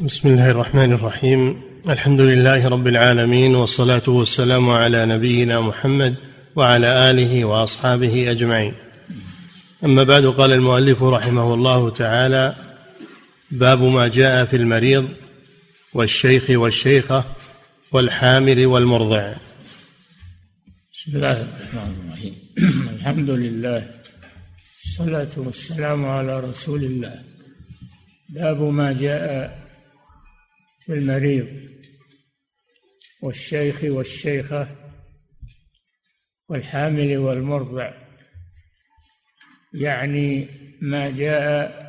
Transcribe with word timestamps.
بسم 0.00 0.28
الله 0.28 0.50
الرحمن 0.50 0.92
الرحيم. 0.92 1.62
الحمد 1.88 2.20
لله 2.20 2.68
رب 2.68 2.86
العالمين 2.86 3.54
والصلاة 3.54 4.02
والسلام 4.06 4.70
على 4.70 5.06
نبينا 5.06 5.60
محمد 5.60 6.14
وعلى 6.56 7.10
آله 7.10 7.44
وأصحابه 7.44 8.30
أجمعين. 8.30 8.74
أما 9.84 10.02
بعد 10.02 10.24
قال 10.24 10.52
المؤلف 10.52 11.02
رحمه 11.02 11.54
الله 11.54 11.90
تعالى 11.90 12.56
باب 13.50 13.82
ما 13.82 14.08
جاء 14.08 14.44
في 14.44 14.56
المريض 14.56 15.08
والشيخ 15.94 16.50
والشيخة 16.50 17.24
والحامل 17.92 18.66
والمرضع. 18.66 19.32
بسم 20.94 21.16
الله 21.16 21.40
الرحمن 21.40 21.94
الرحيم. 22.00 22.34
الحمد 22.96 23.30
لله 23.30 23.90
الصلاة 24.84 25.30
والسلام 25.36 26.04
على 26.04 26.40
رسول 26.40 26.84
الله. 26.84 27.22
باب 28.28 28.62
ما 28.62 28.92
جاء 28.92 29.61
المريض 30.88 31.72
والشيخ 33.22 33.84
والشيخة 33.84 34.76
والحامل 36.48 37.16
والمرضع. 37.16 37.92
يعني 39.74 40.48
ما 40.80 41.10
جاء 41.10 41.82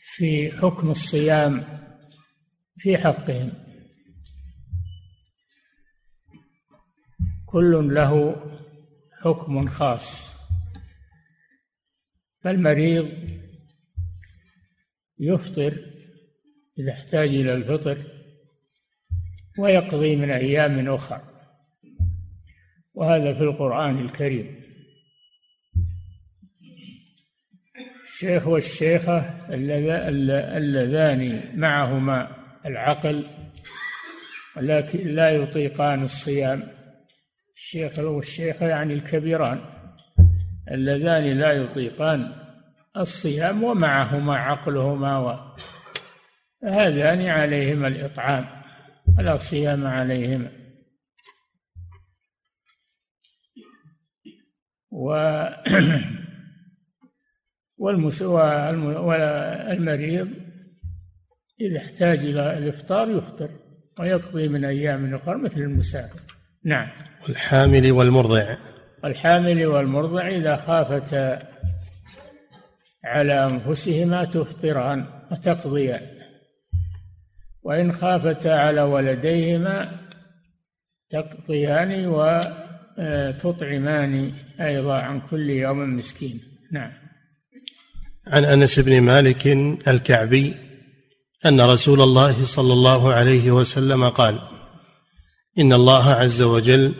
في 0.00 0.50
حكم 0.50 0.90
الصيام 0.90 1.64
في 2.76 2.98
حقهم. 2.98 3.52
كل 7.46 7.94
له 7.94 8.36
حكم 9.20 9.68
خاص. 9.68 10.36
فالمريض 12.44 13.08
يفطر 15.18 15.95
إذا 16.78 16.92
احتاج 16.92 17.28
إلى 17.28 17.54
الفطر 17.54 17.98
ويقضي 19.58 20.16
من 20.16 20.30
أيام 20.30 20.88
أخرى 20.88 21.20
وهذا 22.94 23.34
في 23.34 23.40
القرآن 23.40 23.98
الكريم. 23.98 24.66
الشيخ 28.04 28.46
والشيخة 28.46 29.46
اللذان 30.56 31.40
معهما 31.54 32.36
العقل 32.66 33.26
ولكن 34.56 35.08
لا 35.08 35.30
يطيقان 35.30 36.02
الصيام. 36.02 36.62
الشيخ 37.54 37.98
والشيخة 37.98 38.68
يعني 38.68 38.94
الكبيران. 38.94 39.60
اللذان 40.70 41.38
لا 41.38 41.52
يطيقان 41.52 42.32
الصيام 42.96 43.62
ومعهما 43.62 44.36
عقلهما 44.36 45.18
و 45.18 45.56
هذان 46.64 47.26
عليهما 47.26 47.88
الإطعام 47.88 48.46
ولا 49.18 49.36
صيام 49.36 49.86
عليهما. 49.86 50.50
و 54.90 55.08
والمريض 58.98 60.28
إذا 61.60 61.78
احتاج 61.78 62.18
إلى 62.18 62.58
الإفطار 62.58 63.10
يفطر 63.10 63.50
ويقضي 64.00 64.48
من 64.48 64.64
أيام 64.64 65.14
أخرى 65.14 65.38
مثل 65.38 65.60
المسافر 65.60 66.20
نعم. 66.64 66.88
والحامل 67.22 67.92
والمرضع. 67.92 68.56
الحامل 69.04 69.66
والمرضع 69.66 70.28
إذا 70.28 70.56
خافتا 70.56 71.38
على 73.04 73.44
أنفسهما 73.44 74.24
تفطران 74.24 75.06
وتقضيان. 75.32 76.15
وإن 77.66 77.92
خافتا 77.92 78.48
على 78.48 78.82
ولديهما 78.82 79.90
تقضيان 81.10 82.06
وتطعمان 82.98 84.32
أيضا 84.60 84.94
عن 84.94 85.20
كل 85.20 85.50
يوم 85.50 85.96
مسكين. 85.96 86.40
نعم. 86.72 86.92
عن 88.26 88.44
أنس 88.44 88.78
بن 88.78 89.00
مالك 89.00 89.46
الكعبي 89.88 90.54
أن 91.46 91.60
رسول 91.60 92.00
الله 92.00 92.44
صلى 92.44 92.72
الله 92.72 93.12
عليه 93.12 93.50
وسلم 93.50 94.08
قال 94.08 94.38
إن 95.58 95.72
الله 95.72 96.10
عز 96.10 96.42
وجل 96.42 96.94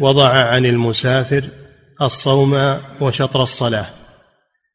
وضع 0.00 0.28
عن 0.28 0.66
المسافر 0.66 1.44
الصوم 2.02 2.78
وشطر 3.00 3.42
الصلاة 3.42 3.86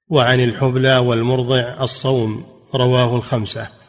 وعن 0.09 0.43
الحبلى 0.43 0.97
والمرضع 0.97 1.83
الصوم 1.83 2.45
رواه 2.75 3.15
الخمسة. 3.15 3.84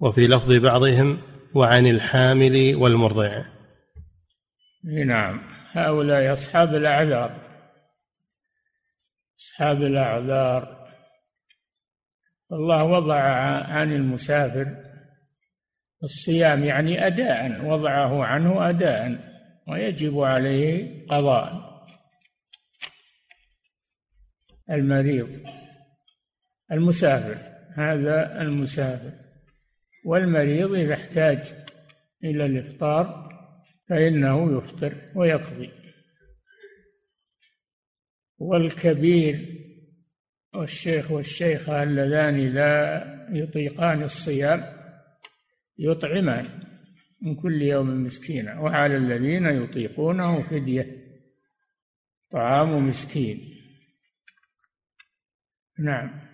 وفي 0.00 0.26
لفظ 0.26 0.52
بعضهم 0.52 1.22
وعن 1.54 1.86
الحامل 1.86 2.76
والمرضع. 2.76 3.44
نعم. 4.84 5.40
هؤلاء 5.72 6.32
أصحاب 6.32 6.74
الأعذار. 6.74 7.40
أصحاب 9.38 9.82
الأعذار. 9.82 10.88
الله 12.52 12.84
وضع 12.84 13.20
عن 13.64 13.92
المسافر 13.92 14.84
الصيام 16.02 16.64
يعني 16.64 17.06
أداء 17.06 17.64
وضعه 17.64 18.24
عنه 18.24 18.68
أداء 18.70 19.18
ويجب 19.68 20.20
عليه 20.20 21.06
قضاء. 21.06 21.68
المريض. 24.70 25.28
المسافر. 26.72 27.38
هذا 27.76 28.42
المسافر. 28.42 29.27
والمريض 30.04 30.74
إذا 30.74 30.94
احتاج 30.94 31.54
إلى 32.24 32.46
الإفطار 32.46 33.28
فإنه 33.88 34.58
يفطر 34.58 34.94
ويقضي. 35.14 35.70
والكبير 38.38 39.58
والشيخ 40.54 41.10
والشيخة 41.10 41.82
اللذان 41.82 42.54
لا 42.54 43.04
يطيقان 43.32 44.02
الصيام 44.02 44.78
يطعمان 45.78 46.46
من 47.22 47.34
كل 47.34 47.62
يوم 47.62 48.04
مسكينا 48.04 48.60
وعلى 48.60 48.96
الذين 48.96 49.46
يطيقونه 49.46 50.42
فدية 50.42 50.98
طعام 52.30 52.88
مسكين. 52.88 53.40
نعم. 55.78 56.27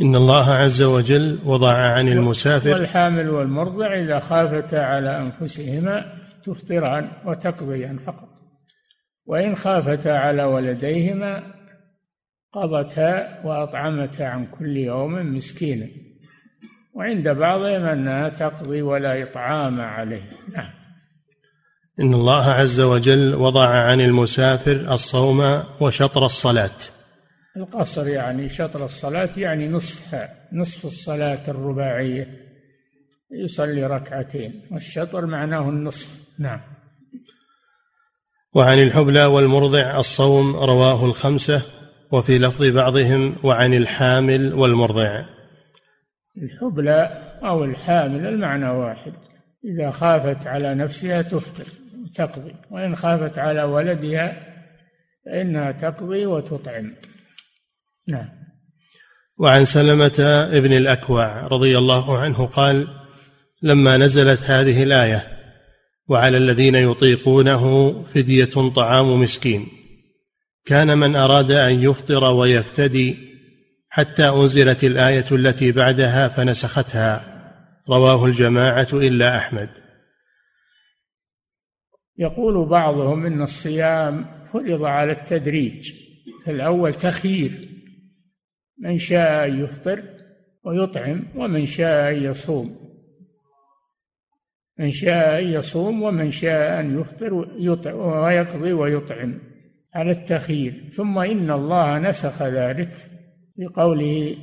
إن 0.00 0.16
الله 0.16 0.50
عز 0.50 0.82
وجل 0.82 1.38
وضع 1.44 1.72
عن 1.72 2.08
المسافر 2.08 2.72
والحامل 2.72 3.30
والمرضع 3.30 3.94
إذا 3.94 4.18
خافتا 4.18 4.76
على 4.76 5.18
أنفسهما 5.18 6.04
تفطران 6.44 7.08
وتقضيان 7.26 7.98
فقط. 7.98 8.28
وإن 9.26 9.54
خافتا 9.54 10.08
على 10.08 10.44
ولديهما 10.44 11.42
قضتا 12.52 13.40
وأطعمتا 13.44 14.22
عن 14.22 14.46
كل 14.46 14.76
يوم 14.76 15.36
مسكينا 15.36 15.86
وعند 16.94 17.28
بعضهم 17.28 17.84
أنها 17.84 18.28
تقضي 18.28 18.82
ولا 18.82 19.22
إطعام 19.22 19.80
عليه. 19.80 20.30
نعم. 20.54 20.70
إن 22.00 22.14
الله 22.14 22.44
عز 22.44 22.80
وجل 22.80 23.34
وضع 23.34 23.68
عن 23.68 24.00
المسافر 24.00 24.92
الصوم 24.92 25.62
وشطر 25.80 26.24
الصلاة. 26.24 26.93
القصر 27.56 28.08
يعني 28.08 28.48
شطر 28.48 28.84
الصلاة 28.84 29.30
يعني 29.36 29.68
نصفها 29.68 30.48
نصف 30.52 30.84
الصلاة 30.84 31.42
الرباعية 31.48 32.44
يصلي 33.32 33.86
ركعتين 33.86 34.62
والشطر 34.70 35.26
معناه 35.26 35.68
النصف. 35.68 36.38
نعم. 36.38 36.60
وعن 38.54 38.78
الحبلى 38.78 39.24
والمرضع 39.24 39.98
الصوم 39.98 40.56
رواه 40.56 41.04
الخمسة 41.04 41.62
وفي 42.12 42.38
لفظ 42.38 42.64
بعضهم 42.64 43.36
وعن 43.42 43.74
الحامل 43.74 44.54
والمرضع. 44.54 45.24
الحبلى 46.42 47.22
أو 47.44 47.64
الحامل 47.64 48.26
المعنى 48.26 48.68
واحد. 48.68 49.12
إذا 49.64 49.90
خافت 49.90 50.46
على 50.46 50.74
نفسها 50.74 51.22
تفطر 51.22 51.66
تقضي. 52.14 52.54
وإن 52.70 52.96
خافت 52.96 53.38
على 53.38 53.62
ولدها 53.62 54.54
فإنها 55.26 55.72
تقضي 55.72 56.26
وتطعم. 56.26 56.94
نعم. 58.08 58.28
وعن 59.38 59.64
سلمة 59.64 60.48
ابن 60.52 60.72
الأكوع 60.72 61.46
رضي 61.46 61.78
الله 61.78 62.18
عنه 62.18 62.46
قال 62.46 62.88
لما 63.62 63.96
نزلت 63.96 64.40
هذه 64.40 64.82
الآية 64.82 65.26
وعلى 66.08 66.36
الذين 66.36 66.74
يطيقونه 66.74 67.92
فدية 68.02 68.70
طعام 68.76 69.20
مسكين 69.20 69.66
كان 70.64 70.98
من 70.98 71.16
أراد 71.16 71.50
أن 71.50 71.82
يفطر 71.82 72.24
ويفتدي 72.24 73.16
حتى 73.88 74.28
أنزلت 74.28 74.84
الآية 74.84 75.24
التي 75.32 75.72
بعدها 75.72 76.28
فنسختها 76.28 77.34
رواه 77.90 78.24
الجماعة 78.24 78.88
إلا 78.92 79.36
أحمد. 79.36 79.70
يقول 82.18 82.68
بعضهم 82.68 83.26
إن 83.26 83.42
الصيام 83.42 84.26
فرض 84.52 84.82
على 84.84 85.12
التدريج 85.12 85.92
في 86.44 86.50
الأول 86.50 86.94
تخيير. 86.94 87.73
من 88.78 88.98
شاء 88.98 89.48
أن 89.48 89.60
يفطر 89.64 90.02
ويطعم 90.64 91.24
ومن 91.36 91.66
شاء 91.66 92.12
أن 92.12 92.22
يصوم. 92.22 92.76
من 94.78 94.90
شاء 94.90 95.42
أن 95.42 95.48
يصوم 95.48 96.02
ومن 96.02 96.30
شاء 96.30 96.80
أن 96.80 97.00
يفطر 97.00 97.34
ويقضي 97.94 98.72
ويطعم. 98.72 99.38
على 99.94 100.10
التخيير. 100.10 100.90
ثم 100.92 101.18
إن 101.18 101.50
الله 101.50 101.98
نسخ 101.98 102.42
ذلك 102.42 102.96
بقوله 103.58 104.36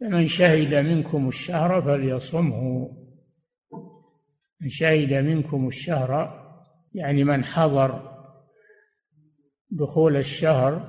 فمن 0.00 0.26
شهد 0.26 0.74
منكم 0.74 1.28
الشهر 1.28 1.82
فليصمه 1.82 2.90
من 4.60 4.68
شهد 4.68 5.12
منكم 5.12 5.66
الشهر 5.66 6.42
يعني 6.94 7.24
من 7.24 7.44
حضر 7.44 8.12
دخول 9.70 10.16
الشهر 10.16 10.88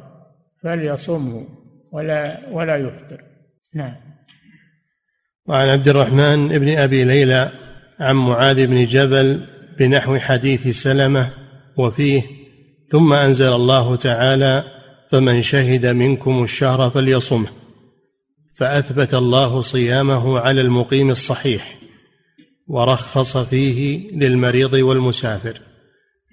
فليصمه 0.61 1.62
ولا 1.93 2.49
ولا 2.51 2.75
يفطر. 2.75 3.21
نعم. 3.75 3.95
وعن 5.47 5.69
عبد 5.69 5.87
الرحمن 5.87 6.47
بن 6.47 6.77
أبي 6.77 7.03
ليلى 7.03 7.51
عن 7.99 8.15
معاذ 8.15 8.67
بن 8.67 8.85
جبل 8.85 9.47
بنحو 9.79 10.17
حديث 10.17 10.67
سلمة 10.67 11.33
وفيه 11.77 12.21
ثم 12.89 13.13
أنزل 13.13 13.53
الله 13.53 13.95
تعالى 13.95 14.63
فمن 15.11 15.41
شهد 15.41 15.85
منكم 15.85 16.43
الشهر 16.43 16.89
فليصمه 16.89 17.49
فأثبت 18.57 19.13
الله 19.13 19.61
صيامه 19.61 20.39
على 20.39 20.61
المقيم 20.61 21.09
الصحيح 21.09 21.79
ورخص 22.67 23.37
فيه 23.37 24.11
للمريض 24.11 24.73
والمسافر 24.73 25.59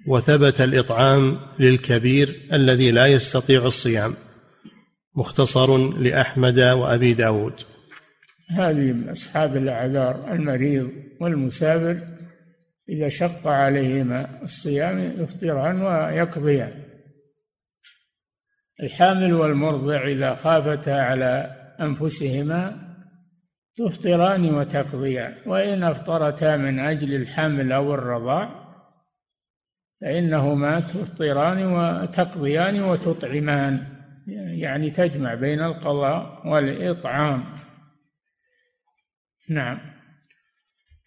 وثبت 0.08 0.60
الإطعام 0.60 1.38
للكبير 1.58 2.48
الذي 2.52 2.90
لا 2.90 3.06
يستطيع 3.06 3.66
الصيام. 3.66 4.14
مختصر 5.14 5.76
لأحمد 5.76 6.60
وأبي 6.60 7.14
داود. 7.14 7.54
هذه 8.50 8.92
من 8.92 9.08
أصحاب 9.08 9.56
الأعذار 9.56 10.32
المريض 10.32 10.90
والمسافر. 11.20 11.98
إذا 12.88 13.08
شق 13.08 13.46
عليهما 13.46 14.42
الصيام 14.42 14.98
يفطران 14.98 15.82
ويقضيان. 15.82 16.72
الحامل 18.82 19.32
والمرضع 19.32 20.08
إذا 20.08 20.34
خافتا 20.34 20.90
على 20.90 21.56
أنفسهما 21.80 22.90
تفطران 23.76 24.54
وتقضيان. 24.54 25.34
وإن 25.46 25.82
أفطرتا 25.82 26.56
من 26.56 26.78
أجل 26.78 27.14
الحمل 27.14 27.72
أو 27.72 27.94
الرضاع 27.94 28.60
فإنهما 30.00 30.80
تفطران 30.80 31.66
وتقضيان 31.66 32.82
وتطعمان. 32.82 33.99
يعني 34.26 34.90
تجمع 34.90 35.34
بين 35.34 35.60
القضاء 35.62 36.48
والإطعام. 36.48 37.44
نعم. 39.50 39.80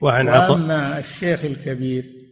وعن 0.02 0.28
عطاء 0.28 0.52
وأما 0.52 0.98
الشيخ 0.98 1.46
الكبير 1.46 2.24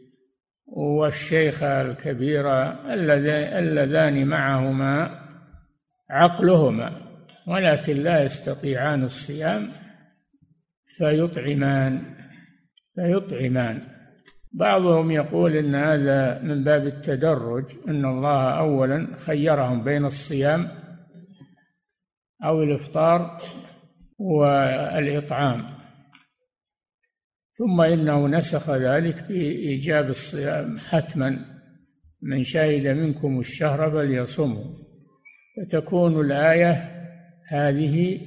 والشيخة 0.66 1.82
الكبيرة 1.82 2.94
اللذان 2.94 4.28
معهما 4.28 5.22
عقلهما 6.10 7.02
ولكن 7.48 7.98
لا 7.98 8.24
يستطيعان 8.24 9.04
الصيام 9.04 9.72
فيطعمان 10.98 12.16
فيطعمان. 12.96 13.82
بعضهم 14.54 15.12
يقول 15.12 15.56
إن 15.58 15.76
هذا 15.76 16.42
من 16.42 16.64
باب 16.64 16.88
التدرج 16.88 17.66
إن 17.88 18.06
الله 18.06 18.58
اولا 18.60 19.08
خيرهم 19.18 19.84
بين 19.84 20.06
الصيام 20.06 20.68
أو 22.44 22.64
الإفطار 22.64 23.42
والإطعام 24.20 25.82
ثم 27.52 27.82
إنه 27.82 28.28
نسخ 28.28 28.70
ذلك 28.70 29.28
بإيجاب 29.28 30.10
الصيام 30.10 30.78
حتما 30.78 31.46
من 32.22 32.44
شهد 32.44 32.88
منكم 32.88 33.40
الشهر 33.40 33.92
فليصمه 33.92 34.64
فتكون 35.58 36.22
الآية 36.22 37.02
هذه 37.48 38.22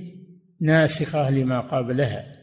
ناسخة 0.60 1.30
لما 1.30 1.60
قبلها. 1.60 2.33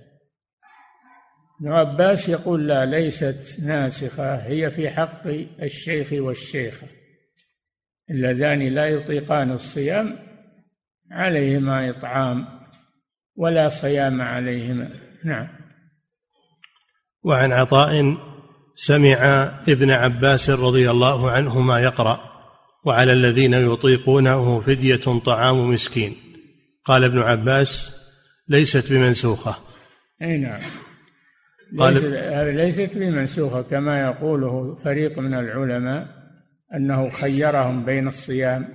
ابن 1.61 1.71
عباس 1.71 2.29
يقول 2.29 2.67
لا 2.67 2.85
ليست 2.85 3.63
ناسخة 3.63 4.35
هي 4.35 4.71
في 4.71 4.89
حق 4.89 5.27
الشيخ 5.61 6.07
والشيخة. 6.13 6.87
اللذان 8.11 8.67
لا 8.67 8.87
يطيقان 8.87 9.51
الصيام 9.51 10.19
عليهما 11.11 11.89
إطعام 11.89 12.45
ولا 13.35 13.69
صيام 13.69 14.21
عليهما. 14.21 14.89
نعم. 15.25 15.47
وعن 17.23 17.51
عطاء 17.51 18.17
سمع 18.75 19.15
ابن 19.67 19.91
عباس 19.91 20.49
رضي 20.49 20.91
الله 20.91 21.31
عنهما 21.31 21.79
يقرأ 21.79 22.19
وعلى 22.85 23.13
الذين 23.13 23.53
يطيقونه 23.53 24.61
فدية 24.61 25.19
طعام 25.25 25.69
مسكين. 25.69 26.15
قال 26.85 27.03
ابن 27.03 27.19
عباس 27.19 27.91
ليست 28.47 28.91
بمنسوخة. 28.91 29.57
أي 30.21 30.37
نعم. 30.37 30.61
قال 31.79 32.56
ليست 32.56 32.97
بمنسوخة 32.97 33.62
كما 33.62 34.01
يقوله 34.01 34.73
فريق 34.73 35.19
من 35.19 35.33
العلماء 35.33 36.07
أنه 36.75 37.09
خيرهم 37.09 37.85
بين 37.85 38.07
الصيام 38.07 38.68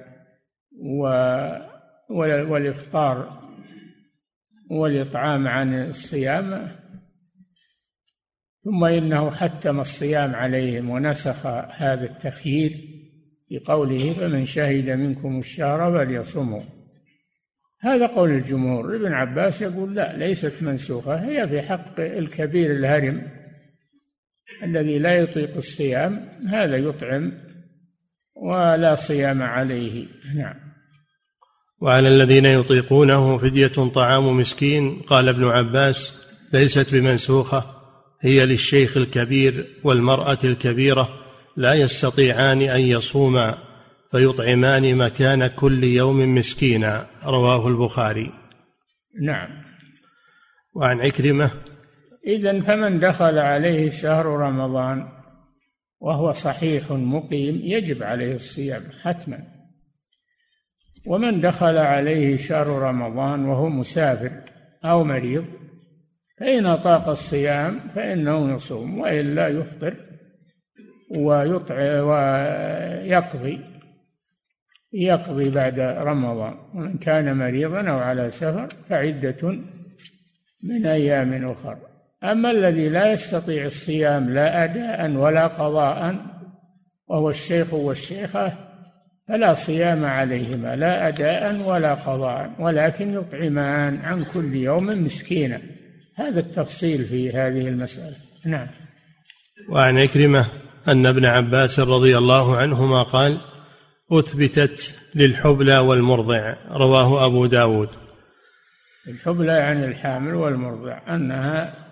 والإفطار 2.51 3.43
والإطعام 4.71 5.49
عن 5.49 5.89
الصيام 5.89 6.77
ثم 8.65 8.85
إنه 8.85 9.31
حتم 9.31 9.81
الصيام 9.81 10.35
عليهم 10.35 10.91
ونسخ 10.91 11.47
هذا 11.71 12.05
التخيير 12.05 12.73
بقوله 13.51 14.13
فمن 14.13 14.45
شهد 14.45 14.91
منكم 14.91 15.39
الشهر 15.39 15.99
فليصمه 15.99 16.76
هذا 17.87 18.07
قول 18.07 18.31
الجمهور. 18.31 18.97
ابن 18.97 19.13
عباس 19.13 19.63
يقول 19.63 19.95
لا 19.95 20.17
ليست 20.17 20.63
منسوخة. 20.63 21.15
هي 21.15 21.49
في 21.49 21.63
حق 21.63 22.01
الكبير 22.01 22.71
الهرم 22.71 23.23
الذي 24.63 24.99
لا 24.99 25.17
يطيق 25.17 25.57
الصيام 25.57 26.29
هذا 26.49 26.77
يطعم 26.77 27.33
ولا 28.35 28.95
صيام 28.95 29.43
عليه. 29.43 30.07
نعم. 30.37 30.55
وعلى 31.81 32.09
الذين 32.09 32.47
يطيقونه 32.47 33.39
فدية 33.39 33.89
طعام 33.95 34.37
مسكين 34.37 35.03
قال 35.03 35.29
ابن 35.29 35.45
عباس 35.45 36.27
ليست 36.53 36.95
بمنسوخة 36.95 37.65
هي 38.21 38.47
للشيخ 38.47 38.97
الكبير 38.97 39.67
والمرأة 39.85 40.39
الكبيرة 40.45 41.09
لا 41.57 41.75
يستطيعان 41.75 42.63
أن 42.63 42.81
يصوما. 42.81 43.59
فيطعمان 44.17 44.97
مكان 44.97 45.47
كل 45.47 45.85
يوم 45.85 46.35
مسكينا 46.35 47.07
رواه 47.25 47.69
البخاري. 47.69 48.33
نعم. 49.23 49.49
وعن 50.75 51.01
عكرمة؟ 51.01 51.51
إذا 52.27 52.61
فمن 52.61 53.01
دخل 53.01 53.39
عليه 53.39 53.91
شهر 53.91 54.27
رمضان 54.27 55.09
وهو 56.01 56.33
صحيح 56.33 56.91
مقيم 56.91 57.61
يجب 57.63 58.03
عليه 58.03 58.35
الصيام 58.35 58.83
حتما. 59.03 59.39
ومن 61.07 61.41
دخل 61.41 61.77
عليه 61.77 62.37
شهر 62.37 62.67
رمضان 62.67 63.45
وهو 63.45 63.69
مسافر 63.69 64.33
أو 64.85 65.05
مريض 65.05 65.45
فإن 66.41 66.77
طاق 66.77 67.09
الصيام 67.09 67.81
فإنه 67.95 68.55
يصوم 68.55 68.99
وإلا 68.99 69.49
يفطر 69.49 69.95
ويطعم 71.11 72.07
ويقضي 72.09 73.76
يقضي 74.93 75.51
بعد 75.51 75.81
رمضان 75.81 76.55
ومن 76.75 76.99
كان 76.99 77.37
مريضا 77.37 77.91
أو 77.91 77.99
على 77.99 78.31
سفر 78.31 78.69
فعدة 78.89 79.59
من 80.63 80.87
أيام 80.87 81.51
أخر. 81.51 81.77
أما 82.25 82.51
الذي 82.51 82.89
لا 82.89 83.13
يستطيع 83.13 83.65
الصيام 83.65 84.31
لا 84.31 84.65
أداء 84.65 85.11
ولا 85.11 85.47
قضاء 85.47 86.17
وهو 87.09 87.31
الشيخ 87.31 87.75
والشيخة 87.75 88.53
فلا 89.29 89.55
صيام 89.55 90.05
عليهما 90.05 90.77
لا 90.77 91.09
أداء 91.09 91.69
ولا 91.69 91.95
قضاء 91.95 92.51
ولكن 92.59 93.15
يطعمان 93.15 93.97
عن 93.97 94.25
كل 94.35 94.55
يوم 94.55 94.87
مسكينا. 95.05 95.61
هذا 96.17 96.41
التفصيل 96.41 97.05
في 97.05 97.31
هذه 97.31 97.69
المسألة. 97.69 98.17
نعم. 98.45 98.67
وعن 99.69 99.99
عكرمة 99.99 100.47
أن 100.89 101.07
ابن 101.07 101.25
عباس 101.25 101.81
رضي 101.81 102.19
الله 102.19 102.57
عنهما 102.57 103.03
قال 103.03 103.39
أثبتت 104.13 104.95
للحبلى 105.15 105.79
والمرضع 105.79 106.57
رواه 106.71 107.27
أبو 107.27 107.47
داود. 107.47 107.89
الحبلى 109.09 109.53
يعني 109.53 109.85
الحامل 109.85 110.35
والمرضع 110.35 111.15
أنها 111.15 111.87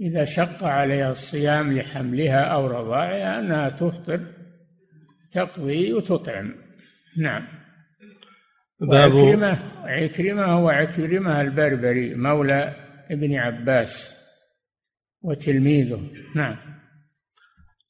إذا 0.00 0.24
شق 0.24 0.64
عليها 0.64 1.10
الصيام 1.10 1.78
لحملها 1.78 2.40
أو 2.40 2.66
رضاعها 2.66 3.38
أنها 3.38 3.68
تفطر 3.68 4.20
تقضي 5.32 5.92
وتطعم. 5.92 6.54
نعم. 7.18 7.48
باب 8.80 9.16
عكرمة 9.16 9.58
عكرمة 9.84 10.44
هو 10.44 10.68
عكرمة 10.68 11.40
البربري 11.40 12.14
مولى 12.14 12.76
ابن 13.10 13.34
عباس 13.34 14.16
وتلميذه. 15.22 16.00
نعم. 16.36 16.56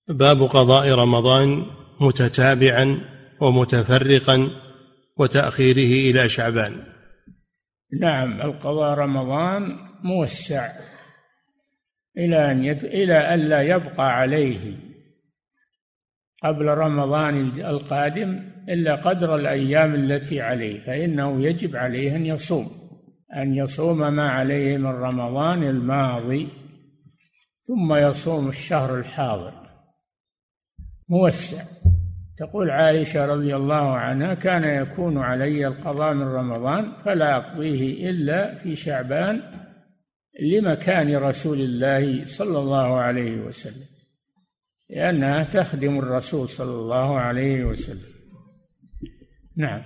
باب 0.08 0.42
قضاء 0.42 0.94
رمضان 0.94 1.66
متتابعا 2.00 3.00
ومتفرقا 3.40 4.50
وتأخيره 5.16 6.10
إلى 6.10 6.28
شعبان. 6.28 6.72
نعم 8.00 8.40
القضاء 8.40 8.98
رمضان 8.98 9.76
موسع 10.04 10.68
إلى 12.18 12.50
أن 12.50 12.64
يد... 12.64 12.84
إلى 12.84 13.14
أن 13.14 13.38
لا 13.38 13.62
يبقى 13.62 14.16
عليه 14.16 14.76
قبل 16.42 16.66
رمضان 16.66 17.60
القادم 17.60 18.42
إلا 18.68 18.94
قدر 18.94 19.36
الأيام 19.36 19.94
التي 19.94 20.40
عليه 20.40 20.80
فإنه 20.80 21.42
يجب 21.42 21.76
عليه 21.76 22.16
أن 22.16 22.26
يصوم 22.26 22.66
أن 23.36 23.54
يصوم 23.54 23.98
ما 23.98 24.30
عليه 24.30 24.76
من 24.76 24.86
رمضان 24.86 25.62
الماضي 25.62 26.48
ثم 27.62 27.94
يصوم 27.94 28.48
الشهر 28.48 28.98
الحاضر. 28.98 29.59
موسع. 31.10 31.62
تقول 32.38 32.70
عائشة 32.70 33.26
رضي 33.26 33.56
الله 33.56 33.96
عنها 33.96 34.34
كان 34.34 34.82
يكون 34.82 35.18
علي 35.18 35.66
القضاء 35.66 36.14
من 36.14 36.22
رمضان 36.22 36.92
فلا 37.04 37.36
أقضيه 37.36 38.10
إلا 38.10 38.58
في 38.62 38.76
شعبان 38.76 39.42
لمكان 40.42 41.16
رسول 41.16 41.60
الله 41.60 42.24
صلى 42.24 42.58
الله 42.58 43.00
عليه 43.00 43.40
وسلم. 43.40 43.86
لأنها 44.90 45.44
تخدم 45.44 45.98
الرسول 45.98 46.48
صلى 46.48 46.74
الله 46.74 47.20
عليه 47.20 47.64
وسلم. 47.64 48.10
نعم. 49.56 49.82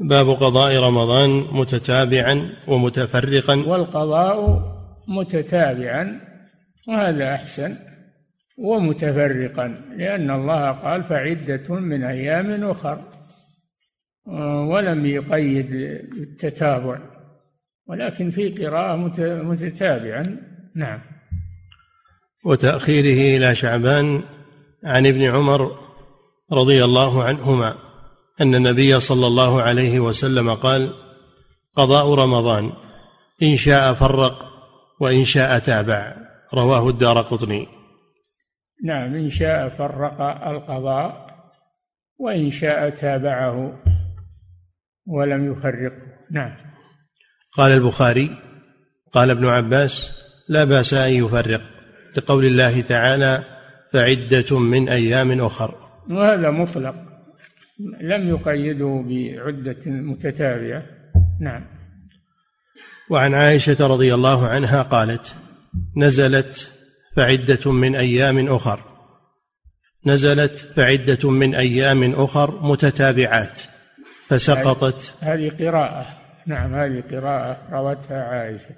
باب 0.00 0.28
قضاء 0.28 0.76
رمضان 0.76 1.30
متتابعا 1.30 2.52
ومتفرقا. 2.68 3.54
والقضاء 3.54 4.62
متتابعا 5.08 6.20
وهذا 6.88 7.34
أحسن. 7.34 7.91
ومتفرقا 8.58 9.68
لأن 9.96 10.30
الله 10.30 10.72
قال 10.72 11.04
فعدة 11.04 11.74
من 11.74 12.04
أيام 12.04 12.64
أخر 12.64 13.04
ولم 14.70 15.06
يقيد 15.06 15.72
التتابع 16.22 16.98
ولكن 17.86 18.30
في 18.30 18.48
قراءة 18.48 18.96
متتابعا. 19.42 20.36
نعم. 20.76 21.00
وتأخيره 22.44 23.36
إلى 23.36 23.54
شعبان 23.54 24.22
عن 24.84 25.06
ابن 25.06 25.22
عمر 25.22 25.78
رضي 26.52 26.84
الله 26.84 27.24
عنهما 27.24 27.74
أن 28.40 28.54
النبي 28.54 29.00
صلى 29.00 29.26
الله 29.26 29.62
عليه 29.62 30.00
وسلم 30.00 30.54
قال 30.54 30.92
قضاء 31.76 32.14
رمضان 32.14 32.72
إن 33.42 33.56
شاء 33.56 33.94
فرق 33.94 34.52
وإن 35.00 35.24
شاء 35.24 35.58
تابع. 35.58 36.16
رواه 36.54 36.88
الدار 36.88 37.20
قطني. 37.20 37.81
نعم 38.82 39.14
إن 39.14 39.28
شاء 39.28 39.68
فرق 39.68 40.20
القضاء 40.48 41.32
وإن 42.18 42.50
شاء 42.50 42.90
تابعه 42.90 43.82
ولم 45.06 45.52
يفرقه 45.52 46.02
نعم. 46.30 46.56
قال 47.52 47.72
البخاري 47.72 48.30
قال 49.12 49.30
ابن 49.30 49.46
عباس 49.46 50.22
لا 50.48 50.64
بأس 50.64 50.94
أن 50.94 51.12
يفرق. 51.12 51.62
لقول 52.16 52.44
الله 52.44 52.80
تعالى 52.80 53.44
فعدة 53.92 54.58
من 54.58 54.88
أيام 54.88 55.40
أخر. 55.40 55.74
وهذا 56.10 56.50
مطلق. 56.50 56.94
لم 58.00 58.28
يقيده 58.28 59.04
بعدة 59.06 59.82
متتابعة. 59.86 60.82
نعم. 61.40 61.64
وعن 63.10 63.34
عائشة 63.34 63.86
رضي 63.86 64.14
الله 64.14 64.48
عنها 64.48 64.82
قالت 64.82 65.36
نزلت 65.96 66.71
فعدة 67.16 67.72
من 67.72 67.94
أيام 67.94 68.48
أخر. 68.48 68.80
نزلت 70.06 70.56
فعدة 70.76 71.30
من 71.30 71.54
أيام 71.54 72.12
أخر 72.12 72.62
متتابعات. 72.62 73.62
فسقطت. 74.28 75.14
هذه 75.20 75.50
قراءة. 75.60 76.06
نعم 76.46 76.74
هذه 76.74 77.02
قراءة 77.10 77.58
روتها 77.72 78.22
عائشة. 78.22 78.74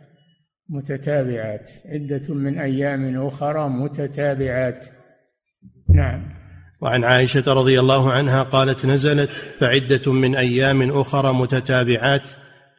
متتابعات. 0.69 1.71
عدة 1.87 2.35
من 2.35 2.59
أيام 2.59 3.27
أخرى 3.27 3.69
متتابعات. 3.69 4.87
نعم. 5.95 6.35
وعن 6.81 7.05
عائشة 7.05 7.55
رضي 7.55 7.81
الله 7.81 8.13
عنها 8.13 8.43
قالت 8.43 8.87
نزلت 8.87 9.31
فعدة 9.61 10.13
من 10.13 10.37
أيام 10.37 10.91
أخرى 11.01 11.33
متتابعات 11.33 12.23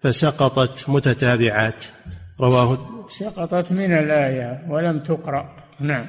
فسقطت 0.02 0.90
متتابعات. 0.90 1.86
رواه 2.40 2.95
سقطت 3.10 3.72
من 3.72 3.94
الآية 3.94 4.66
ولم 4.70 5.00
تقرأ. 5.00 5.50
نعم. 5.80 6.08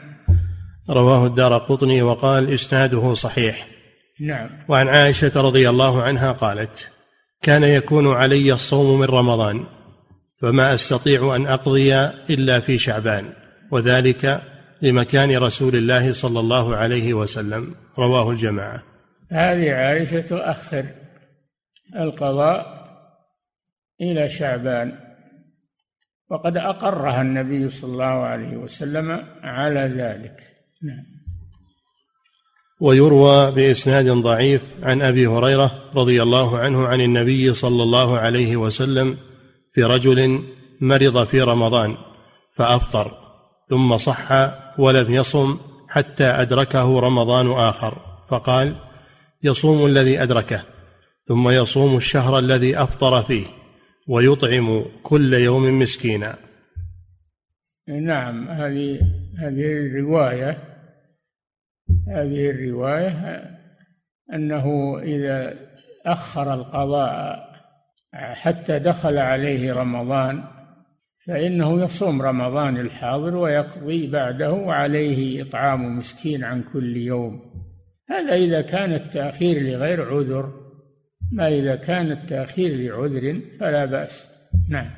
رواه 0.91 1.27
الدار 1.27 1.59
قطني 1.59 2.03
وقال 2.03 2.53
إسناده 2.53 3.15
صحيح. 3.15 3.69
نعم. 4.21 4.51
وعن 4.69 4.89
عائشة 4.89 5.33
رضي 5.41 5.69
الله 5.69 6.03
عنها 6.03 6.33
قالت 6.33 6.91
كان 7.43 7.63
يكون 7.63 8.13
علي 8.13 8.53
الصوم 8.53 9.01
من 9.01 9.07
رمضان 9.07 9.65
فما 10.43 10.75
أستطيع 10.75 11.37
أن 11.37 11.47
أقضي 11.47 11.95
إلا 12.31 12.61
في 12.61 12.79
شعبان 12.79 13.33
وذلك 13.73 14.43
لمكان 14.83 15.37
رسول 15.37 15.77
الله 15.77 16.13
صلى 16.13 16.41
الله 16.41 16.77
عليه 16.77 17.15
وسلم. 17.15 17.75
رواه 17.99 18.31
الجماعة. 18.31 18.83
هذه 19.33 19.73
عائشة 19.73 20.21
تؤخر 20.21 20.87
القضاء 21.97 22.87
إلى 24.01 24.29
شعبان. 24.29 25.06
وقد 26.31 26.57
أقرها 26.57 27.23
النبي 27.23 27.69
صلى 27.69 27.93
الله 27.93 28.05
عليه 28.05 28.57
وسلم 28.57 29.11
على 29.43 29.81
ذلك. 29.81 30.37
نعم. 30.83 31.17
ويروى 32.81 33.51
بإسناد 33.51 34.09
ضعيف 34.11 34.63
عن 34.83 35.03
أبي 35.03 35.27
هريرة 35.27 35.91
رضي 35.95 36.23
الله 36.23 36.59
عنه 36.59 36.87
عن 36.87 37.01
النبي 37.01 37.55
صلى 37.55 37.83
الله 37.83 38.19
عليه 38.19 38.57
وسلم 38.57 39.17
في 39.73 39.85
رجل 39.85 40.45
مرض 40.81 41.25
في 41.25 41.43
رمضان 41.43 41.97
فأفطر 42.57 43.19
ثم 43.69 43.97
صح 43.97 44.29
ولم 44.79 45.15
يصم 45.15 45.59
حتى 45.89 46.25
أدركه 46.25 47.01
رمضان 47.01 47.51
آخر 47.51 47.99
فقال 48.29 48.75
يصوم 49.43 49.87
الذي 49.87 50.23
أدركه 50.23 50.63
ثم 51.25 51.49
يصوم 51.49 51.97
الشهر 51.97 52.39
الذي 52.39 52.79
أفطر 52.83 53.23
فيه. 53.23 53.47
ويطعم 54.07 54.85
كل 55.03 55.35
يوم 55.35 55.79
مسكينا. 55.79 56.37
نعم 57.89 58.49
هذه 58.49 59.01
هذه 59.39 59.73
الرواية 59.73 60.59
هذه 62.09 62.51
الرواية 62.51 63.43
أنه 64.33 64.99
إذا 65.03 65.55
أخر 66.07 66.55
القضاء 66.55 67.47
حتى 68.15 68.79
دخل 68.79 69.19
عليه 69.19 69.73
رمضان 69.73 70.45
فإنه 71.27 71.83
يصوم 71.83 72.23
رمضان 72.23 72.77
الحاضر 72.77 73.37
ويقضي 73.37 74.11
بعده 74.11 74.53
وعليه 74.53 75.43
إطعام 75.43 75.99
مسكين 75.99 76.45
عن 76.45 76.63
كل 76.73 76.97
يوم. 76.97 77.41
هذا 78.11 78.35
إذا 78.35 78.61
كان 78.61 78.93
التأخير 78.93 79.63
لغير 79.63 80.15
عذر 80.15 80.66
ما 81.33 81.49
إذا 81.49 81.77
كان 81.77 82.13
التأخير 82.13 82.77
لعذر 82.77 83.41
فلا 83.61 83.85
بأس. 83.85 84.27
نعم. 84.69 84.91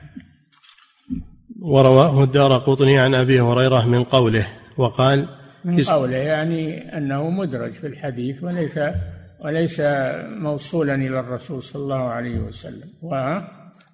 ورواه 1.61 2.25
الدار 2.25 2.57
قطني 2.59 2.99
عن 2.99 3.15
أبي 3.15 3.41
هريرة 3.41 3.87
من 3.87 4.05
قوله 4.05 4.47
وقال 4.77 5.29
من 5.65 5.85
قوله 5.85 6.17
يعني 6.17 6.97
أنه 6.97 7.31
مدرج 7.31 7.71
في 7.71 7.87
الحديث 7.87 8.45
وليس 8.45 8.81
وليس 9.45 9.83
موصولا 10.43 10.95
إلى 10.95 11.21
الرسول 11.21 11.63
صلى 11.63 11.83
الله 11.83 12.03
عليه 12.03 12.39
وسلم. 12.39 12.89
و 13.03 13.41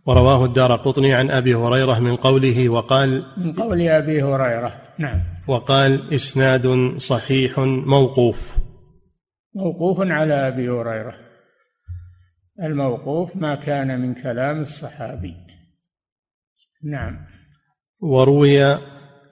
ورواه 0.07 0.45
الدار 0.45 0.76
قطني 0.76 1.14
عن 1.14 1.31
أبي 1.31 1.55
هريرة 1.55 1.99
من 1.99 2.17
قوله 2.17 2.69
وقال 2.69 3.25
من 3.37 3.53
قول 3.53 3.88
أبي 3.88 4.23
هريرة. 4.23 4.75
نعم. 4.99 5.21
وقال 5.49 6.14
إسناد 6.14 6.95
صحيح 6.99 7.59
موقوف. 7.87 8.57
موقوف 9.55 10.00
على 10.00 10.49
أبي 10.49 10.69
هريرة. 10.69 11.24
الموقوف 12.62 13.37
ما 13.37 13.54
كان 13.54 14.00
من 14.00 14.14
كلام 14.14 14.61
الصحابي. 14.61 15.34
نعم. 16.84 17.26
وروي 18.00 18.64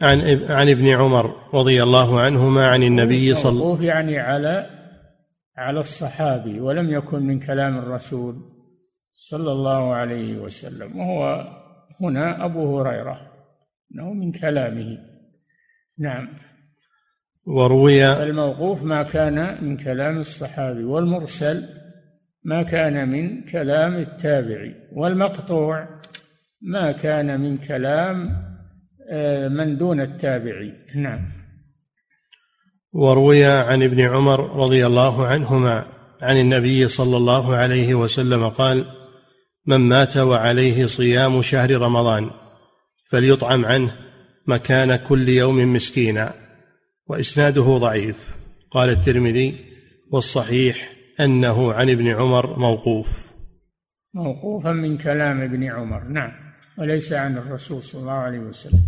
عن 0.02 0.21
عن 0.49 0.69
ابن 0.69 0.88
عمر 0.88 1.55
رضي 1.55 1.83
الله 1.83 2.21
عنهما 2.21 2.67
عن 2.67 2.83
النبي 2.83 3.35
صلى 3.35 3.52
الله 3.52 3.64
عليه 3.64 3.75
وسلم 3.75 3.88
يعني 3.88 4.19
على 4.19 4.71
على 5.57 5.81
الصحابي 5.81 6.61
ولم 6.61 6.91
يكن 6.91 7.23
من 7.23 7.41
كلام 7.41 7.79
الرسول 7.79 8.35
صلى 9.12 9.52
الله 9.52 9.95
عليه 9.95 10.38
وسلم. 10.38 10.99
وهو 10.99 11.47
هنا 12.00 12.45
أبو 12.45 12.81
هريرة 12.81 13.21
أنه 13.95 14.12
من 14.12 14.33
كلامه. 14.33 14.99
نعم. 15.99 16.29
وروي 17.47 18.23
الموقوف 18.23 18.85
ما 18.85 19.02
كان 19.02 19.64
من 19.64 19.76
كلام 19.76 20.19
الصحابي 20.19 20.85
والمرسل 20.85 21.82
ما 22.45 22.63
كان 22.63 23.09
من 23.09 23.43
كلام 23.43 23.95
التابعي 23.95 24.75
والمقطوع 24.93 25.89
ما 26.63 26.93
كان 26.93 27.41
من 27.41 27.59
كلام 27.59 28.37
آه، 29.11 29.49
من 29.49 29.79
دون 29.79 30.01
التابعي. 30.01 30.73
نعم. 30.95 31.33
وروي 32.93 33.45
عن 33.45 33.83
ابن 33.83 34.01
عمر 34.01 34.57
رضي 34.57 34.87
الله 34.87 35.27
عنهما 35.27 35.85
عن 36.23 36.41
النبي 36.41 36.89
صلى 36.89 37.17
الله 37.17 37.57
عليه 37.57 37.95
وسلم 37.95 38.49
قال 38.49 38.85
من 39.67 39.77
مات 39.77 40.17
وعليه 40.17 40.87
صيام 40.87 41.43
شهر 41.43 41.71
رمضان 41.81 42.31
فليطعم 43.11 43.65
عنه 43.65 43.97
مكان 44.47 44.97
كل 44.97 45.29
يوم 45.29 45.73
مسكينا 45.73 46.33
وإسناده 47.07 47.79
ضعيف. 47.79 48.17
قال 48.71 48.91
الترمذي 48.91 49.55
والصحيح 50.11 50.92
أنه 51.21 51.73
عن 51.73 51.90
ابن 51.90 52.09
عمر 52.09 52.59
موقوف. 52.59 53.33
موقوفا 54.14 54.73
من 54.73 54.99
كلام 54.99 55.40
ابن 55.40 55.64
عمر. 55.64 56.04
نعم. 56.04 56.33
وليس 56.78 57.12
عن 57.12 57.38
الرسول 57.38 57.83
صلى 57.83 58.00
الله 58.00 58.12
عليه 58.12 58.38
وسلم. 58.38 58.81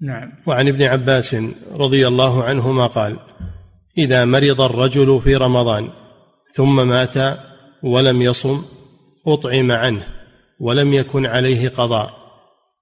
نعم. 0.00 0.32
وعن 0.46 0.68
ابن 0.68 0.82
عباس 0.82 1.36
رضي 1.72 2.08
الله 2.08 2.44
عنهما 2.44 2.86
قال 2.86 3.16
إذا 3.98 4.24
مرض 4.24 4.60
الرجل 4.60 5.20
في 5.24 5.36
رمضان 5.36 5.88
ثم 6.54 6.88
مات 6.88 7.38
ولم 7.82 8.22
يصم 8.22 8.64
أطعم 9.26 9.72
عنه 9.72 10.06
ولم 10.60 10.92
يكن 10.92 11.26
عليه 11.26 11.68
قضاء 11.68 12.10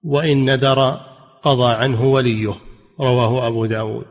وإن 0.03 0.45
نذر 0.45 1.01
قضى 1.43 1.75
عنه 1.75 2.05
وليه. 2.05 2.55
رواه 3.01 3.47
أبو 3.47 3.67
داود. 3.67 4.07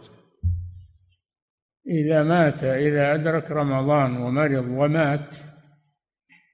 إذا 1.87 2.23
مات 2.23 2.63
إذا 2.63 3.13
أدرك 3.13 3.51
رمضان 3.51 4.17
ومرض 4.17 4.65
ومات 4.67 5.35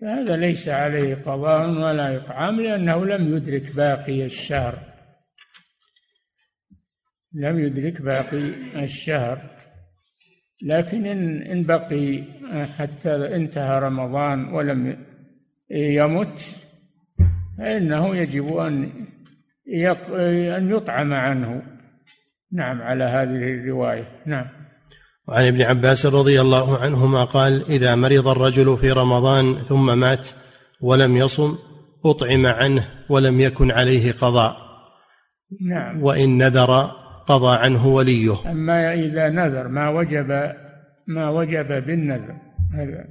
فهذا 0.02 0.36
ليس 0.36 0.70
عليه 0.70 1.16
قضاء 1.16 1.70
ولا 1.70 2.18
إطعام 2.18 2.62
لأنه 2.62 3.06
لم 3.06 3.36
يدرك 3.36 3.76
باقي 3.76 4.26
الشهر. 4.26 4.78
لم 7.34 7.60
يدرك 7.60 8.02
باقي 8.02 8.54
الشهر. 8.84 9.42
لكن 10.64 11.06
إن 11.06 11.42
إن 11.42 11.64
بقي 11.64 12.24
حتى 12.78 13.36
انتهى 13.36 13.80
رمضان 13.80 14.54
ولم 14.54 15.06
يمت 15.70 16.40
فإنه 17.58 18.16
يجب 18.16 18.58
أن 18.58 19.08
أن 20.58 20.70
يطعم 20.72 21.14
عنه. 21.14 21.62
نعم 22.52 22.82
على 22.82 23.04
هذه 23.04 23.54
الرواية. 23.54 24.06
نعم. 24.26 24.61
وعن 25.28 25.48
ابن 25.48 25.62
عباس 25.62 26.06
رضي 26.06 26.42
الله 26.42 26.78
عنهما 26.78 27.24
قال 27.24 27.64
إذا 27.70 27.96
مرض 27.96 28.28
الرجل 28.28 28.78
في 28.78 28.92
رمضان 28.92 29.56
ثم 29.56 30.00
مات 30.00 30.28
ولم 30.82 31.18
يصم 31.18 31.56
أطعم 32.06 32.46
عنه 32.46 32.84
ولم 33.10 33.40
يكن 33.40 33.72
عليه 33.72 34.12
قضاء. 34.12 34.56
نعم. 35.62 36.04
وإن 36.04 36.38
نذر 36.38 36.92
قضى 37.28 37.58
عنه 37.58 37.88
وليه. 37.88 38.52
أما 38.52 38.94
إذا 38.94 39.30
نذر 39.30 39.68
ما 39.68 39.90
وجب 39.90 40.28
ما 41.08 41.30
وجب 41.30 41.68
بالنذر. 41.68 42.36
هذا 42.74 43.06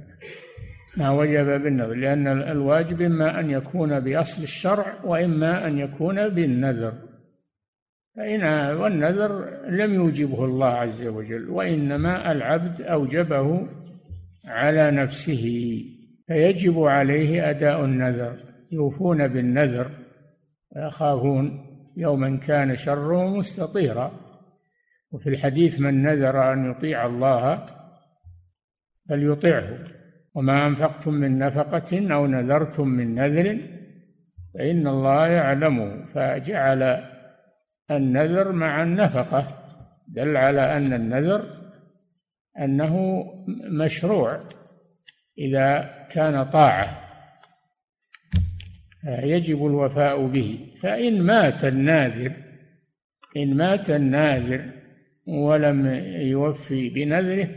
ما 0.97 1.11
وجب 1.11 1.45
بالنذر 1.63 1.93
لأن 1.93 2.27
الواجب 2.27 3.01
إما 3.01 3.39
أن 3.39 3.49
يكون 3.49 3.99
بأصل 3.99 4.43
الشرع 4.43 4.85
وإما 5.05 5.67
أن 5.67 5.77
يكون 5.77 6.29
بالنذر. 6.29 6.93
فإن 8.17 8.43
والنذر 8.75 9.61
لم 9.69 9.93
يوجبه 9.93 10.45
الله 10.45 10.67
عز 10.67 11.07
وجل 11.07 11.49
وإنما 11.49 12.31
العبد 12.31 12.81
أوجبه 12.81 13.67
على 14.47 14.91
نفسه 14.91 15.75
فيجب 16.27 16.83
عليه 16.83 17.49
أداء 17.49 17.85
النذر. 17.85 18.37
يوفون 18.71 19.27
بالنذر 19.27 19.91
ويخافون 20.75 21.65
يوما 21.97 22.37
كان 22.37 22.75
شره 22.75 23.37
مستطيرا. 23.37 24.11
وفي 25.11 25.29
الحديث 25.29 25.79
من 25.79 26.03
نذر 26.03 26.53
أن 26.53 26.71
يطيع 26.71 27.05
الله 27.05 27.65
فليطعه. 29.09 29.83
وما 30.35 30.67
أنفقتم 30.67 31.13
من 31.13 31.39
نفقة 31.39 32.13
أو 32.13 32.27
نذرتم 32.27 32.87
من 32.87 33.15
نذر 33.15 33.59
فإن 34.53 34.87
الله 34.87 35.27
يعلمه 35.27 36.05
فجعل 36.05 37.10
النذر 37.91 38.51
مع 38.51 38.83
النفقة 38.83 39.47
دل 40.07 40.37
على 40.37 40.77
أن 40.77 40.93
النذر 40.93 41.61
أنه 42.59 43.23
مشروع 43.71 44.39
إذا 45.37 45.95
كان 46.11 46.43
طاعة. 46.43 46.97
يجب 49.03 49.65
الوفاء 49.65 50.27
به. 50.27 50.59
فإن 50.81 51.21
مات 51.21 51.65
الناذر 51.65 52.33
إن 53.37 53.57
مات 53.57 53.89
الناذر 53.89 54.69
ولم 55.27 55.85
يوفي 56.21 56.89
بنذره 56.89 57.49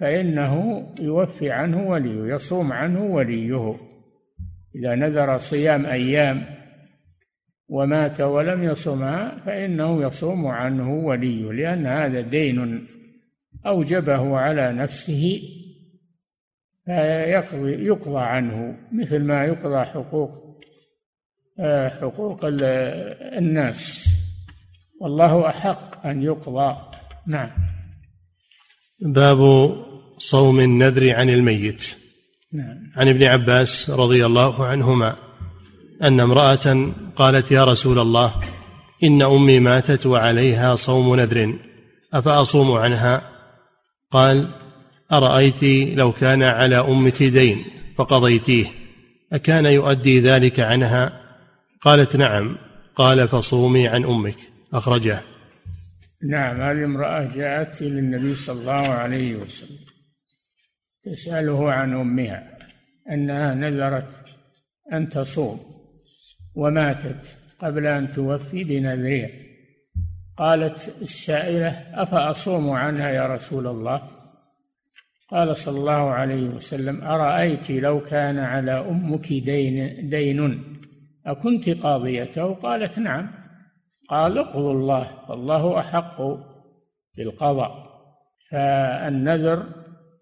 فإنه 0.00 0.86
يوفي 1.00 1.50
عنه 1.50 1.88
وليه 1.88 2.34
يصوم 2.34 2.72
عنه 2.72 3.04
وليه. 3.04 3.76
إذا 4.74 4.94
نذر 4.94 5.38
صيام 5.38 5.86
أيام 5.86 6.59
ومات 7.70 8.20
ولم 8.20 8.64
يصمها 8.64 9.42
فإنه 9.46 10.02
يصوم 10.02 10.46
عنه 10.46 10.94
وليه 10.94 11.52
لأن 11.52 11.86
هذا 11.86 12.20
دين 12.20 12.86
أوجبه 13.66 14.36
على 14.38 14.72
نفسه 14.72 15.42
فيقضي 16.86 17.72
يقضى 17.72 18.20
عنه 18.20 18.76
مثل 18.92 19.24
ما 19.24 19.44
يقضى 19.44 19.84
حقوق 19.84 20.50
حقوق 22.00 22.40
الناس. 23.38 24.08
والله 25.00 25.48
أحق 25.48 26.06
أن 26.06 26.22
يقضى. 26.22 26.76
نعم. 27.26 27.50
باب 29.00 29.38
صوم 30.18 30.60
النذر 30.60 31.14
عن 31.14 31.28
الميت. 31.30 31.96
نعم. 32.52 32.92
عن 32.96 33.08
ابن 33.08 33.22
عباس 33.22 33.90
رضي 33.90 34.26
الله 34.26 34.66
عنهما. 34.66 35.29
أن 36.02 36.20
امرأة 36.20 36.92
قالت 37.16 37.52
يا 37.52 37.64
رسول 37.64 37.98
الله 37.98 38.34
إن 39.04 39.22
أمي 39.22 39.60
ماتت 39.60 40.06
وعليها 40.06 40.76
صوم 40.76 41.16
نذر 41.16 41.58
أفأصوم 42.12 42.72
عنها؟ 42.72 43.22
قال 44.10 44.48
أرأيت 45.12 45.62
لو 45.98 46.12
كان 46.12 46.42
على 46.42 46.76
أمك 46.76 47.22
دين 47.22 47.64
فقضيتيه 47.96 48.66
أكان 49.32 49.66
يؤدي 49.66 50.20
ذلك 50.20 50.60
عنها؟ 50.60 51.20
قالت 51.80 52.16
نعم 52.16 52.56
قال 52.96 53.28
فصومي 53.28 53.88
عن 53.88 54.04
أمك. 54.04 54.36
أخرجه. 54.72 55.22
نعم 56.30 56.60
هذه 56.60 56.84
امرأة 56.84 57.28
جاءت 57.34 57.82
إلى 57.82 57.98
النبي 57.98 58.34
صلى 58.34 58.60
الله 58.60 58.88
عليه 58.88 59.34
وسلم 59.34 59.78
تسأله 61.02 61.72
عن 61.72 62.00
أمها 62.00 62.58
أنها 63.12 63.54
نذرت 63.54 64.34
أن 64.92 65.08
تصوم. 65.08 65.79
وماتت 66.54 67.36
قبل 67.58 67.86
أن 67.86 68.12
توفي 68.12 68.64
بنذرها 68.64 69.28
قالت 70.36 71.02
السائلة 71.02 71.68
أفأصوم 71.94 72.70
عنها 72.70 73.10
يا 73.10 73.26
رسول 73.26 73.66
الله؟ 73.66 74.02
قال 75.28 75.56
صلى 75.56 75.78
الله 75.78 76.10
عليه 76.10 76.48
وسلم 76.48 77.04
أرأيت 77.04 77.70
لو 77.70 78.00
كان 78.00 78.38
على 78.38 78.72
أمك 78.72 79.28
دين 79.28 80.08
دين؟ 80.10 80.64
أكنت 81.26 81.68
قاضيته؟ 81.68 82.54
قالت 82.54 82.98
نعم. 82.98 83.30
قال 84.08 84.38
اقضوا 84.38 84.72
الله 84.72 85.26
فالله 85.28 85.78
أحق 85.78 86.22
بالقضاء. 87.16 87.90
فالنذر 88.50 89.66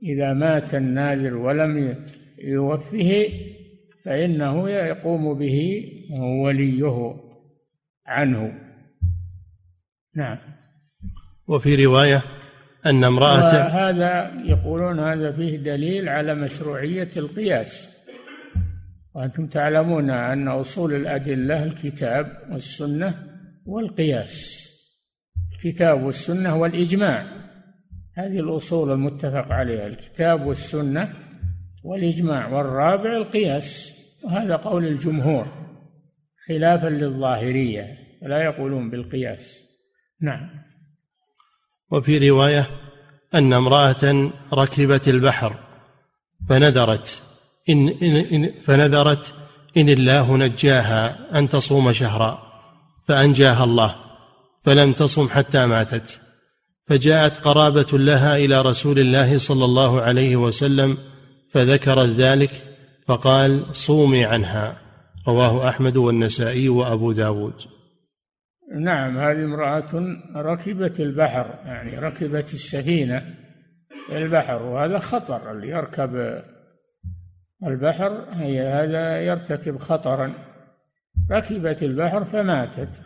إذا 0.02 0.32
مات 0.32 0.74
الناذر 0.74 1.36
ولم 1.36 2.04
يوفه 2.44 3.28
فإنه 4.04 4.70
يقوم 4.70 5.38
به 5.38 5.84
وليه 6.10 7.14
عنه. 8.06 8.52
نعم. 10.16 10.38
وفي 11.48 11.84
رواية 11.84 12.22
أن 12.86 13.04
امرأة 13.04 13.50
هذا 13.50 14.42
يقولون 14.44 15.00
هذا 15.00 15.32
فيه 15.32 15.56
دليل 15.56 16.08
على 16.08 16.34
مشروعية 16.34 17.10
القياس. 17.16 17.98
وأنتم 19.14 19.46
تعلمون 19.46 20.10
أن 20.10 20.48
أصول 20.48 20.94
الأدلة 20.94 21.64
الكتاب 21.64 22.26
والسنة 22.50 23.14
والقياس. 23.66 24.64
الكتاب 25.52 26.02
والسنة 26.02 26.56
والإجماع. 26.56 27.26
هذه 28.14 28.40
الأصول 28.40 28.92
المتفق 28.92 29.52
عليها. 29.52 29.86
الكتاب 29.86 30.46
والسنة 30.46 31.14
والإجماع 31.84 32.48
والرابع 32.48 33.16
القياس. 33.16 33.98
وهذا 34.24 34.56
قول 34.56 34.86
الجمهور. 34.86 35.57
خلافا 36.48 36.86
للظاهرية 36.86 37.98
لا 38.22 38.44
يقولون 38.44 38.90
بالقياس. 38.90 39.68
نعم. 40.22 40.50
وفي 41.90 42.30
رواية 42.30 42.66
أن 43.34 43.52
امرأة 43.52 44.30
ركبت 44.52 45.08
البحر 45.08 45.54
فنذرت 46.48 47.22
إن, 47.68 47.88
إن, 47.88 48.16
إن 48.16 48.60
فنذرت 48.62 49.34
إن 49.76 49.88
الله 49.88 50.36
نجاها 50.36 51.38
أن 51.38 51.48
تصوم 51.48 51.92
شهرا 51.92 52.42
فأنجاها 53.08 53.64
الله 53.64 53.94
فلم 54.64 54.92
تصم 54.92 55.28
حتى 55.28 55.66
ماتت. 55.66 56.20
فجاءت 56.86 57.36
قرابة 57.36 57.98
لها 57.98 58.36
إلى 58.36 58.62
رسول 58.62 58.98
الله 58.98 59.38
صلى 59.38 59.64
الله 59.64 60.00
عليه 60.00 60.36
وسلم 60.36 60.98
فذكرت 61.52 62.08
ذلك 62.08 62.50
فقال 63.06 63.76
صومي 63.76 64.24
عنها. 64.24 64.87
رواه 65.28 65.68
أحمد 65.68 65.96
والنسائي 65.96 66.68
وأبو 66.68 67.12
داود. 67.12 67.54
نعم 68.74 69.18
هذه 69.18 69.44
امرأة 69.44 70.18
ركبت 70.36 71.00
البحر 71.00 71.54
يعني 71.64 71.98
ركبت 71.98 72.54
السفينة 72.54 73.34
البحر 74.12 74.62
وهذا 74.62 74.98
خطر 74.98 75.52
اللي 75.52 75.68
يركب 75.68 76.42
البحر 77.66 78.26
هي 78.32 78.60
هذا 78.60 79.20
يرتكب 79.20 79.76
خطرا. 79.76 80.32
ركبت 81.30 81.82
البحر 81.82 82.24
فماتت. 82.24 83.02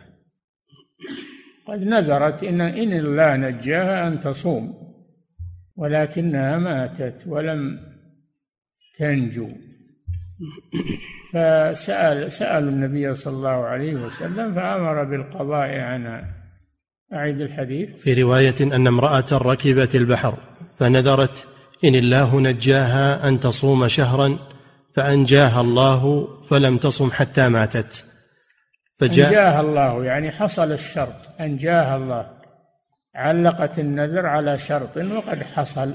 قد 1.67 1.83
نذرت 1.83 2.43
إن 2.43 2.61
إن 2.61 2.93
الله 2.93 3.35
نجاها 3.35 4.07
أن 4.07 4.19
تصوم 4.19 4.73
ولكنها 5.75 6.57
ماتت 6.57 7.27
ولم 7.27 7.79
تنجو. 8.97 9.49
فسأل 11.33 12.31
سألوا 12.31 12.69
النبي 12.69 13.13
صلى 13.13 13.33
الله 13.33 13.65
عليه 13.65 13.93
وسلم 13.93 14.55
فأمر 14.55 15.03
بالقضاء 15.03 15.79
عنها 15.79 16.25
أعيد 17.13 17.41
الحديث. 17.41 17.89
في 17.89 18.21
رواية 18.21 18.55
أن 18.61 18.87
امرأة 18.87 19.25
ركبت 19.31 19.95
البحر 19.95 20.37
فنذرت 20.79 21.47
إن 21.83 21.95
الله 21.95 22.39
نجاها 22.39 23.27
أن 23.27 23.39
تصوم 23.39 23.87
شهرا 23.87 24.37
فأنجاها 24.95 25.61
الله 25.61 26.27
فلم 26.49 26.77
تصم 26.77 27.11
حتى 27.11 27.49
ماتت. 27.49 28.05
فجاء 28.99 29.27
أنجاها 29.27 29.61
الله 29.61 30.05
يعني 30.05 30.31
حصل 30.31 30.71
الشرط 30.71 31.41
أنجاها 31.41 31.95
الله. 31.95 32.29
علقت 33.15 33.79
النذر 33.79 34.25
على 34.25 34.57
شرط 34.57 34.97
وقد 34.97 35.43
حصل. 35.43 35.93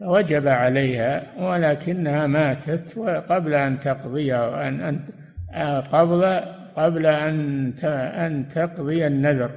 فوجب 0.00 0.48
عليها 0.48 1.38
ولكنها 1.38 2.26
ماتت 2.26 2.98
قبل 3.28 3.54
أن 3.54 3.80
تقضي 3.80 4.34
أن 4.34 4.80
أن 4.80 5.80
قبل 5.80 6.24
قبل 6.76 7.06
أن 7.06 7.72
أن 7.84 8.48
تقضي 8.48 9.06
النذر 9.06 9.50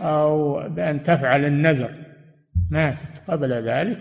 أو 0.00 0.54
بأن 0.68 1.02
تفعل 1.02 1.44
النذر. 1.44 1.90
ماتت 2.70 3.30
قبل 3.30 3.52
ذلك. 3.52 3.98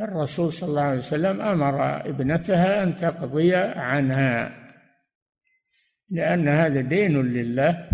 الرسول 0.00 0.52
صلى 0.52 0.68
الله 0.68 0.82
عليه 0.82 0.98
وسلم 0.98 1.40
أمر 1.40 2.06
ابنتها 2.08 2.82
أن 2.82 2.96
تقضي 2.96 3.54
عنها 3.56 4.50
لأن 6.10 6.48
هذا 6.48 6.80
دين 6.80 7.22
لله. 7.22 7.88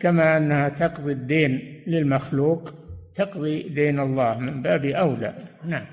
كما 0.00 0.36
أنها 0.36 0.68
تقضي 0.68 1.12
الدين 1.12 1.82
للمخلوق 1.86 2.70
تقضي 3.14 3.68
دين 3.68 4.00
الله 4.00 4.38
من 4.38 4.62
باب 4.62 4.84
أولى. 4.84 5.47
نعم. 5.64 5.86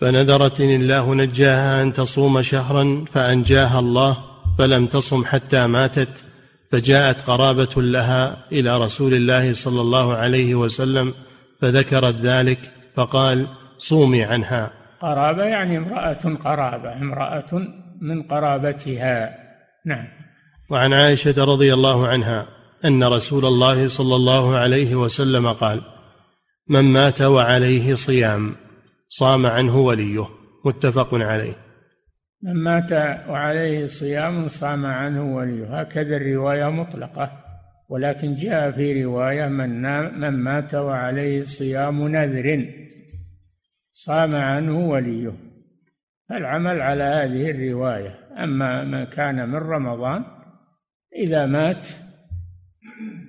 فنذرت 0.00 0.60
إن 0.60 0.70
الله 0.70 1.14
نجاها 1.14 1.82
أن 1.82 1.92
تصوم 1.92 2.42
شهرا 2.42 3.04
فأنجاها 3.12 3.78
الله 3.78 4.16
فلم 4.58 4.86
تصم 4.86 5.24
حتى 5.24 5.66
ماتت 5.66 6.24
فجاءت 6.72 7.20
قرابة 7.20 7.82
لها 7.82 8.36
إلى 8.52 8.78
رسول 8.78 9.14
الله 9.14 9.54
صلى 9.54 9.80
الله 9.80 10.14
عليه 10.14 10.54
وسلم 10.54 11.14
فذكرت 11.60 12.14
ذلك 12.14 12.58
فقال 12.94 13.46
صومي 13.78 14.24
عنها. 14.24 14.70
قرابة 15.00 15.42
يعني 15.44 15.78
امرأة 15.78 16.36
قرابة 16.44 16.92
امرأة 16.92 17.68
من 18.00 18.22
قرابتها. 18.22 19.34
نعم. 19.86 20.08
وعن 20.70 20.92
عائشة 20.92 21.44
رضي 21.44 21.74
الله 21.74 22.08
عنها 22.08 22.46
أن 22.84 23.04
رسول 23.04 23.44
الله 23.44 23.88
صلى 23.88 24.16
الله 24.16 24.56
عليه 24.56 24.94
وسلم 24.94 25.52
قال 25.52 25.80
من 26.68 26.84
مات 26.84 27.20
وعليه 27.20 27.94
صيام 27.94 28.54
صام 29.08 29.46
عنه 29.46 29.78
وليه. 29.78 30.26
متفق 30.64 31.14
عليه. 31.14 31.54
من 32.42 32.54
مات 32.54 32.92
وعليه 33.28 33.86
صيام 33.86 34.48
صام 34.48 34.86
عنه 34.86 35.36
وليه. 35.36 35.80
هكذا 35.80 36.16
الرواية 36.16 36.70
مطلقة 36.70 37.32
ولكن 37.88 38.34
جاء 38.34 38.70
في 38.70 39.04
رواية 39.04 39.46
من, 39.46 39.82
من 40.20 40.30
مات 40.30 40.74
وعليه 40.74 41.44
صيام 41.44 42.08
نذر 42.08 42.68
صام 43.92 44.34
عنه 44.34 44.88
وليه. 44.88 45.32
العمل 46.30 46.80
على 46.80 47.04
هذه 47.04 47.50
الرواية. 47.50 48.18
أما 48.44 48.84
من 48.84 49.04
كان 49.04 49.48
من 49.48 49.58
رمضان 49.58 50.24
إذا 51.16 51.46
مات 51.46 51.86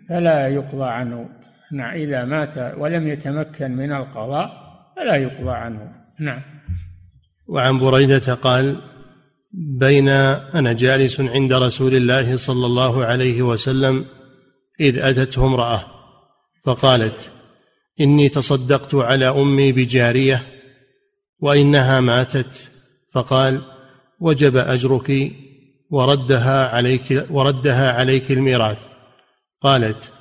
فلا 0.10 0.48
يقضى 0.48 0.90
عنه. 0.90 1.30
نعم 1.72 1.96
إذا 1.96 2.26
مات 2.26 2.58
ولم 2.78 3.08
يتمكن 3.08 3.72
من 3.72 3.92
القضاء 3.92 4.66
فلا 4.96 5.16
يقضى 5.16 5.52
عنه. 5.52 5.92
نعم. 6.20 6.42
وعن 7.48 7.80
بريدة 7.80 8.34
قال 8.34 8.82
بين 9.54 10.10
أنا 10.10 10.74
جالس 10.74 11.20
عند 11.20 11.54
رسول 11.54 11.96
الله 11.96 12.36
صلى 12.36 12.66
الله 12.66 13.06
عليه 13.06 13.42
وسلم 13.42 14.06
إذ 14.80 15.00
أتته 15.00 15.46
امرأة 15.46 15.86
فقالت 16.66 17.32
إني 18.02 18.30
تصدقت 18.30 18.96
على 18.96 19.30
أمي 19.30 19.72
بجارية 19.72 20.44
وإنها 21.40 22.00
ماتت. 22.00 22.72
فقال 23.14 23.62
وجب 24.20 24.58
أجرك 24.58 25.32
وردها 25.90 26.68
عليك 26.68 27.26
وردها 27.30 27.92
عليك 27.92 28.32
الميراث. 28.32 28.80
قالت 29.62 30.12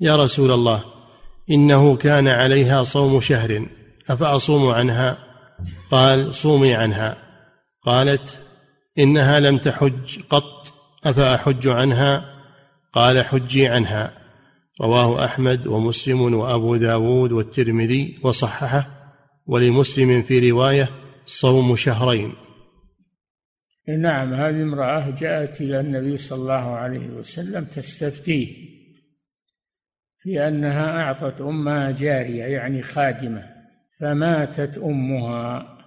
يا 0.00 0.16
رسول 0.16 0.50
الله 0.50 0.84
إنه 1.50 1.96
كان 1.96 2.28
عليها 2.28 2.82
صوم 2.82 3.20
شهر 3.20 3.66
أفأصوم 4.08 4.68
عنها؟ 4.68 5.18
قال 5.90 6.34
صومي 6.34 6.74
عنها. 6.74 7.16
قالت 7.82 8.38
إنها 8.98 9.40
لم 9.40 9.58
تحج 9.58 10.18
قط 10.30 10.72
أفأحج 11.04 11.68
عنها؟ 11.68 12.24
قال 12.92 13.24
حجي 13.24 13.68
عنها. 13.68 14.12
رواه 14.80 15.24
أحمد 15.24 15.66
ومسلم 15.66 16.34
وأبو 16.34 16.76
داود 16.76 17.32
والترمذي 17.32 18.18
وصححه 18.22 18.86
ولمسلم 19.46 20.22
في 20.22 20.50
رواية 20.50 20.88
صوم 21.26 21.76
شهرين. 21.76 22.32
نعم 23.88 24.34
هذه 24.34 24.62
امرأة 24.62 25.10
جاءت 25.10 25.60
إلى 25.60 25.80
النبي 25.80 26.16
صلى 26.16 26.38
الله 26.38 26.76
عليه 26.76 27.08
وسلم 27.08 27.64
تستفتيه. 27.64 28.77
في 30.20 30.48
أنها 30.48 31.02
أعطت 31.02 31.40
أمها 31.40 31.90
جارية 31.90 32.44
يعني 32.44 32.82
خادمة 32.82 33.58
فماتت 34.00 34.78
أمها. 34.78 35.78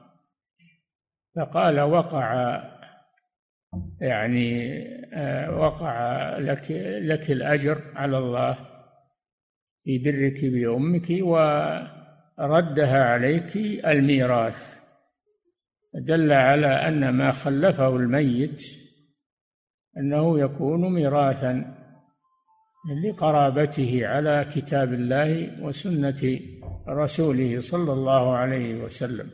فقال 1.36 1.80
وقع 1.80 2.62
يعني 4.02 4.82
آه، 5.14 5.60
وقع 5.60 6.38
لك 6.38 6.72
لك 7.02 7.32
الأجر 7.32 7.82
على 7.96 8.18
الله 8.18 8.58
في 9.84 9.98
برك 9.98 10.46
بأمك 10.46 11.08
وردها 12.40 13.04
عليك 13.04 13.58
الميراث. 13.86 14.82
دل 15.94 16.32
على 16.32 16.68
أن 16.68 17.10
ما 17.10 17.32
خلفه 17.32 17.96
الميت 17.96 18.64
أنه 19.98 20.40
يكون 20.40 20.94
ميراثا. 20.94 21.81
لقرابته 22.86 24.08
على 24.08 24.52
كتاب 24.56 24.94
الله 24.94 25.62
وسنة 25.62 26.40
رسوله 26.90 27.60
صلى 27.60 27.94
الله 27.94 28.36
عليه 28.36 28.76
وسلم. 28.76 29.30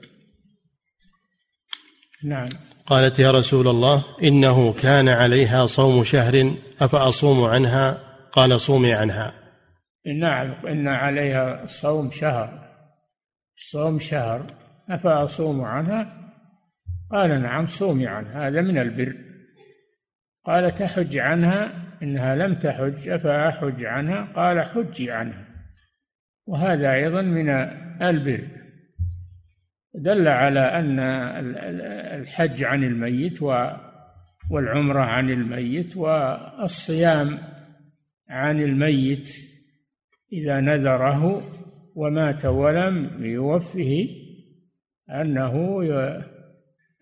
نعم. 2.24 2.50
قالت 2.86 3.20
يا 3.20 3.32
رسول 3.32 3.68
الله 3.68 4.04
إنه 4.24 4.74
كان 4.74 5.10
عليها 5.10 5.66
صوم 5.66 6.04
شهر 6.04 6.56
أفأصوم 6.82 7.44
عنها؟ 7.44 7.98
قال 8.32 8.62
صومي 8.62 8.94
عنها. 8.94 9.34
نعم 10.20 10.66
إن 10.68 10.88
عليها 10.88 11.66
صوم 11.66 12.12
شهر. 12.12 12.68
صوم 13.72 14.00
شهر 14.00 14.42
أفأصوم 14.90 15.62
عنها؟ 15.62 16.32
قال 17.12 17.42
نعم 17.42 17.68
صومي 17.68 18.08
عنها. 18.08 18.48
هذا 18.48 18.62
من 18.62 18.78
البر. 18.78 19.27
قال 20.48 20.76
تحج 20.76 21.18
عنها 21.18 21.88
إنها 22.04 22.36
لم 22.36 22.56
تحج 22.56 23.10
أفأحج 23.10 23.86
عنها؟ 23.86 24.24
قال 24.36 24.66
حجي 24.66 25.12
عنها. 25.12 25.46
وهذا 26.46 26.94
أيضا 26.94 27.22
من 27.22 27.50
البر. 28.02 28.48
دل 29.94 30.28
على 30.28 30.60
أن 30.60 31.00
الحج 32.20 32.64
عن 32.64 32.84
الميت 32.84 33.42
والعمرة 34.52 35.00
عن 35.00 35.30
الميت 35.30 35.98
والصيام 35.98 37.40
عن 38.30 38.62
الميت 38.62 39.30
إذا 40.34 40.60
نذره 40.60 41.52
ومات 41.96 42.46
ولم 42.46 43.26
يوفه 43.26 44.08
أنه 45.10 45.82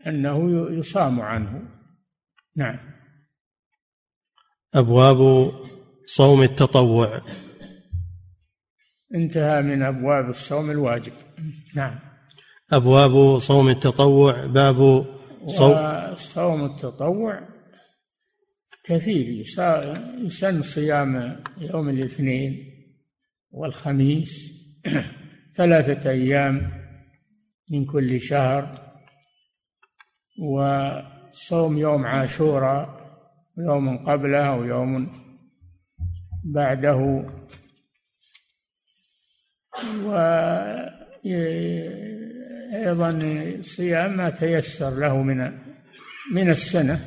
أنه 0.08 0.70
يصام 0.72 1.22
عنه. 1.22 1.62
نعم. 2.56 2.95
أبواب 4.76 5.52
صوم 6.06 6.44
التطوع. 6.44 7.22
انتهى 9.16 9.62
من 9.62 9.84
أبواب 9.84 10.30
الصوم 10.30 10.72
الواجب. 10.72 11.14
نعم. 11.76 12.00
أبواب 12.72 13.38
صوم 13.38 13.70
التطوع 13.70 14.46
باب 14.46 15.06
صوم 15.48 16.16
صوم 16.16 16.66
التطوع 16.66 17.48
كثير. 18.84 19.44
يسن 20.26 20.62
صيام 20.62 21.44
يوم 21.58 21.90
الاثنين 21.90 22.72
والخميس 23.52 24.54
ثلاثة 25.58 26.10
أيام 26.10 26.72
من 27.72 27.86
كل 27.86 28.22
شهر 28.22 28.74
وصوم 30.40 31.78
يوم 31.78 32.06
عاشوراء 32.06 32.95
ويوم 33.58 33.98
قبله 33.98 34.48
أو 34.48 34.64
يوم 34.64 35.26
بعده. 36.44 37.26
وأيضا 40.04 40.42
صيام 43.62 44.18
ما 44.18 44.30
تيسر 44.30 45.00
له 45.00 45.22
من 45.22 45.52
من 46.34 46.50
السنة. 46.50 47.00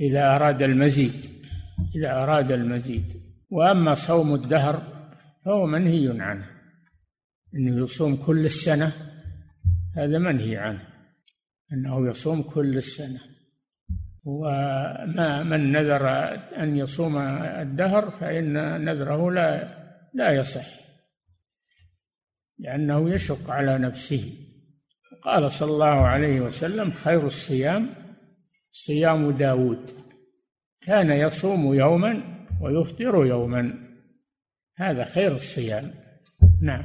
إذا 0.00 0.36
أراد 0.36 0.62
المزيد 0.62 1.26
إذا 1.96 2.12
أراد 2.12 2.52
المزيد. 2.52 3.20
وأما 3.50 3.94
صوم 3.94 4.34
الدهر 4.34 4.82
فهو 5.44 5.66
منهي 5.66 6.22
عنه. 6.22 6.50
أنه 7.54 7.82
يصوم 7.82 8.16
كل 8.16 8.44
السنة 8.44 8.92
هذا 9.96 10.18
منهي 10.18 10.56
عنه. 10.56 10.89
أنه 11.72 12.10
يصوم 12.10 12.42
كل 12.42 12.76
السنة. 12.76 13.20
وما 14.24 15.42
من 15.42 15.72
نذر 15.72 16.08
أن 16.62 16.76
يصوم 16.76 17.18
الدهر 17.18 18.10
فإن 18.10 18.52
نذره 18.84 19.30
لا 19.30 19.80
لا 20.14 20.32
يصح 20.32 20.66
لأنه 22.58 23.10
يشق 23.10 23.50
على 23.50 23.78
نفسه. 23.78 24.32
قال 25.22 25.52
صلى 25.52 25.70
الله 25.70 26.06
عليه 26.06 26.40
وسلم 26.40 26.90
خير 26.90 27.26
الصيام 27.26 27.88
صيام 28.72 29.30
داود. 29.30 29.90
كان 30.80 31.10
يصوم 31.10 31.74
يوما 31.74 32.46
ويفطر 32.60 33.26
يوما. 33.26 33.74
هذا 34.76 35.04
خير 35.04 35.34
الصيام. 35.34 35.90
نعم. 36.62 36.84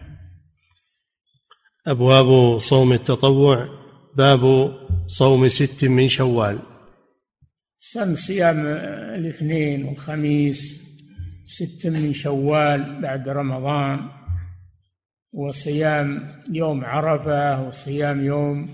أبواب 1.88 2.60
صوم 2.60 2.94
التطوع. 2.94 3.85
باب 4.18 4.72
صوم 5.08 5.50
ست 5.50 5.84
من 5.84 6.08
شوال. 6.08 6.60
سم 7.80 8.16
صيام 8.16 8.66
الاثنين 9.16 9.86
والخميس 9.86 10.82
ست 11.46 11.88
من 11.88 12.14
شوال 12.14 13.02
بعد 13.02 13.30
رمضان 13.30 14.00
وصيام 15.34 16.32
يوم 16.52 16.86
عرفة 16.86 17.68
وصيام 17.68 18.26
يوم 18.26 18.70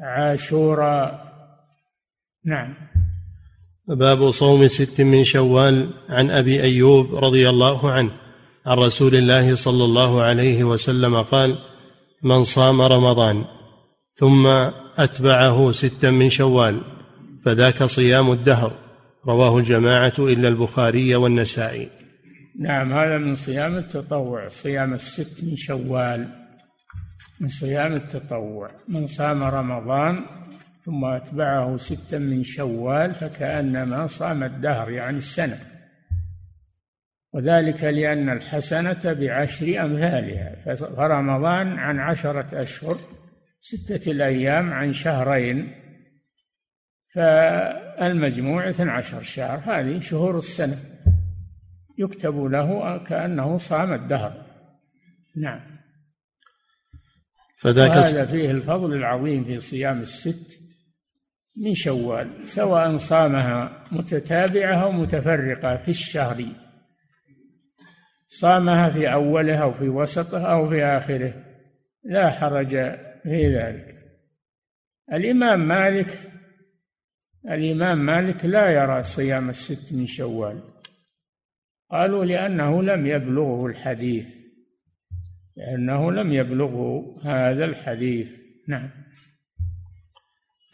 عاشوراء 0.00 1.32
نعم. 2.44 2.74
باب 3.88 4.30
صوم 4.30 4.68
ست 4.68 5.00
من 5.00 5.24
شوال 5.24 5.90
عن 6.08 6.30
أبي 6.30 6.62
أيوب 6.62 7.14
رضي 7.14 7.48
الله 7.48 7.90
عنه. 7.90 8.12
عن 8.66 8.78
رسول 8.78 9.14
الله 9.14 9.54
صلى 9.54 9.84
الله 9.84 10.22
عليه 10.22 10.64
وسلم 10.64 11.22
قال 11.22 11.58
من 12.22 12.44
صام 12.44 12.80
رمضان 12.80 13.44
ثم 14.14 14.46
أتبعه 14.98 15.72
ستا 15.72 16.10
من 16.10 16.30
شوال 16.30 16.80
فذاك 17.44 17.82
صيام 17.82 18.32
الدهر. 18.32 18.72
رواه 19.26 19.58
الجماعة 19.58 20.12
إلا 20.18 20.48
البخاري 20.48 21.14
والنسائي. 21.14 21.88
نعم 22.60 22.92
هذا 22.92 23.18
من 23.18 23.34
صيام 23.34 23.76
التطوع 23.76 24.48
صيام 24.48 24.94
الست 24.94 25.44
من 25.44 25.56
شوال. 25.56 26.28
من 27.40 27.48
صيام 27.48 27.92
التطوع 27.92 28.70
من 28.88 29.06
صام 29.06 29.42
رمضان 29.42 30.24
ثم 30.84 31.04
أتبعه 31.04 31.76
ستا 31.76 32.18
من 32.18 32.42
شوال 32.42 33.14
فكأنما 33.14 34.06
صام 34.06 34.42
الدهر 34.42 34.90
يعني 34.90 35.16
السنة. 35.16 35.58
وذلك 37.34 37.84
لأن 37.84 38.28
الحسنة 38.28 39.00
بعشر 39.04 39.84
أمثالها 39.84 40.74
فرمضان 40.96 41.78
عن 41.78 41.98
عشرة 41.98 42.62
أشهر. 42.62 42.96
ستة 43.64 44.10
الأيام 44.10 44.72
عن 44.72 44.92
شهرين 44.92 45.74
فالمجموع 47.14 48.70
اثنى 48.70 48.90
عشر 48.90 49.22
شهر 49.22 49.58
هذه 49.58 50.00
شهور 50.00 50.38
السنة. 50.38 50.76
يكتب 51.98 52.44
له 52.44 52.98
كأنه 53.04 53.56
صام 53.56 53.92
الدهر. 53.92 54.46
نعم. 55.36 55.60
فذاك 57.58 57.90
هذا 57.90 58.26
فيه 58.26 58.50
الفضل 58.50 58.94
العظيم 58.94 59.44
في 59.44 59.58
صيام 59.58 60.00
الست 60.00 60.58
من 61.64 61.74
شوال 61.74 62.48
سواء 62.48 62.96
صامها 62.96 63.84
متتابعة 63.92 64.82
أو 64.82 64.92
متفرقة 64.92 65.76
في 65.76 65.88
الشهر. 65.88 66.46
صامها 68.28 68.90
في 68.90 69.12
أوله 69.12 69.56
أو 69.56 69.72
في 69.72 69.88
وسطه 69.88 70.52
أو 70.52 70.68
في 70.68 70.84
آخره. 70.84 71.44
لا 72.04 72.30
حرج 72.30 72.76
في 73.22 73.56
ذلك. 73.56 73.94
الإمام 75.12 75.68
مالك 75.68 76.18
الإمام 77.50 78.06
مالك 78.06 78.44
لا 78.44 78.70
يرى 78.70 79.02
صيام 79.02 79.50
الست 79.50 79.92
من 79.92 80.06
شوال. 80.06 80.60
قالوا 81.90 82.24
لأنه 82.24 82.82
لم 82.82 83.06
يبلغه 83.06 83.66
الحديث 83.66 84.28
لأنه 85.56 86.12
لم 86.12 86.32
يبلغه 86.32 87.16
هذا 87.24 87.64
الحديث. 87.64 88.32
نعم. 88.68 88.90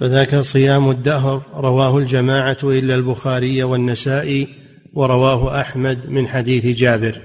فذاك 0.01 0.35
صيام 0.35 0.91
الدهر 0.91 1.43
رواه 1.55 1.99
الجماعة 1.99 2.59
إلا 2.63 2.95
البخاري 2.95 3.63
والنسائي 3.63 4.49
ورواه 4.95 5.61
أحمد 5.61 6.07
من 6.07 6.29
حديث 6.29 6.79
جابر. 6.79 7.23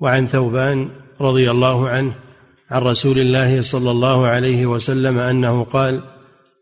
وعن 0.00 0.26
ثوبان 0.26 0.90
رضي 1.20 1.50
الله 1.50 1.88
عنه 1.88 2.27
عن 2.70 2.82
رسول 2.82 3.18
الله 3.18 3.62
صلى 3.62 3.90
الله 3.90 4.26
عليه 4.26 4.66
وسلم 4.66 5.18
أنه 5.18 5.64
قال 5.64 6.00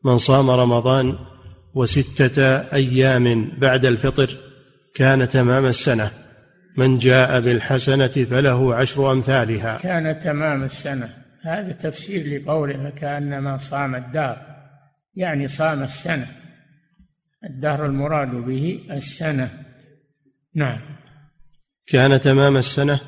من 0.05 0.19
صام 0.19 0.51
رمضان 0.51 1.19
وستة 1.75 2.43
أيام 2.73 3.53
بعد 3.59 3.85
الفطر 3.85 4.37
كان 4.95 5.29
تمام 5.29 5.67
السنة 5.67 6.11
من 6.77 6.99
جاء 6.99 7.41
بالحسنة 7.41 8.07
فله 8.07 8.75
عشر 8.75 9.13
أمثالها. 9.13 9.79
كان 9.79 10.21
تمام 10.21 10.65
السنة. 10.65 11.09
هذا 11.43 11.73
تفسير 11.73 12.43
لقوله 12.43 12.91
كأنما 12.91 13.57
صام 13.57 13.95
الدار. 13.95 14.37
يعني 15.15 15.49
صام 15.49 15.83
السنة. 15.83 16.27
الدهر 17.45 17.87
المراد 17.87 18.29
به 18.29 18.81
السنة. 18.91 19.51
نعم. 20.55 20.81
كان 21.87 22.21
تمام 22.21 22.57
السنة 22.57 23.01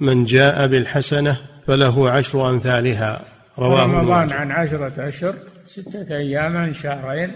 من 0.00 0.24
جاء 0.24 0.66
بالحسنة 0.66 1.36
فله 1.66 2.10
عشر 2.10 2.50
أمثالها. 2.50 3.24
رواه 3.58 3.84
رمضان 3.84 4.32
عن 4.32 4.50
عشرة 4.50 5.06
أشهر 5.06 5.34
ستة 5.66 6.16
أيام 6.16 6.56
عن 6.56 6.72
شهرين. 6.72 7.30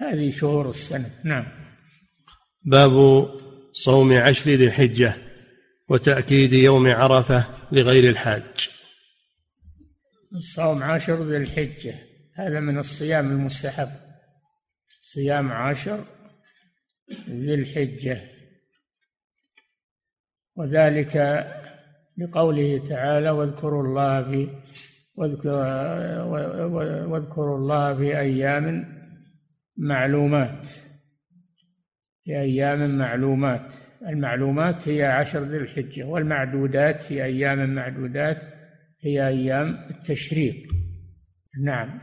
هذه 0.00 0.30
شهور 0.30 0.70
السنة. 0.70 1.10
نعم. 1.24 1.46
باب 2.64 3.26
صوم 3.72 4.12
عشر 4.12 4.50
ذي 4.50 4.66
الحجة 4.66 5.14
وتأكيد 5.88 6.52
يوم 6.52 6.86
عرفة 6.86 7.46
لغير 7.72 8.10
الحاج. 8.10 8.70
صوم 10.54 10.82
عشر 10.82 11.24
ذي 11.24 11.36
الحجة. 11.36 11.94
هذا 12.36 12.60
من 12.60 12.78
الصيام 12.78 13.30
المستحب. 13.30 13.90
صيام 15.00 15.52
عشر 15.52 16.04
ذي 17.28 17.54
الحجة. 17.54 18.20
وذلك 20.56 21.16
لقوله 22.20 22.88
تعالى 22.88 23.30
واذكروا 23.30 23.82
الله 23.82 24.22
في 24.22 24.48
واذكروا 27.10 27.58
الله 27.58 27.94
في 27.94 28.18
أيام 28.18 28.84
معلومات. 29.76 30.68
في 32.24 32.40
أيام 32.40 32.98
معلومات. 32.98 33.74
المعلومات 34.08 34.88
هي 34.88 35.04
عشر 35.04 35.42
ذي 35.42 35.56
الحجة 35.56 36.04
والمعدودات 36.04 37.02
في 37.02 37.24
أيام 37.24 37.74
معدودات 37.74 38.36
هي 39.04 39.28
أيام 39.28 39.78
التشريق. 39.90 40.56
نعم. 41.64 42.00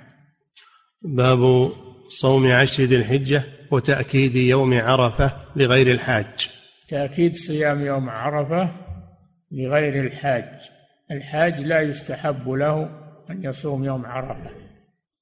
باب 1.01 1.71
صوم 2.09 2.47
عشر 2.47 2.83
ذي 2.83 2.97
الحجة 2.97 3.43
وتأكيد 3.71 4.35
يوم 4.35 4.73
عرفة 4.73 5.33
لغير 5.55 5.91
الحاج. 5.91 6.49
تأكيد 6.89 7.35
صيام 7.35 7.85
يوم 7.85 8.09
عرفة 8.09 8.86
لغير 9.51 10.05
الحاج. 10.05 10.69
الحاج 11.11 11.59
لا 11.59 11.81
يستحب 11.81 12.49
له 12.49 12.89
أن 13.29 13.43
يصوم 13.43 13.83
يوم 13.83 14.05
عرفة 14.05 14.49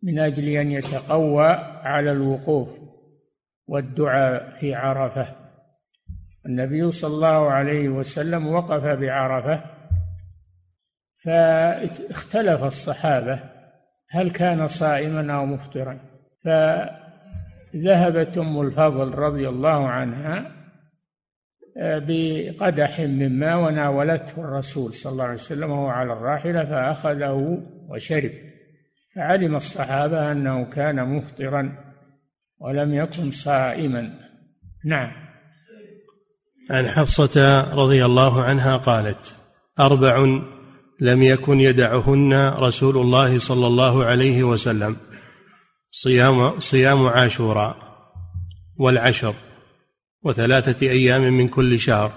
من 0.04 0.20
أجل 0.20 0.48
أن 0.48 0.72
يتقوى 0.72 1.48
على 1.84 2.12
الوقوف 2.12 2.80
والدعاء 3.68 4.50
في 4.60 4.76
عرفة. 4.76 5.36
النبي 6.46 6.92
صلى 6.92 7.16
الله 7.16 7.52
عليه 7.52 7.90
وسلم 7.90 8.48
وقف 8.48 8.84
بعرفة 8.84 9.64
فاختلف 11.24 12.64
الصحابة 12.64 13.40
هل 14.10 14.32
كان 14.32 14.68
صائما 14.68 15.34
أو 15.34 15.46
مفطرا. 15.46 16.00
فذهبت 17.74 18.38
أم 18.38 18.62
الفضل 18.62 19.16
رضي 19.16 19.50
الله 19.50 19.90
عنها 19.90 20.55
بقدح 21.78 23.00
من 23.00 23.40
ماء 23.40 23.58
وناولته 23.58 24.42
الرسول 24.42 24.94
صلى 24.94 25.12
الله 25.12 25.24
عليه 25.24 25.34
وسلم 25.34 25.72
وهو 25.72 25.88
على 25.88 26.14
الراحلة 26.14 26.66
فأخذه 26.66 27.58
وشرب. 27.90 28.32
فعلم 29.16 29.56
الصحابة 29.56 30.32
أنه 30.32 30.66
كان 30.66 31.18
مفطرا 31.18 31.78
ولم 32.60 32.94
يكن 32.94 33.32
صائما. 33.32 34.14
نعم. 34.86 35.12
عن 36.72 36.88
حفصة 36.88 37.62
رضي 37.74 38.06
الله 38.06 38.44
عنها 38.44 38.78
قالت 38.78 39.36
أربع 39.80 40.42
لم 41.00 41.24
يكن 41.24 41.60
يدعهن 41.60 42.50
رسول 42.50 42.98
الله 42.98 43.40
صلى 43.40 43.68
الله 43.68 44.06
عليه 44.06 44.44
وسلم. 44.44 44.98
صيام 45.92 46.60
صيام 46.60 47.08
عاشوراء 47.08 47.76
والعشر. 48.78 49.34
وثلاثة 50.26 50.90
أيام 50.90 51.34
من 51.34 51.48
كل 51.48 51.80
شهر 51.80 52.12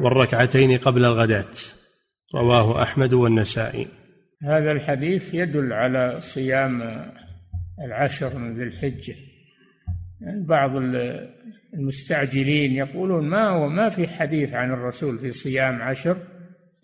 والركعتين 0.00 0.78
قبل 0.78 1.04
الغداة. 1.04 1.54
رواه 2.34 2.82
أحمد 2.82 3.12
والنسائي. 3.12 3.86
هذا 4.42 4.72
الحديث 4.72 5.34
يدل 5.34 5.72
على 5.72 6.20
صيام 6.20 6.82
العشر 7.86 8.38
من 8.38 8.56
ذي 8.56 8.62
الحجة. 8.62 9.14
يعني 10.20 10.46
بعض 10.46 10.70
المستعجلين 11.74 12.72
يقولون 12.72 13.28
ما 13.28 13.48
هو 13.48 13.68
ما 13.68 13.88
في 13.88 14.08
حديث 14.08 14.52
عن 14.52 14.72
الرسول 14.72 15.18
في 15.18 15.32
صيام 15.32 15.82
عشر 15.82 16.16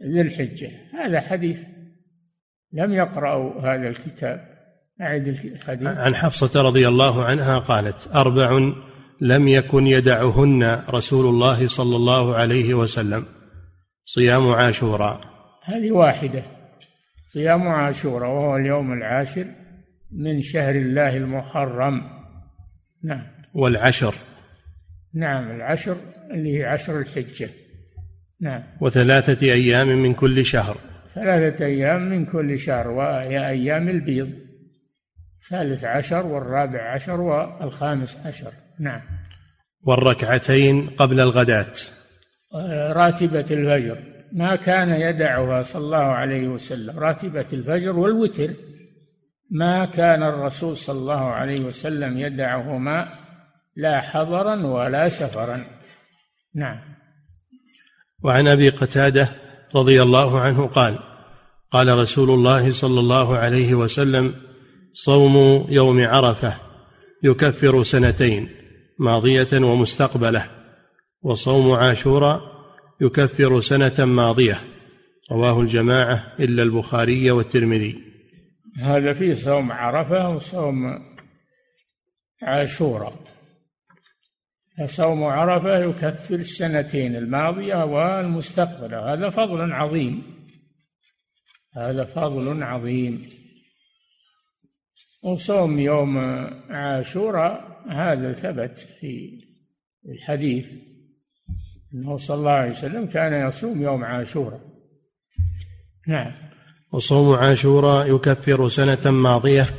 ذي 0.02 0.20
الحجة. 0.20 0.70
هذا 0.92 1.20
حديث. 1.20 1.58
لم 2.72 2.92
يقرأوا 2.92 3.60
هذا 3.60 3.88
الكتاب. 3.88 4.50
أعد 5.00 5.28
الحديث. 5.28 5.88
عن 5.88 6.14
حفصة 6.14 6.62
رضي 6.62 6.88
الله 6.88 7.24
عنها 7.24 7.58
قالت 7.58 8.08
أربع 8.14 8.72
لم 9.20 9.48
يكن 9.48 9.86
يدعهن 9.86 10.82
رسول 10.90 11.26
الله 11.26 11.66
صلى 11.66 11.96
الله 11.96 12.34
عليه 12.34 12.74
وسلم. 12.74 13.24
صيام 14.04 14.48
عاشوراء. 14.48 15.20
هذه 15.64 15.92
واحدة. 15.92 16.42
صيام 17.26 17.68
عاشوراء 17.68 18.30
وهو 18.30 18.56
اليوم 18.56 18.92
العاشر 18.92 19.44
من 20.12 20.40
شهر 20.40 20.74
الله 20.74 21.16
المحرم. 21.16 22.00
نعم. 23.04 23.26
والعشر. 23.54 24.14
نعم 25.14 25.50
العشر 25.50 25.96
اللي 26.30 26.58
هي 26.58 26.64
عشر 26.64 27.00
الحجة. 27.00 27.48
نعم. 28.40 28.62
وثلاثة 28.80 29.52
أيام 29.52 29.88
من 29.88 30.14
كل 30.14 30.46
شهر. 30.46 30.76
ثلاثة 31.08 31.64
أيام 31.64 32.10
من 32.10 32.26
كل 32.26 32.58
شهر 32.58 32.88
وهي 32.88 33.48
أيام 33.48 33.88
البيض. 33.88 34.30
ثالث 35.50 35.84
عشر 35.84 36.26
والرابع 36.26 36.94
عشر 36.94 37.20
والخامس 37.20 38.26
عشر. 38.26 38.52
نعم. 38.80 39.00
والركعتين 39.82 40.90
قبل 40.90 41.20
الغداة. 41.20 41.74
راتبة 42.92 43.46
الفجر. 43.50 43.98
ما 44.32 44.56
كان 44.56 44.88
يدعها 44.88 45.62
صلى 45.62 45.84
الله 45.84 45.98
عليه 45.98 46.48
وسلم. 46.48 46.98
راتبة 46.98 47.46
الفجر 47.52 47.98
والوتر. 47.98 48.50
ما 49.50 49.84
كان 49.84 50.22
الرسول 50.22 50.76
صلى 50.76 50.98
الله 50.98 51.24
عليه 51.24 51.60
وسلم 51.60 52.18
يدعهما 52.18 53.08
لا 53.76 54.00
حضرا 54.00 54.66
ولا 54.66 55.08
سفرا. 55.08 55.64
نعم. 56.54 56.78
وعن 58.22 58.48
أبي 58.48 58.68
قتادة 58.68 59.28
رضي 59.74 60.02
الله 60.02 60.40
عنه 60.40 60.66
قال 60.66 60.98
قال 61.70 61.98
رسول 61.98 62.30
الله 62.30 62.72
صلى 62.72 63.00
الله 63.00 63.36
عليه 63.36 63.74
وسلم 63.74 64.34
صوم 64.92 65.66
يوم 65.68 66.04
عرفة 66.06 66.56
يكفر 67.22 67.82
سنتين. 67.82 68.59
ماضية 69.00 69.64
ومستقبلة 69.64 70.50
وصوم 71.22 71.72
عاشوراء 71.72 72.40
يكفر 73.00 73.60
سنة 73.60 74.04
ماضية. 74.04 74.60
رواه 75.32 75.60
الجماعة 75.60 76.32
إلا 76.40 76.62
البخاري 76.62 77.30
والترمذي. 77.30 78.04
هذا 78.82 79.12
فيه 79.12 79.34
صوم 79.34 79.72
عرفة 79.72 80.28
وصوم 80.28 80.98
عاشوراء 82.42 83.14
فصوم 84.78 85.24
عرفة 85.24 85.78
يكفر 85.78 86.34
السنتين 86.34 87.16
الماضية 87.16 87.84
والمستقبلة. 87.84 89.12
هذا 89.12 89.30
فضل 89.30 89.72
عظيم. 89.72 90.22
هذا 91.76 92.04
فضل 92.04 92.62
عظيم. 92.62 93.28
وصوم 95.22 95.78
يوم 95.78 96.18
عاشوراء 96.70 97.69
هذا 97.88 98.32
ثبت 98.32 98.78
في 98.78 99.40
الحديث 100.08 100.72
أنه 101.94 102.16
صلى 102.16 102.36
الله 102.36 102.50
عليه 102.50 102.70
وسلم 102.70 103.06
كان 103.06 103.48
يصوم 103.48 103.82
يوم 103.82 104.04
عاشوراء. 104.04 104.60
نعم. 106.08 106.32
وصوم 106.92 107.34
عاشوراء 107.34 108.14
يكفر 108.14 108.68
سنة 108.68 109.10
ماضية 109.10 109.74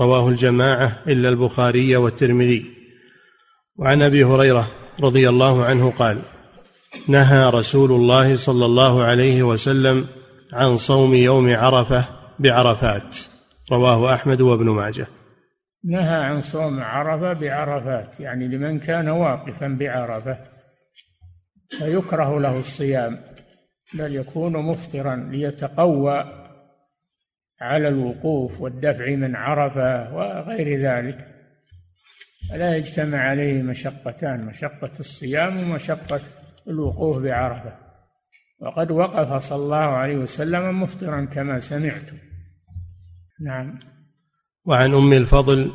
رواه 0.00 0.28
الجماعة 0.28 1.02
إلا 1.06 1.28
البخاري 1.28 1.96
والترمذي. 1.96 2.66
وعن 3.76 4.02
أبي 4.02 4.24
هريرة 4.24 4.70
رضي 5.00 5.28
الله 5.28 5.64
عنه 5.64 5.90
قال 5.90 6.18
نهى 7.08 7.50
رسول 7.50 7.92
الله 7.92 8.36
صلى 8.36 8.64
الله 8.64 9.02
عليه 9.02 9.42
وسلم 9.42 10.06
عن 10.52 10.76
صوم 10.76 11.14
يوم 11.14 11.56
عرفة 11.56 12.04
بعرفات 12.38 13.18
رواه 13.72 14.14
أحمد 14.14 14.40
وابن 14.40 14.70
ماجه. 14.70 15.17
نهى 15.84 16.24
عن 16.24 16.40
صوم 16.40 16.80
عرفة 16.80 17.32
بعرفات 17.32 18.20
يعني 18.20 18.48
لمن 18.48 18.78
كان 18.78 19.08
واقفا 19.08 19.68
بعرفة 19.68 20.38
فيكره 21.78 22.40
له 22.40 22.58
الصيام 22.58 23.18
بل 23.94 24.16
يكون 24.16 24.52
مفطرا 24.52 25.16
ليتقوى 25.16 26.48
على 27.60 27.88
الوقوف 27.88 28.60
والدفع 28.60 29.10
من 29.10 29.36
عرفة 29.36 30.14
وغير 30.14 30.80
ذلك. 30.80 31.34
لا 32.52 32.76
يجتمع 32.76 33.18
عليه 33.18 33.62
مشقتان 33.62 34.44
مشقة 34.44 34.90
الصيام 35.00 35.58
ومشقة 35.58 36.20
الوقوف 36.68 37.18
بعرفة. 37.22 37.72
وقد 38.60 38.90
وقف 38.90 39.42
صلى 39.42 39.62
الله 39.62 39.76
عليه 39.76 40.16
وسلم 40.16 40.82
مفطرا 40.82 41.24
كما 41.24 41.58
سمعتم. 41.58 42.16
نعم. 43.40 43.78
وعن 44.68 44.94
أم 44.94 45.12
الفضل 45.12 45.70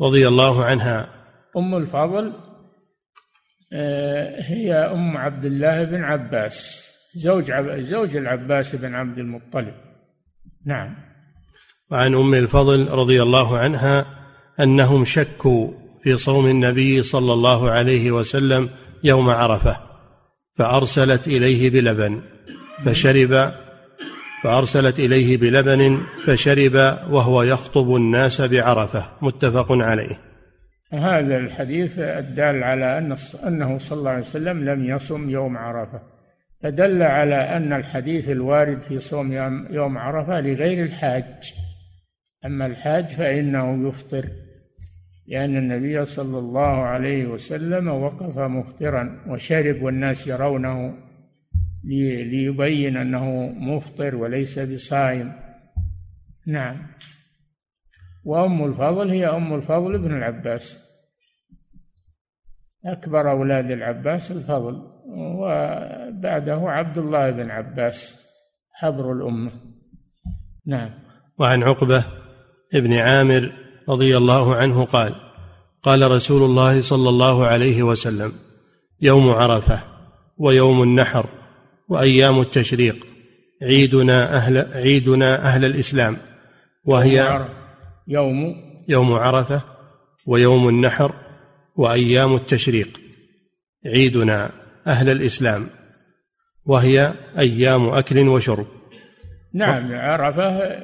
رضي 0.00 0.28
الله 0.28 0.64
عنها. 0.64 1.08
أم 1.56 1.74
الفضل 1.74 2.32
آه، 3.72 4.42
هي 4.42 4.74
أم 4.74 5.16
عبد 5.16 5.44
الله 5.44 5.84
بن 5.84 6.04
عباس 6.04 6.84
زوج 7.14 7.52
زوج 7.78 8.16
العباس 8.16 8.76
بن 8.76 8.94
عبد 8.94 9.18
المطلب. 9.18 9.74
نعم. 10.66 10.96
وعن 11.90 12.14
أم 12.14 12.34
الفضل 12.34 12.88
رضي 12.88 13.22
الله 13.22 13.58
عنها 13.58 14.06
أنهم 14.60 15.04
شكوا 15.04 15.70
في 16.02 16.16
صوم 16.16 16.46
النبي 16.46 17.02
صلى 17.02 17.32
الله 17.32 17.70
عليه 17.70 18.10
وسلم 18.10 18.70
يوم 19.04 19.30
عرفة 19.30 19.76
فأرسلت 20.54 21.26
إليه 21.26 21.70
بلبن 21.70 22.22
فشرب 22.84 23.52
فأرسلت 24.44 24.98
إليه 24.98 25.36
بلبن 25.36 26.00
فشرب 26.26 26.74
وهو 27.10 27.42
يخطب 27.42 27.96
الناس 27.96 28.40
بعرفة 28.40 29.04
متفق 29.22 29.72
عليه. 29.72 30.18
هذا 30.92 31.36
الحديث 31.36 31.98
الدال 31.98 32.64
على 32.64 32.98
أن 32.98 33.16
أنه 33.46 33.78
صلى 33.78 33.98
الله 33.98 34.10
عليه 34.10 34.20
وسلم 34.20 34.64
لم 34.64 34.84
يصم 34.84 35.30
يوم 35.30 35.56
عرفة. 35.56 36.02
فدل 36.62 37.02
على 37.02 37.34
أن 37.34 37.72
الحديث 37.72 38.28
الوارد 38.28 38.82
في 38.88 38.98
صوم 38.98 39.32
يوم 39.70 39.98
عرفة 39.98 40.40
لغير 40.40 40.84
الحاج. 40.84 41.54
أما 42.46 42.66
الحاج 42.66 43.06
فإنه 43.06 43.88
يفطر 43.88 44.24
لأن 45.28 45.56
النبي 45.56 46.04
صلى 46.04 46.38
الله 46.38 46.82
عليه 46.82 47.26
وسلم 47.26 47.88
وقف 47.88 48.38
مفطرا 48.38 49.20
وشرب 49.28 49.82
والناس 49.82 50.26
يرونه. 50.26 50.94
ليبين 51.84 52.96
أنه 52.96 53.46
مفطر 53.46 54.16
وليس 54.16 54.58
بصائم. 54.58 55.32
نعم. 56.46 56.86
وأم 58.24 58.64
الفضل 58.64 59.10
هي 59.10 59.26
أم 59.26 59.54
الفضل 59.54 59.98
بن 59.98 60.16
العباس. 60.16 60.84
أكبر 62.86 63.30
أولاد 63.30 63.70
العباس 63.70 64.30
الفضل 64.30 64.82
وبعده 65.06 66.70
عبد 66.70 66.98
الله 66.98 67.30
بن 67.30 67.50
عباس 67.50 68.26
حبر 68.72 69.12
الأمة. 69.12 69.52
نعم. 70.66 70.90
وعن 71.38 71.62
عقبة 71.62 72.04
بن 72.72 72.92
عامر 72.92 73.52
رضي 73.88 74.16
الله 74.16 74.56
عنه 74.56 74.84
قال 74.84 75.14
قال 75.82 76.10
رسول 76.10 76.42
الله 76.42 76.80
صلى 76.80 77.08
الله 77.08 77.46
عليه 77.46 77.82
وسلم 77.82 78.32
يوم 79.00 79.30
عرفة 79.30 79.80
ويوم 80.38 80.82
النحر 80.82 81.26
وأيام 81.88 82.40
التشريق. 82.40 83.06
عيدنا 83.62 84.36
أهل 84.36 84.58
عيدنا 84.72 85.42
أهل 85.42 85.64
الإسلام. 85.64 86.16
وهي 86.84 87.46
يوم 88.08 88.54
يوم 88.88 89.12
عرفة 89.12 89.62
ويوم 90.26 90.68
النحر 90.68 91.14
وأيام 91.76 92.34
التشريق. 92.34 93.00
عيدنا 93.86 94.50
أهل 94.86 95.10
الإسلام. 95.10 95.66
وهي 96.66 97.12
أيام 97.38 97.88
أكل 97.88 98.28
وشرب. 98.28 98.66
نعم 99.54 99.94
عرفة 99.94 100.74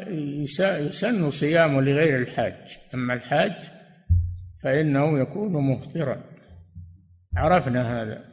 يسن 0.86 1.30
صيامه 1.30 1.80
لغير 1.80 2.22
الحاج. 2.22 2.54
أما 2.94 3.14
الحاج 3.14 3.52
فإنه 4.62 5.20
يكون 5.20 5.52
مفطرا. 5.52 6.24
عرفنا 7.36 8.02
هذا. 8.02 8.29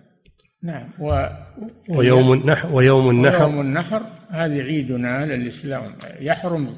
نعم. 0.67 0.89
و 0.99 1.27
ويوم 1.89 2.33
النحر 2.33 2.75
ويوم 2.75 3.09
النحر 3.09 3.45
ويوم 3.45 3.61
النحر. 3.61 4.01
هذه 4.29 4.61
عيدنا 4.61 5.21
أهل 5.21 5.31
الإسلام 5.31 5.93
يحرم 6.19 6.77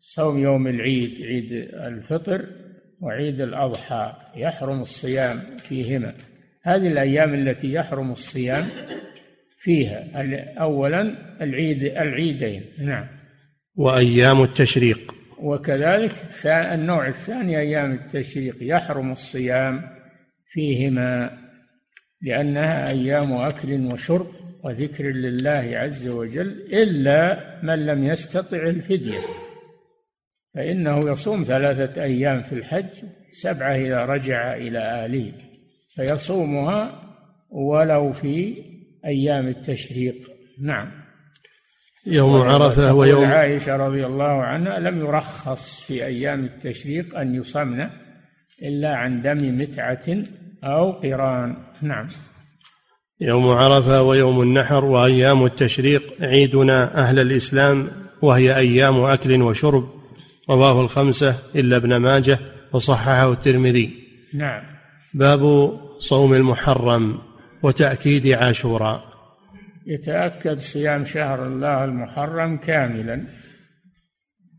صوم 0.00 0.38
يوم 0.38 0.66
العيد 0.66 1.22
عيد 1.22 1.52
الفطر 1.74 2.46
وعيد 3.00 3.40
الأضحى. 3.40 4.12
يحرم 4.36 4.80
الصيام 4.80 5.40
فيهما. 5.58 6.14
هذه 6.62 6.88
الأيام 6.88 7.34
التي 7.34 7.72
يحرم 7.72 8.12
الصيام 8.12 8.64
فيها. 9.58 10.04
أولا 10.58 11.14
العيد 11.40 11.82
العيدين. 11.84 12.62
نعم. 12.78 13.06
وأيام 13.76 14.42
التشريق. 14.42 15.14
وكذلك 15.38 16.14
النوع 16.46 17.08
الثاني 17.08 17.58
أيام 17.58 17.92
التشريق. 17.92 18.56
يحرم 18.60 19.12
الصيام 19.12 19.82
فيهما. 20.46 21.43
لأنها 22.24 22.90
أيام 22.90 23.32
أكل 23.32 23.92
وشرب 23.92 24.26
وذكر 24.64 25.04
لله 25.04 25.70
عز 25.74 26.08
وجل 26.08 26.48
إلا 26.72 27.44
من 27.62 27.86
لم 27.86 28.04
يستطع 28.04 28.56
الفدية. 28.56 29.20
فإنه 30.54 31.10
يصوم 31.10 31.44
ثلاثة 31.44 32.02
أيام 32.02 32.42
في 32.42 32.52
الحج 32.52 33.04
سبعة 33.32 33.74
إذا 33.74 34.04
رجع 34.04 34.54
إلى 34.54 34.78
أهله 34.78 35.32
فيصومها 35.94 37.00
ولو 37.50 38.12
في 38.12 38.56
أيام 39.04 39.48
التشريق. 39.48 40.30
نعم. 40.60 40.90
يوم 42.06 42.40
عرفة 42.42 42.94
ويوم 42.94 43.24
عائشة 43.24 43.76
رضي 43.76 44.06
الله 44.06 44.42
عنها 44.42 44.78
لم 44.78 44.98
يرخص 44.98 45.80
في 45.80 46.04
أيام 46.04 46.44
التشريق 46.44 47.18
أن 47.18 47.34
يصمن 47.34 47.88
إلا 48.62 48.96
عن 48.96 49.22
دم 49.22 49.58
متعة 49.60 50.24
أو 50.64 50.92
قران. 50.92 51.56
نعم. 51.82 52.06
يوم 53.20 53.48
عرفة 53.48 54.02
ويوم 54.02 54.42
النحر 54.42 54.84
وأيام 54.84 55.44
التشريق 55.44 56.02
عيدنا 56.20 56.98
أهل 56.98 57.18
الإسلام 57.18 57.88
وهي 58.22 58.56
أيام 58.56 59.00
أكل 59.00 59.42
وشرب. 59.42 59.88
رواه 60.50 60.80
الخمسة 60.80 61.36
إلا 61.54 61.76
ابن 61.76 61.96
ماجه 61.96 62.38
وصححه 62.72 63.32
الترمذي. 63.32 63.90
نعم. 64.34 64.62
باب 65.14 65.72
صوم 65.98 66.34
المحرم 66.34 67.18
وتأكيد 67.62 68.26
عاشوراء. 68.26 69.04
يتأكد 69.86 70.58
صيام 70.58 71.04
شهر 71.04 71.46
الله 71.46 71.84
المحرم 71.84 72.56
كاملا 72.56 73.24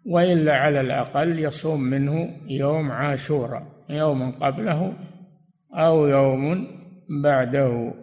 وإلا 0.05 0.55
على 0.55 0.81
الأقل 0.81 1.39
يصوم 1.39 1.81
منه 1.81 2.29
يوم 2.47 2.91
عاشوراء 2.91 3.63
يوم 3.89 4.31
قبله 4.31 4.93
أو 5.75 6.07
يوم 6.07 6.67
بعده. 7.23 7.93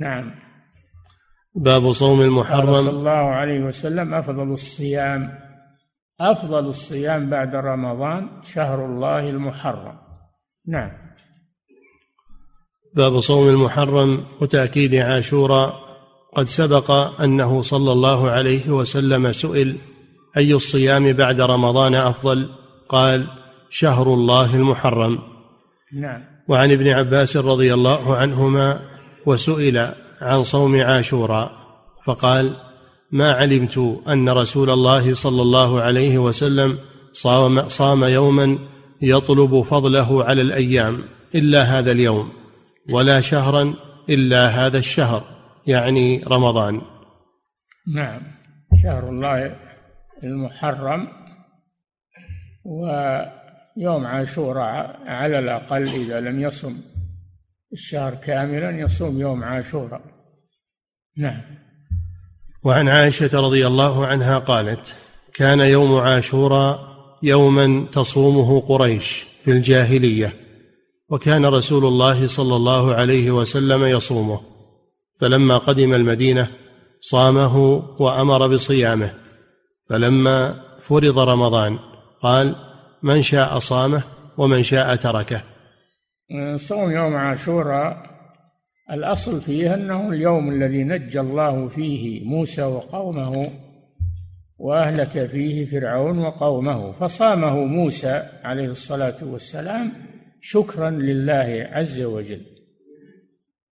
نعم. 0.00 0.34
باب 1.54 1.92
صوم 1.92 2.20
المحرم. 2.20 2.74
صلى 2.74 2.90
الله 2.90 3.10
عليه 3.10 3.60
وسلم 3.60 4.14
أفضل 4.14 4.52
الصيام 4.52 5.38
أفضل 6.20 6.66
الصيام 6.66 7.30
بعد 7.30 7.54
رمضان 7.54 8.28
شهر 8.42 8.86
الله 8.86 9.28
المحرم. 9.30 9.98
نعم. 10.68 10.90
باب 12.94 13.20
صوم 13.20 13.48
المحرم 13.48 14.26
وتأكيد 14.40 14.94
عاشوراء. 14.94 15.86
قد 16.36 16.44
سبق 16.44 16.90
أنه 17.20 17.62
صلى 17.62 17.92
الله 17.92 18.30
عليه 18.30 18.70
وسلم 18.70 19.32
سئل 19.32 19.76
أي 20.36 20.54
الصيام 20.54 21.12
بعد 21.12 21.40
رمضان 21.40 21.94
أفضل؟ 21.94 22.48
قال 22.88 23.26
شهر 23.70 24.14
الله 24.14 24.56
المحرم. 24.56 25.35
نعم. 25.92 26.24
وعن 26.48 26.72
ابن 26.72 26.88
عباس 26.88 27.36
رضي 27.36 27.74
الله 27.74 28.16
عنهما 28.16 28.80
وسئل 29.26 29.88
عن 30.20 30.42
صوم 30.42 30.80
عاشوراء 30.80 31.52
فقال 32.04 32.56
ما 33.12 33.32
علمت 33.32 34.02
أن 34.08 34.28
رسول 34.28 34.70
الله 34.70 35.14
صلى 35.14 35.42
الله 35.42 35.80
عليه 35.80 36.18
وسلم 36.18 36.78
صام 37.12 37.68
صام 37.68 38.04
يوما 38.04 38.58
يطلب 39.02 39.62
فضله 39.62 40.24
على 40.24 40.42
الأيام 40.42 41.02
إلا 41.34 41.62
هذا 41.62 41.92
اليوم 41.92 42.32
ولا 42.90 43.20
شهرا 43.20 43.74
إلا 44.08 44.48
هذا 44.48 44.78
الشهر 44.78 45.24
يعني 45.66 46.24
رمضان. 46.28 46.80
نعم. 47.94 48.20
شهر 48.82 49.08
الله 49.08 49.56
المحرم 50.24 51.08
ويوم 53.76 54.06
عاشوراء 54.06 55.00
على 55.06 55.38
الأقل 55.38 55.88
إذا 55.88 56.20
لم 56.20 56.40
يصم 56.40 56.76
الشهر 57.72 58.14
كاملا 58.14 58.70
يصوم 58.70 59.20
يوم 59.20 59.44
عاشوراء. 59.44 60.00
نعم. 61.16 61.40
وعن 62.64 62.88
عائشة 62.88 63.40
رضي 63.40 63.66
الله 63.66 64.06
عنها 64.06 64.38
قالت 64.38 64.94
كان 65.34 65.60
يوم 65.60 65.96
عاشوراء 65.96 66.96
يوما 67.22 67.86
تصومه 67.92 68.60
قريش 68.60 69.26
في 69.44 69.50
الجاهلية 69.50 70.32
وكان 71.08 71.46
رسول 71.46 71.84
الله 71.84 72.26
صلى 72.26 72.56
الله 72.56 72.94
عليه 72.94 73.30
وسلم 73.30 73.84
يصومه. 73.84 74.40
فلما 75.20 75.58
قدم 75.58 75.94
المدينة 75.94 76.48
صامه 77.00 77.56
وأمر 78.00 78.46
بصيامه 78.48 79.14
فلما 79.88 80.62
فرض 80.80 81.18
رمضان 81.18 81.78
قال 82.22 82.65
من 83.06 83.22
شاء 83.22 83.58
صامه 83.58 84.02
ومن 84.38 84.62
شاء 84.62 84.96
تركه. 84.96 85.42
صوم 86.56 86.90
يوم 86.90 87.14
عاشوراء 87.16 87.96
الأصل 88.90 89.40
فيه 89.40 89.74
أنه 89.74 90.08
اليوم 90.08 90.52
الذي 90.52 90.84
نجى 90.84 91.20
الله 91.20 91.68
فيه 91.68 92.24
موسى 92.24 92.62
وقومه 92.62 93.50
وأهلك 94.58 95.26
فيه 95.26 95.66
فرعون 95.66 96.18
وقومه 96.18 96.92
فصامه 96.92 97.64
موسى 97.64 98.22
عليه 98.44 98.68
الصلاة 98.68 99.16
والسلام 99.22 99.92
شكرا 100.40 100.90
لله 100.90 101.68
عز 101.72 102.02
وجل. 102.02 102.40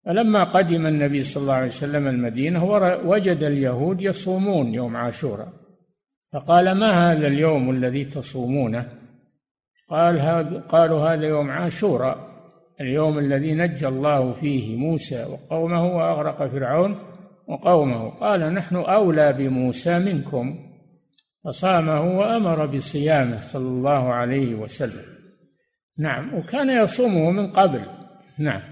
فلما 0.04 0.44
قدم 0.44 0.86
النبي 0.86 1.22
صلى 1.22 1.40
الله 1.42 1.54
عليه 1.54 1.66
وسلم 1.66 2.08
المدينة 2.08 2.64
وجد 3.04 3.42
اليهود 3.42 4.00
يصومون 4.00 4.74
يوم 4.74 4.96
عاشوراء 4.96 5.52
فقال 6.32 6.72
ما 6.72 7.12
هذا 7.12 7.26
اليوم 7.26 7.70
الذي 7.70 8.04
تصومونه؟ 8.04 8.99
قال 9.90 10.20
هذا 10.20 10.62
قالوا 10.68 11.14
هذا 11.14 11.26
يوم 11.26 11.50
عاشوراء 11.50 12.30
اليوم 12.80 13.18
الذي 13.18 13.54
نجى 13.54 13.88
الله 13.88 14.32
فيه 14.32 14.76
موسى 14.76 15.26
وقومه 15.26 15.96
وأغرق 15.96 16.50
فرعون 16.50 16.98
وقومه. 17.48 18.10
قال 18.10 18.54
نحن 18.54 18.76
أولى 18.76 19.32
بموسى 19.32 19.98
منكم 19.98 20.58
فصامه 21.44 22.18
وأمر 22.18 22.66
بصيامه 22.66 23.40
صلى 23.40 23.68
الله 23.68 24.12
عليه 24.12 24.54
وسلم. 24.54 25.04
نعم 25.98 26.34
وكان 26.34 26.84
يصومه 26.84 27.30
من 27.30 27.52
قبل. 27.52 27.80
نعم. 28.38 28.62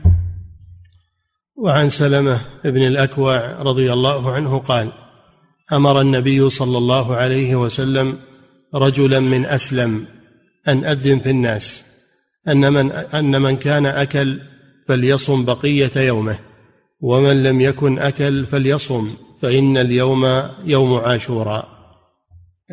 وعن 1.56 1.88
سلمة 1.88 2.40
بن 2.64 2.86
الأكوع 2.86 3.62
رضي 3.62 3.92
الله 3.92 4.32
عنه 4.32 4.58
قال 4.58 4.92
أمر 5.72 6.00
النبي 6.00 6.48
صلى 6.48 6.78
الله 6.78 7.16
عليه 7.16 7.56
وسلم 7.56 8.18
رجلا 8.74 9.20
من 9.20 9.46
أسلم. 9.46 10.17
أن 10.68 10.84
أذن 10.84 11.18
في 11.18 11.30
الناس. 11.30 11.88
أن 12.48 12.72
من 12.72 12.92
أن 12.92 13.42
من 13.42 13.56
كان 13.56 13.86
أكل 13.86 14.40
فليصم 14.86 15.44
بقية 15.44 15.96
يومه 15.96 16.38
ومن 17.00 17.42
لم 17.42 17.60
يكن 17.60 17.98
أكل 17.98 18.46
فليصم 18.46 19.08
فإن 19.42 19.76
اليوم 19.76 20.24
يوم 20.64 20.94
عاشوراء. 20.94 21.68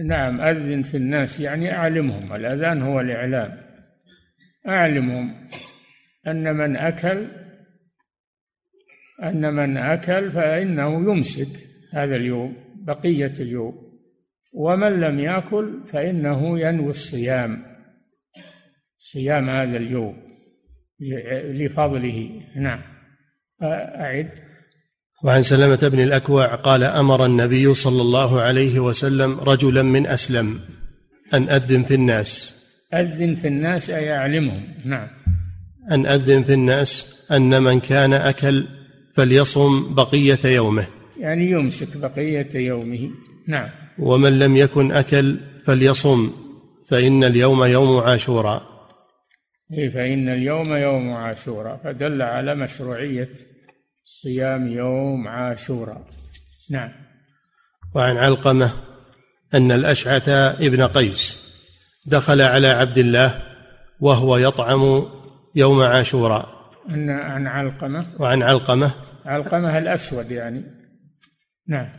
نعم 0.07 0.41
أذن 0.41 0.83
في 0.83 0.97
الناس 0.97 1.39
يعني 1.39 1.73
أعلمهم. 1.73 2.35
الأذان 2.35 2.81
هو 2.81 2.99
الإعلام. 2.99 3.57
أعلمهم 4.67 5.49
أن 6.27 6.55
من 6.55 6.77
أكل 6.77 7.27
أن 9.23 9.53
من 9.53 9.77
أكل 9.77 10.31
فإنه 10.31 11.11
يمسك 11.11 11.59
هذا 11.93 12.15
اليوم 12.15 12.55
بقية 12.75 13.33
اليوم. 13.39 13.85
ومن 14.53 14.99
لم 14.99 15.19
يأكل 15.19 15.79
فإنه 15.87 16.59
ينوي 16.59 16.89
الصيام. 16.89 17.74
صيام 19.11 19.49
هذا 19.49 19.77
اليوم 19.77 20.15
لفضله. 21.53 22.29
نعم. 22.55 22.81
أعد. 23.63 24.29
وعن 25.23 25.41
سلمة 25.41 25.87
بن 25.87 25.99
الأكوع 25.99 26.55
قال 26.55 26.83
أمر 26.83 27.25
النبي 27.25 27.73
صلى 27.73 28.01
الله 28.01 28.41
عليه 28.41 28.79
وسلم 28.79 29.39
رجلا 29.39 29.83
من 29.83 30.07
أسلم 30.07 30.59
أن 31.33 31.49
أذن 31.49 31.83
في 31.83 31.93
الناس. 31.93 32.55
أذن 32.93 33.35
في 33.35 33.47
الناس 33.47 33.89
أي 33.89 34.11
أعلمهم. 34.11 34.63
نعم. 34.85 35.07
أن 35.91 36.05
أذن 36.05 36.43
في 36.43 36.53
الناس 36.53 37.15
أن 37.31 37.63
من 37.63 37.79
كان 37.79 38.13
أكل 38.13 38.67
فليصم 39.15 39.93
بقية 39.93 40.45
يومه. 40.45 40.87
يعني 41.19 41.51
يمسك 41.51 41.97
بقية 41.97 42.55
يومه. 42.55 43.09
نعم. 43.47 43.69
ومن 43.99 44.39
لم 44.39 44.57
يكن 44.57 44.91
أكل 44.91 45.39
فليصم 45.65 46.31
فإن 46.89 47.23
اليوم 47.23 47.63
يوم 47.63 47.97
عاشوراء. 47.97 48.74
فإن 49.69 50.29
اليوم 50.29 50.75
يوم 50.75 51.13
عاشوراء 51.13 51.77
فدل 51.83 52.21
على 52.21 52.55
مشروعية 52.55 53.29
صيام 54.03 54.67
يوم 54.67 55.27
عاشوراء 55.27 56.07
نعم. 56.71 56.91
وعن 57.95 58.17
علقمة 58.17 58.71
أن 59.53 59.71
الأشعث 59.71 60.29
ابن 60.29 60.81
قيس 60.81 61.45
دخل 62.05 62.41
على 62.41 62.67
عبد 62.67 62.97
الله 62.97 63.43
وهو 63.99 64.37
يطعم 64.37 65.05
يوم 65.55 65.81
عاشوراء 65.81 66.55
عن 66.89 67.09
عن 67.09 67.47
علقمة؟ 67.47 68.05
وعن 68.19 68.43
علقمة 68.43 68.91
علقمة 69.25 69.77
الأسود 69.77 70.31
يعني. 70.31 70.63
نعم. 71.67 71.89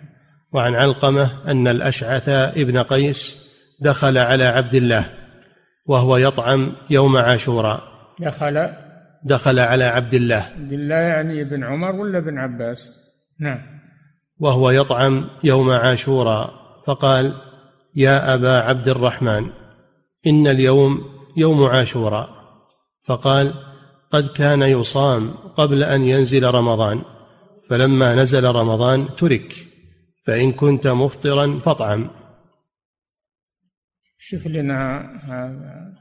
وعن 0.53 0.75
علقمة 0.75 1.51
أن 1.51 1.69
الأشعث 1.69 2.29
ابن 2.29 2.79
قيس 2.79 3.47
دخل 3.81 4.19
على 4.19 4.45
عبد 4.45 4.75
الله 4.75 5.26
وهو 5.87 6.17
يطعم 6.17 6.73
يوم 6.91 7.17
عاشوراء. 7.17 7.83
دخل 8.21 8.69
دخل 9.25 9.59
على 9.59 9.85
عبد 9.85 10.15
الله. 10.15 10.47
عبد 10.57 10.73
الله 10.73 10.95
يعني 10.95 11.43
ابن 11.43 11.65
عمر 11.65 11.95
ولا 11.95 12.19
ابن 12.19 12.39
عباس؟ 12.39 12.93
نعم. 13.41 13.59
وهو 14.39 14.71
يطعم 14.71 15.29
يوم 15.45 15.71
عاشوراء. 15.71 16.51
فقال 16.87 17.35
يا 17.95 18.35
أبا 18.35 18.61
عبد 18.61 18.89
الرحمن 18.89 19.47
إن 20.27 20.47
اليوم 20.47 21.05
يوم 21.37 21.65
عاشوراء. 21.65 22.29
فقال 23.07 23.55
قد 24.13 24.29
كان 24.29 24.63
يصام 24.63 25.31
قبل 25.57 25.83
أن 25.83 26.03
ينزل 26.03 26.45
رمضان 26.45 27.03
فلما 27.71 28.15
نزل 28.15 28.45
رمضان 28.45 29.07
ترك 29.17 29.55
فإن 30.27 30.53
كنت 30.53 30.87
مفطرا 30.87 31.61
فاطعم. 31.65 32.11
شوف 34.19 34.47
لنا 34.47 35.01
هذا 35.25 35.95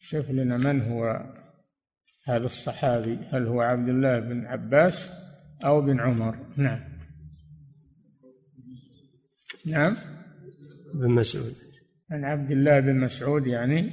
شوف 0.00 0.30
لنا 0.30 0.56
من 0.56 0.80
هو 0.80 1.26
هذا 2.26 2.44
الصحابي؟ 2.44 3.18
هل 3.32 3.46
هو 3.46 3.60
عبد 3.60 3.88
الله 3.88 4.20
بن 4.20 4.46
عباس 4.46 5.12
أو 5.64 5.80
بن 5.80 6.00
عمر؟ 6.00 6.36
نعم. 6.56 6.80
نعم. 9.66 9.96
بن 10.94 11.10
مسعود. 11.10 11.52
عن 12.10 12.24
عبد 12.24 12.50
الله 12.50 12.80
بن 12.80 13.00
مسعود 13.00 13.46
يعني. 13.46 13.92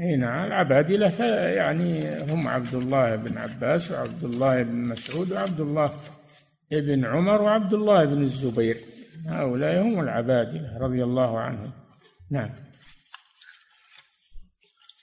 إي 0.00 0.16
نعم 0.16 0.46
العبادلة 0.46 1.24
يعني 1.46 2.00
هم 2.32 2.48
عبد 2.48 2.74
الله 2.74 3.16
بن 3.16 3.38
عباس 3.38 3.90
وعبد 3.90 4.24
الله 4.24 4.62
بن 4.62 4.74
مسعود 4.74 5.32
وعبد 5.32 5.60
الله 5.60 6.00
بن 6.70 7.04
عمر 7.04 7.42
وعبد 7.42 7.74
الله 7.74 8.04
بن 8.04 8.22
الزبير. 8.22 8.76
هؤلاء 9.26 9.82
هم 9.82 10.00
العبادلة 10.00 10.78
رضي 10.78 11.04
الله 11.04 11.40
عنهم. 11.40 11.81
نعم. 12.32 12.50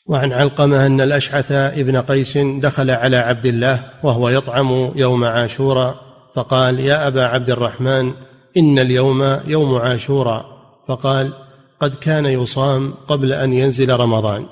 وعن 0.05 0.31
علقمة 0.31 0.85
أن 0.85 1.01
الأشعث 1.01 1.51
ابن 1.51 1.97
قيس 1.97 2.37
دخل 2.37 2.89
على 2.89 3.17
عبد 3.17 3.45
الله 3.45 3.89
وهو 4.03 4.29
يطعم 4.29 4.91
يوم 4.95 5.23
عاشوراء 5.23 5.95
فقال 6.35 6.79
يا 6.79 7.07
أبا 7.07 7.25
عبد 7.25 7.49
الرحمن 7.49 8.13
إن 8.57 8.79
اليوم 8.79 9.41
يوم 9.45 9.75
عاشوراء 9.75 10.45
فقال 10.87 11.33
قد 11.79 11.95
كان 11.95 12.25
يصام 12.25 12.93
قبل 13.07 13.33
أن 13.33 13.53
ينزل 13.53 13.99
رمضان 13.99 14.45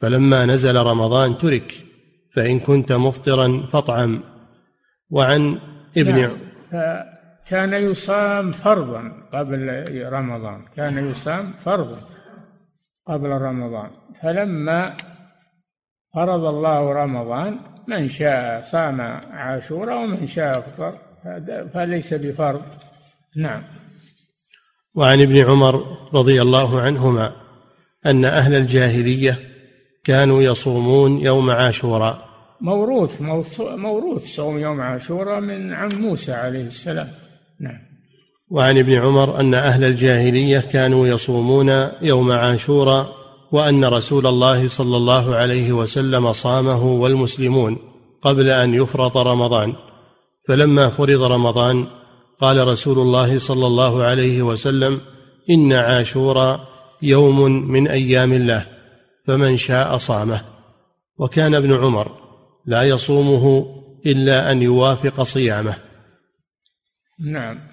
فلما 0.00 0.46
نزل 0.46 0.76
رمضان 0.76 1.38
ترك 1.38 1.74
فإن 2.34 2.60
كنت 2.60 2.92
مفطرا 2.92 3.66
فاطعم. 3.72 4.20
وعن 5.10 5.58
ابن 5.96 6.20
نعم. 6.20 6.36
كان 7.48 7.90
يصام 7.90 8.52
فرضا 8.52 9.12
قبل 9.32 9.84
رمضان 10.12 10.64
كان 10.76 11.10
يصام 11.10 11.52
فرضا. 11.52 12.11
قبل 13.08 13.28
رمضان. 13.28 13.90
فلما 14.22 14.96
فرض 16.14 16.44
الله 16.44 16.92
رمضان 16.92 17.58
من 17.88 18.08
شاء 18.08 18.60
صام 18.60 19.00
عاشوراء 19.30 20.04
ومن 20.04 20.26
شاء 20.26 20.58
افطر 20.58 20.98
فليس 21.68 22.14
بفرض. 22.14 22.62
نعم. 23.36 23.62
وعن 24.94 25.20
ابن 25.20 25.44
عمر 25.44 25.98
رضي 26.14 26.42
الله 26.42 26.80
عنهما 26.80 27.32
أن 28.06 28.24
أهل 28.24 28.54
الجاهلية 28.54 29.38
كانوا 30.04 30.42
يصومون 30.42 31.18
يوم 31.20 31.50
عاشوراء. 31.50 32.28
موروث 32.60 33.20
موروث 33.60 34.24
صوم 34.24 34.58
يوم 34.58 34.80
عاشوراء 34.80 35.40
من 35.40 35.72
عم 35.72 35.94
موسى 35.94 36.32
عليه 36.32 36.66
السلام. 36.66 37.08
نعم. 37.60 37.91
وعن 38.52 38.78
ابن 38.78 38.92
عمر 38.92 39.40
أن 39.40 39.54
أهل 39.54 39.84
الجاهلية 39.84 40.58
كانوا 40.58 41.06
يصومون 41.06 41.88
يوم 42.02 42.32
عاشوراء 42.32 43.14
وأن 43.52 43.84
رسول 43.84 44.26
الله 44.26 44.68
صلى 44.68 44.96
الله 44.96 45.34
عليه 45.34 45.72
وسلم 45.72 46.32
صامه 46.32 46.84
والمسلمون 46.84 47.78
قبل 48.22 48.50
أن 48.50 48.74
يفرط 48.74 49.16
رمضان. 49.16 49.74
فلما 50.48 50.88
فرض 50.88 51.22
رمضان 51.22 51.86
قال 52.40 52.66
رسول 52.66 52.98
الله 52.98 53.38
صلى 53.38 53.66
الله 53.66 54.02
عليه 54.02 54.42
وسلم 54.42 55.00
إن 55.50 55.72
عاشوراء 55.72 56.60
يوم 57.02 57.40
من 57.70 57.88
أيام 57.88 58.32
الله 58.32 58.66
فمن 59.26 59.56
شاء 59.56 59.96
صامه. 59.96 60.40
وكان 61.18 61.54
ابن 61.54 61.72
عمر 61.72 62.12
لا 62.66 62.82
يصومه 62.82 63.66
إلا 64.06 64.52
أن 64.52 64.62
يوافق 64.62 65.22
صيامه. 65.22 65.76
نعم. 67.20 67.71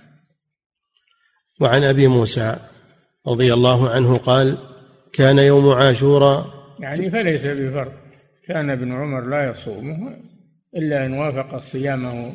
وعن 1.60 1.84
أبي 1.84 2.08
موسى 2.08 2.56
رضي 3.28 3.54
الله 3.54 3.90
عنه 3.90 4.18
قال 4.18 4.58
كان 5.14 5.40
يوم 5.40 5.70
عاشوراء 5.70 6.60
يعني 6.80 7.12
فليس 7.12 7.46
بفرض. 7.46 7.92
كان 8.48 8.70
ابن 8.70 8.92
عمر 8.92 9.22
لا 9.22 9.50
يصومه 9.50 10.18
إلا 10.76 11.06
أن 11.06 11.14
وافق 11.14 11.58
صيامه 11.58 12.34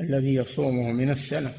الذي 0.00 0.34
يصومه 0.34 0.92
من 0.92 1.10
السنة. 1.10 1.50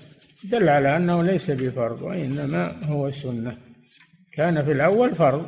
دل 0.44 0.70
على 0.70 0.98
أنه 0.98 1.24
ليس 1.24 1.52
بفرض 1.52 2.02
وإنما 2.02 2.84
هو 2.84 3.10
سنة. 3.10 3.58
كان 4.34 4.66
في 4.66 4.72
الأول 4.72 5.16
فرض 5.16 5.46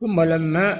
ثم 0.00 0.20
لما 0.20 0.78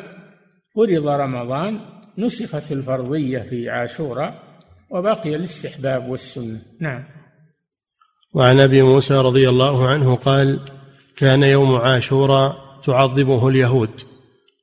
فرض 0.74 1.08
رمضان 1.08 1.80
نسخت 2.18 2.72
الفرضية 2.72 3.38
في 3.38 3.70
عاشوراء 3.70 4.42
وبقي 4.90 5.34
الاستحباب 5.34 6.08
والسنة. 6.08 6.60
نعم. 6.80 7.04
وعن 8.34 8.60
أبي 8.60 8.82
موسى 8.82 9.14
رضي 9.14 9.48
الله 9.48 9.88
عنه 9.88 10.14
قال 10.14 10.60
كان 11.16 11.42
يوم 11.42 11.74
عاشوراء 11.74 12.78
تعظمه 12.84 13.48
اليهود 13.48 13.90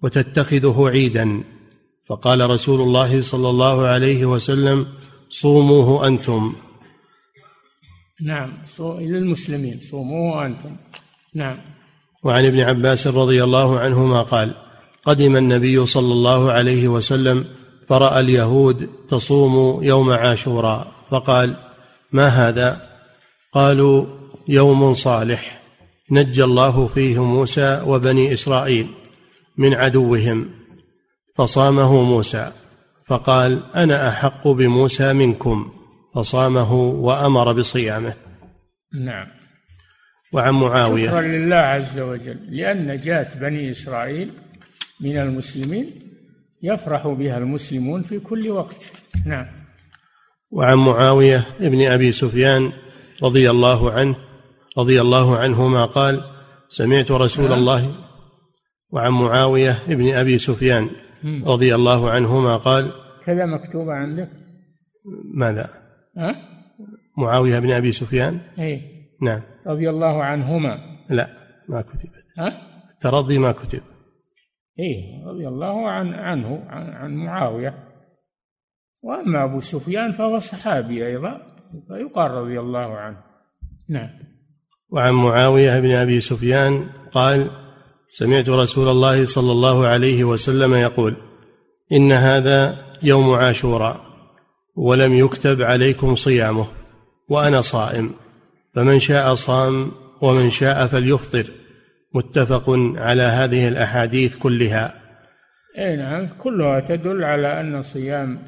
وتتخذه 0.02 0.88
عيدا. 0.88 1.44
فقال 2.10 2.50
رسول 2.50 2.82
الله 2.82 3.22
صلى 3.22 3.50
الله 3.50 3.86
عليه 3.86 4.26
وسلم 4.26 4.88
صوموه 5.30 6.08
أنتم. 6.08 6.56
نعم 8.22 8.54
للمسلمين 8.80 9.80
صوموه 9.80 10.46
أنتم. 10.46 10.76
نعم. 11.36 11.58
وعن 12.24 12.46
ابن 12.46 12.60
عباس 12.60 13.08
رضي 13.08 13.44
الله 13.44 13.80
عنهما 13.80 14.22
قال 14.22 14.54
قدم 15.06 15.38
النبي 15.38 15.86
صلى 15.86 16.14
الله 16.14 16.52
عليه 16.52 16.88
وسلم 16.88 17.46
فرأى 17.90 18.20
اليهود 18.20 18.90
تصوم 19.10 19.84
يوم 19.84 20.10
عاشوراء 20.10 20.92
فقال 21.10 21.56
ما 22.12 22.28
هذا؟ 22.28 22.89
قالوا 23.54 24.06
يوم 24.48 24.94
صالح 24.94 25.62
نجى 26.12 26.44
الله 26.44 26.88
فيه 26.88 27.24
موسى 27.24 27.84
وبني 27.88 28.34
إسرائيل 28.34 28.88
من 29.58 29.74
عدوهم. 29.74 30.50
فصامه 31.36 32.04
موسى 32.04 32.52
فقال 33.08 33.64
أنا 33.76 34.10
أحق 34.10 34.48
بموسى 34.48 35.14
منكم. 35.14 35.72
فصامه 36.16 36.74
وأمر 36.74 37.54
بصيامه. 37.54 38.14
نعم. 38.94 39.28
وعن 40.34 40.54
معاوية 40.54 41.08
شكرا 41.08 41.22
لله 41.22 41.56
عز 41.56 42.00
وجل 42.00 42.38
لأن 42.50 42.88
نجاة 42.88 43.40
بني 43.40 43.72
إسرائيل 43.72 44.32
من 45.02 45.18
المسلمين 45.18 45.92
يفرح 46.64 47.08
بها 47.08 47.38
المسلمون 47.38 48.02
في 48.02 48.20
كل 48.20 48.50
وقت. 48.50 48.94
نعم. 49.26 49.46
وعن 50.52 50.78
معاوية 50.78 51.46
ابن 51.60 51.88
أبي 51.88 52.12
سفيان 52.12 52.72
رضي 53.24 53.50
الله 53.50 53.92
عنه 53.92 54.16
رضي 54.78 55.02
الله 55.02 55.38
عنهما 55.38 55.86
قال 55.86 56.24
سمعت 56.70 57.12
رسول 57.12 57.54
الله 57.54 57.92
وعن 58.92 59.12
معاوية 59.12 59.80
بن 59.88 60.14
أبي 60.14 60.38
سفيان 60.38 60.90
رضي 61.46 61.76
الله 61.76 62.10
عنهما 62.10 62.58
قال 62.58 62.92
كذا 63.26 63.46
مكتوبة 63.46 63.94
عندك؟ 63.94 64.30
ماذا؟ 65.34 65.70
ها؟ 66.18 66.36
معاوية 67.18 67.60
بن 67.60 67.72
أبي 67.72 67.92
سفيان؟ 67.92 68.40
اي 68.60 68.82
نعم. 69.22 69.42
رضي 69.68 69.90
الله 69.90 70.24
عنهما. 70.24 70.78
لا 71.10 71.30
ما 71.70 71.82
كتبت. 71.82 72.26
ها؟ 72.38 72.62
الترضي 72.94 73.38
ما 73.38 73.52
كتب. 73.52 73.82
إيه 74.80 75.26
رضي 75.26 75.48
الله 75.48 75.90
عن 75.90 76.14
عنه 76.14 76.66
عن, 76.68 76.90
عن 76.90 77.16
معاوية. 77.16 77.90
وأما 79.04 79.44
أبو 79.44 79.60
سفيان 79.60 80.12
فهو 80.12 80.40
صحابي 80.40 81.08
أيضا. 81.08 81.49
فيقال 81.88 82.32
رضي 82.32 82.60
الله 82.60 82.98
عنه. 82.98 83.18
نعم. 83.90 84.10
وعن 84.90 85.14
معاوية 85.14 85.80
بن 85.80 85.92
أبي 85.92 86.20
سفيان 86.20 86.90
قال 87.12 87.48
سمعت 88.10 88.50
رسول 88.50 88.88
الله 88.88 89.26
صلى 89.26 89.52
الله 89.52 89.88
عليه 89.88 90.24
وسلم 90.24 90.74
يقول 90.74 91.16
إن 91.92 92.12
هذا 92.12 92.78
يوم 93.04 93.34
عاشوراء 93.34 93.98
ولم 94.76 95.14
يكتب 95.14 95.62
عليكم 95.62 96.16
صيامه 96.16 96.68
وأنا 97.30 97.62
صائم 97.62 98.12
فمن 98.76 99.00
شاء 99.00 99.36
صام 99.36 99.92
ومن 100.22 100.52
شاء 100.52 100.88
فليفطر. 100.88 101.46
متفق 102.14 102.70
على 102.98 103.24
هذه 103.24 103.68
الأحاديث 103.68 104.38
كلها. 104.38 104.94
أي 105.78 105.96
نعم 105.96 106.30
كلها 106.44 106.80
تدل 106.80 107.24
على 107.24 107.62
أن 107.62 107.82
صيام 107.82 108.40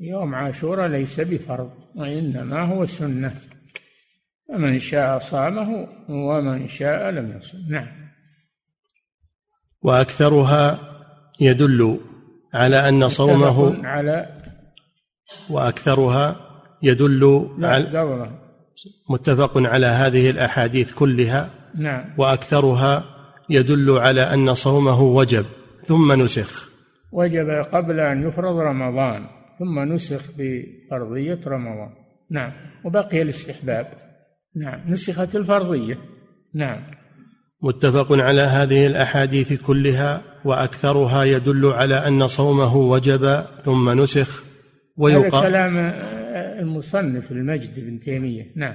يوم 0.00 0.34
عاشوراء 0.34 0.88
ليس 0.88 1.20
بفرض 1.20 1.70
وإنما 1.94 2.74
هو 2.74 2.84
سنة. 2.84 3.32
فمن 4.48 4.78
شاء 4.78 5.18
صامه 5.18 5.88
ومن 6.08 6.68
شاء 6.68 7.10
لم 7.10 7.36
يصم. 7.36 7.58
نعم. 7.70 7.86
وأكثرها 9.82 10.78
يدل 11.40 12.00
على 12.54 12.88
أن 12.88 13.08
صومه 13.08 13.86
على 13.86 14.38
وأكثرها 15.50 16.36
يدل 16.82 17.48
على 17.62 18.30
متفق 19.10 19.58
على 19.58 19.86
هذه 19.86 20.30
الأحاديث 20.30 20.92
كلها. 20.94 21.50
نعم. 21.74 22.14
وأكثرها 22.18 23.04
يدل 23.50 23.98
على 23.98 24.34
أن 24.34 24.54
صومه 24.54 25.02
وجب 25.02 25.46
ثم 25.84 26.22
نسخ. 26.22 26.70
وجب 27.12 27.50
قبل 27.72 28.00
أن 28.00 28.28
يفرض 28.28 28.56
رمضان. 28.56 29.41
ثم 29.58 29.92
نسخ 29.94 30.22
بفرضية 30.38 31.40
رمضان. 31.46 31.90
نعم. 32.30 32.52
وبقي 32.84 33.22
الاستحباب. 33.22 33.86
نعم. 34.56 34.92
نسخت 34.92 35.36
الفرضية. 35.36 35.98
نعم. 36.54 36.82
متفق 37.62 38.12
على 38.12 38.42
هذه 38.42 38.86
الأحاديث 38.86 39.52
كلها 39.62 40.22
وأكثرها 40.44 41.24
يدل 41.24 41.66
على 41.66 41.94
أن 41.94 42.26
صومه 42.26 42.76
وجب 42.76 43.44
ثم 43.62 44.00
نسخ 44.00 44.42
هذا 44.42 44.52
ويقال 44.96 45.42
كلام 45.42 45.76
المصنف 46.58 47.32
المجد 47.32 47.80
بن 47.86 48.00
تيمية. 48.00 48.52
نعم. 48.56 48.74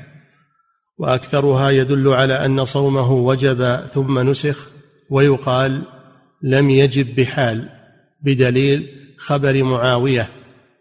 وأكثرها 0.97 1.69
يدل 1.69 2.07
على 2.07 2.45
أن 2.45 2.65
صومه 2.65 3.11
وجب 3.11 3.75
ثم 3.75 4.29
نسخ 4.29 4.69
ويقال 5.09 5.83
لم 6.41 6.69
يجب 6.69 7.15
بحال 7.15 7.69
بدليل 8.21 8.89
خبر 9.17 9.63
معاوية. 9.63 10.27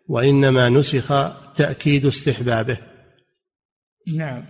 وإنما 0.09 0.69
نسخ 0.69 1.15
تأكيد 1.57 2.07
استحبابه. 2.07 2.79
نعم. 4.17 4.45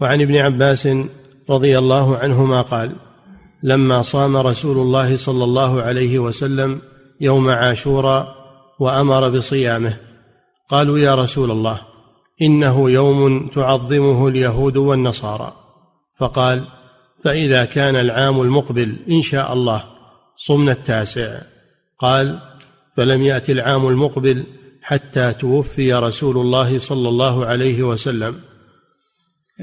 وعن 0.00 0.20
ابن 0.20 0.36
عباس 0.36 0.88
رضي 1.50 1.78
الله 1.78 2.16
عنهما 2.16 2.62
قال 2.62 2.92
لما 3.62 4.02
صام 4.02 4.36
رسول 4.36 4.78
الله 4.78 5.16
صلى 5.16 5.44
الله 5.44 5.82
عليه 5.82 6.18
وسلم 6.18 6.80
يوم 7.20 7.48
عاشوراء 7.48 8.36
وأمر 8.80 9.28
بصيامه 9.28 9.96
قالوا 10.68 10.98
يا 10.98 11.14
رسول 11.14 11.50
الله 11.50 11.80
إنه 12.42 12.90
يوم 12.90 13.48
تعظمه 13.48 14.28
اليهود 14.28 14.76
والنصارى. 14.76 15.52
فقال 16.18 16.68
فإذا 17.24 17.64
كان 17.64 17.96
العام 17.96 18.40
المقبل 18.40 18.96
إن 19.10 19.22
شاء 19.22 19.52
الله 19.52 19.84
صمنا 20.36 20.72
التاسع. 20.72 21.40
قال 21.98 22.40
فلم 22.96 23.22
يات 23.22 23.50
العام 23.50 23.88
المقبل 23.88 24.46
حتى 24.82 25.32
توفي 25.32 25.94
رسول 25.94 26.36
الله 26.36 26.78
صلى 26.78 27.08
الله 27.08 27.46
عليه 27.46 27.82
وسلم. 27.82 28.40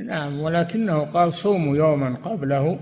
نعم 0.05 0.39
ولكنه 0.39 1.05
قال 1.05 1.33
صوموا 1.33 1.77
يوما 1.77 2.17
قبله 2.25 2.79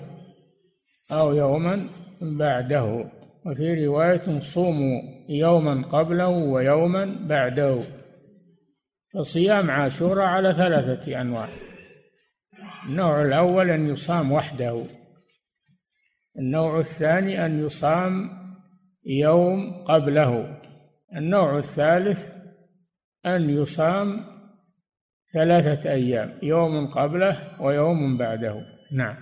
أو 1.12 1.34
يوما 1.34 1.90
بعده. 2.22 3.12
وفي 3.46 3.86
رواية 3.86 4.40
صوموا 4.40 5.02
يوما 5.30 5.88
قبله 5.88 6.28
ويوما 6.28 7.28
بعده. 7.28 7.84
فصيام 9.14 9.72
عاشوراء 9.72 10.26
على 10.26 10.54
ثلاثة 10.54 11.22
أنواع. 11.22 11.50
النوع 12.90 13.22
الأول 13.22 13.70
أن 13.70 13.90
يصام 13.90 14.32
وحده. 14.32 14.84
النوع 16.40 16.80
الثاني 16.80 17.46
أن 17.46 17.66
يصام 17.66 18.41
يوم 19.06 19.84
قبله. 19.88 20.58
النوع 21.18 21.58
الثالث 21.58 22.26
أن 23.26 23.50
يصام 23.50 24.26
ثلاثة 25.34 25.92
أيام 25.92 26.40
يوم 26.44 26.88
قبله 26.88 27.62
ويوم 27.62 28.18
بعده. 28.18 28.56
نعم. 28.94 29.16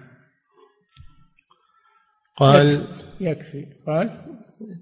قال 2.35 2.81
يكفي 3.19 3.65
قال؟ 3.87 4.09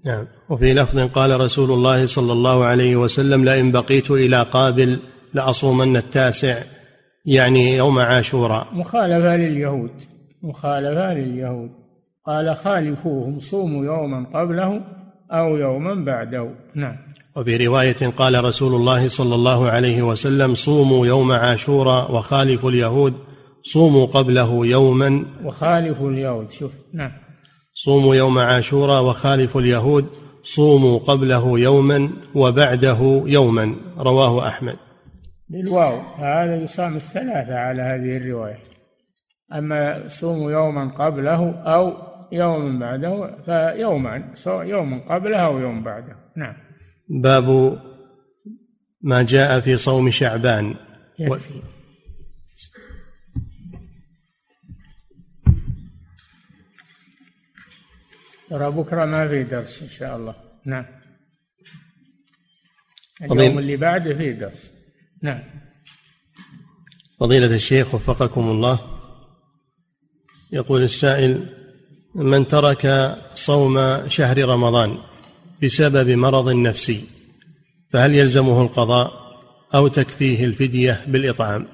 نعم. 0.04 0.26
وفي 0.50 0.74
لفظ 0.74 0.98
قال 0.98 1.40
رسول 1.40 1.70
الله 1.70 2.06
صلى 2.06 2.32
الله 2.32 2.64
عليه 2.64 2.96
وسلم 2.96 3.44
لئن 3.44 3.72
بقيت 3.72 4.10
إلى 4.10 4.42
قابل 4.42 5.00
لأصومن 5.34 5.96
التاسع 5.96 6.62
يعني 7.26 7.76
يوم 7.76 7.98
عاشوراء. 7.98 8.74
مخالفة 8.74 9.36
لليهود. 9.36 9.90
مخالفة 10.42 11.14
لليهود. 11.14 11.70
قال 12.28 12.56
خالفوهم 12.56 13.40
صوموا 13.40 13.84
يوما 13.84 14.26
قبله 14.34 14.80
أو 15.32 15.56
يوما 15.56 16.04
بعده. 16.04 16.50
نعم. 16.74 16.96
وفي 17.36 17.66
رواية 17.66 18.10
قال 18.16 18.44
رسول 18.44 18.74
الله 18.74 19.08
صلى 19.08 19.34
الله 19.34 19.70
عليه 19.70 20.02
وسلم 20.02 20.54
صوموا 20.54 21.06
يوم 21.06 21.32
عاشوراء 21.32 22.12
وخالفوا 22.12 22.70
اليهود 22.70 23.14
صوموا 23.62 24.06
قبله 24.06 24.66
يوما. 24.66 25.24
وخالفوا 25.44 26.10
اليهود 26.10 26.50
شوف. 26.50 26.72
نعم. 26.94 27.12
صوموا 27.74 28.14
يوم 28.14 28.38
عاشوراء 28.38 29.04
وخالفوا 29.04 29.60
اليهود 29.60 30.06
صوموا 30.42 30.98
قبله 30.98 31.58
يوما 31.58 32.10
وبعده 32.34 33.22
يوما. 33.26 33.74
رواه 33.98 34.48
أحمد. 34.48 34.76
بالواو. 35.48 36.00
هذا 36.18 36.62
يصام 36.62 36.96
الثلاثة 36.96 37.54
على 37.54 37.82
هذه 37.82 38.16
الرواية. 38.16 38.58
أما 39.52 40.08
صوموا 40.08 40.52
يوما 40.52 40.92
قبله 40.98 41.50
أو 41.50 42.07
يوما 42.32 42.78
بعده 42.78 43.36
فيوما 43.44 44.34
يوم 44.46 45.00
قبله 45.00 45.36
أو 45.36 45.58
يوم 45.58 45.82
بعده. 45.82 46.16
نعم. 46.36 46.56
باب 47.08 47.78
ما 49.02 49.22
جاء 49.22 49.60
في 49.60 49.76
صوم 49.76 50.10
شعبان. 50.10 50.74
يكفي. 51.18 51.62
ترى 58.50 58.70
بكرة 58.70 59.04
ما 59.04 59.28
في 59.28 59.44
درس 59.44 59.82
إن 59.82 59.88
شاء 59.88 60.16
الله. 60.16 60.34
نعم. 60.66 60.86
اليوم 63.22 63.58
اللي 63.58 63.76
بعده 63.76 64.14
في 64.14 64.32
درس. 64.32 64.72
نعم. 65.22 65.42
فضيلة 67.20 67.54
الشيخ 67.54 67.94
وفقكم 67.94 68.48
الله 68.48 68.80
يقول 70.52 70.82
السائل 70.82 71.57
من 72.18 72.46
ترك 72.46 73.14
صوم 73.34 74.08
شهر 74.08 74.38
رمضان 74.38 74.98
بسبب 75.62 76.10
مرض 76.10 76.50
نفسي 76.50 77.04
فهل 77.90 78.14
يلزمه 78.14 78.62
القضاء 78.62 79.12
أو 79.74 79.88
تكفيه 79.88 80.44
الفدية 80.44 81.00
بالإطعام؟ 81.06 81.66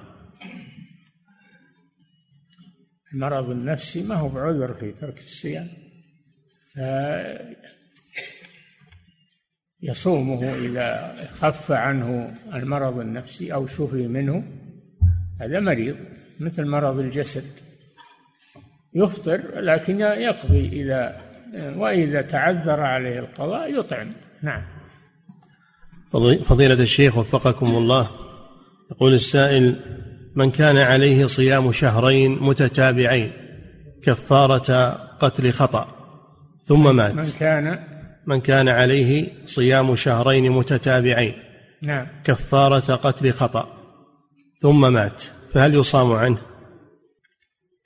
المرض 3.14 3.51
النفسي 3.51 4.03
ما 4.03 4.14
هو 4.14 4.28
بعذر 4.28 4.74
في 4.74 4.92
ترك 4.92 5.18
الصيام 5.18 5.68
يصومه 9.82 10.55
إذا 10.55 11.14
خف 11.28 11.72
عنه 11.72 12.34
المرض 12.55 12.99
النفسي 12.99 13.55
أو 13.55 13.66
شفي 13.66 14.09
منه 14.09 14.45
هذا 15.40 15.61
مريض 15.61 15.97
مثل 16.40 16.64
مرض 16.64 16.99
الجسد. 16.99 17.64
يفطر 18.95 19.40
لكن 19.61 20.01
يقضي 20.01 20.68
إذا 20.68 21.24
وإذا 21.76 22.22
تعذر 22.22 22.80
عليه 22.80 23.18
القضاء 23.18 23.80
يطعم. 23.80 24.12
نعم. 24.42 24.62
فضيلة 26.45 26.82
الشيخ 26.82 27.18
وفقكم 27.18 27.66
الله. 27.66 28.11
يقول 28.90 29.14
السائل 29.14 29.76
من 30.34 30.51
كان 30.51 30.76
عليه 30.76 31.26
صيام 31.26 31.72
شهرين 31.72 32.38
متتابعين 32.40 33.30
كفارة 34.03 34.90
قتل 35.20 35.53
خطأ 35.53 35.88
ثم 36.62 36.97
مات. 36.97 37.14
من 37.14 37.28
كان؟ 37.40 37.78
من 38.26 38.40
كان 38.40 38.68
عليه 38.68 39.32
صيام 39.47 39.97
شهرين 39.97 40.53
متتابعين 40.53 41.34
نعم. 41.82 42.07
كفارة 42.24 42.95
قتل 42.95 43.32
خطأ 43.32 43.68
ثم 44.61 44.92
مات 44.92 45.22
فهل 45.53 45.74
يصام 45.74 46.12
عنه؟ 46.12 46.38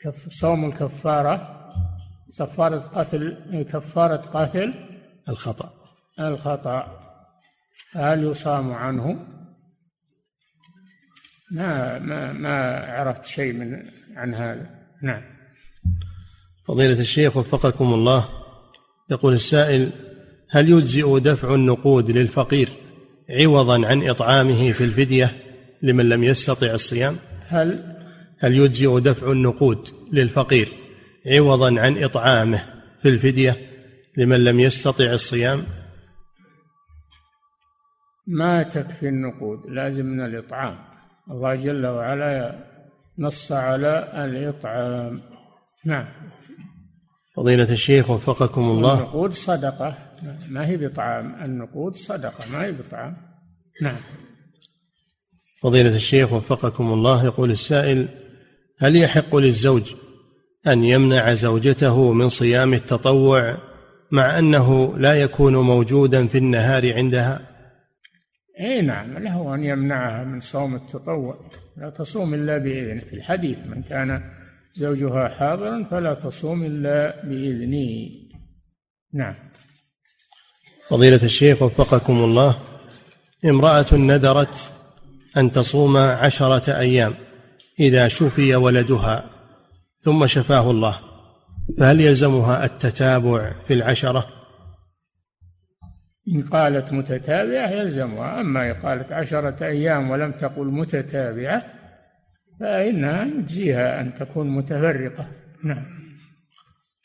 كف 0.00 0.28
صوم 0.28 0.64
الكفارة 0.64 1.58
كفارة 2.38 2.78
قتل 2.78 3.64
كفارة 3.72 4.16
قتل 4.16 4.74
الخطأ. 5.28 5.72
الخطأ. 6.20 6.98
هل 7.92 8.24
يصام 8.24 8.72
عنه؟ 8.72 9.26
ما 11.52 11.98
ما 11.98 12.32
ما 12.32 12.76
عرفت 12.76 13.24
شيء 13.24 13.52
من 13.52 13.82
عن 14.16 14.34
هذا. 14.34 14.70
نعم. 15.02 15.22
فضيلة 16.68 17.00
الشيخ 17.00 17.36
وفقكم 17.36 17.94
الله. 17.94 18.28
يقول 19.10 19.34
السائل 19.34 19.90
هل 20.50 20.68
يجزئ 20.68 21.18
دفع 21.18 21.54
النقود 21.54 22.10
للفقير 22.10 22.68
عوضا 23.30 23.86
عن 23.86 24.08
إطعامه 24.08 24.72
في 24.72 24.84
الفدية 24.84 25.32
لمن 25.82 26.08
لم 26.08 26.24
يستطع 26.24 26.66
الصيام؟ 26.66 27.16
هل 27.48 27.97
هل 28.40 28.54
يجزئ 28.54 29.00
دفع 29.00 29.32
النقود 29.32 29.88
للفقير 30.12 30.68
عوضا 31.26 31.80
عن 31.80 32.04
إطعامه 32.04 32.64
في 33.02 33.08
الفدية 33.08 33.56
لمن 34.16 34.44
لم 34.44 34.60
يستطع 34.60 35.12
الصيام؟ 35.12 35.64
ما 38.26 38.62
تكفي 38.62 39.08
النقود 39.08 39.58
لازم 39.70 40.06
من 40.06 40.24
الإطعام. 40.24 40.78
الله 41.30 41.54
جل 41.54 41.86
وعلا 41.86 42.64
نص 43.18 43.52
على 43.52 44.24
الإطعام. 44.24 45.22
نعم. 45.84 46.08
فضيلة 47.36 47.72
الشيخ 47.72 48.10
وفقكم 48.10 48.62
الله. 48.62 48.98
النقود 48.98 49.32
صدقة. 49.32 49.98
ما 50.48 50.66
هي 50.66 50.76
بطعام؟ 50.76 51.44
النقود 51.44 51.94
صدقة 51.94 52.52
ما 52.52 52.64
هي 52.64 52.72
بطعام. 52.72 53.16
نعم. 53.82 54.00
فضيلة 55.62 55.96
الشيخ 55.96 56.32
وفقكم 56.32 56.92
الله 56.92 57.24
يقول 57.24 57.50
السائل 57.50 58.08
هل 58.80 58.96
يحق 58.96 59.36
للزوج 59.36 59.94
أن 60.66 60.84
يمنع 60.84 61.34
زوجته 61.34 62.12
من 62.12 62.28
صيام 62.28 62.74
التطوع 62.74 63.56
مع 64.10 64.38
أنه 64.38 64.98
لا 64.98 65.14
يكون 65.14 65.56
موجودا 65.56 66.26
في 66.26 66.38
النهار 66.38 66.94
عندها؟ 66.94 67.40
إي 68.60 68.82
نعم 68.82 69.18
له 69.18 69.54
أن 69.54 69.64
يمنعها 69.64 70.24
من 70.24 70.40
صوم 70.40 70.74
التطوع. 70.74 71.50
لا 71.76 71.90
تصوم 71.90 72.34
إلا 72.34 72.58
بإذنه. 72.58 73.00
في 73.00 73.16
الحديث 73.16 73.58
من 73.66 73.82
كان 73.82 74.22
زوجها 74.74 75.28
حاضرا 75.28 75.84
فلا 75.90 76.14
تصوم 76.14 76.64
إلا 76.64 77.24
بإذنه. 77.24 78.08
نعم. 79.14 79.34
فضيلة 80.88 81.20
الشيخ 81.22 81.62
وفقكم 81.62 82.24
الله 82.24 82.56
امرأة 83.44 83.94
ندرت 83.94 84.72
أن 85.36 85.52
تصوم 85.52 85.96
عشرة 85.96 86.78
أيام. 86.78 87.14
إذا 87.80 88.08
شفي 88.08 88.56
ولدها 88.56 89.24
ثم 90.00 90.26
شفاه 90.26 90.70
الله 90.70 90.98
فهل 91.78 92.00
يلزمها 92.00 92.64
التتابع 92.64 93.52
في 93.66 93.74
العشرة؟ 93.74 94.26
إن 96.34 96.42
قالت 96.42 96.92
متتابعة 96.92 97.70
يلزمها 97.70 98.40
أما 98.40 98.70
إن 98.70 98.74
قالت 98.74 99.12
عشرة 99.12 99.66
أيام 99.66 100.10
ولم 100.10 100.32
تقل 100.32 100.66
متتابعة 100.66 101.62
فإنها 102.60 103.24
يجزيها 103.24 104.00
أن 104.00 104.14
تكون 104.14 104.50
متفرقة. 104.50 105.28
نعم. 105.64 105.84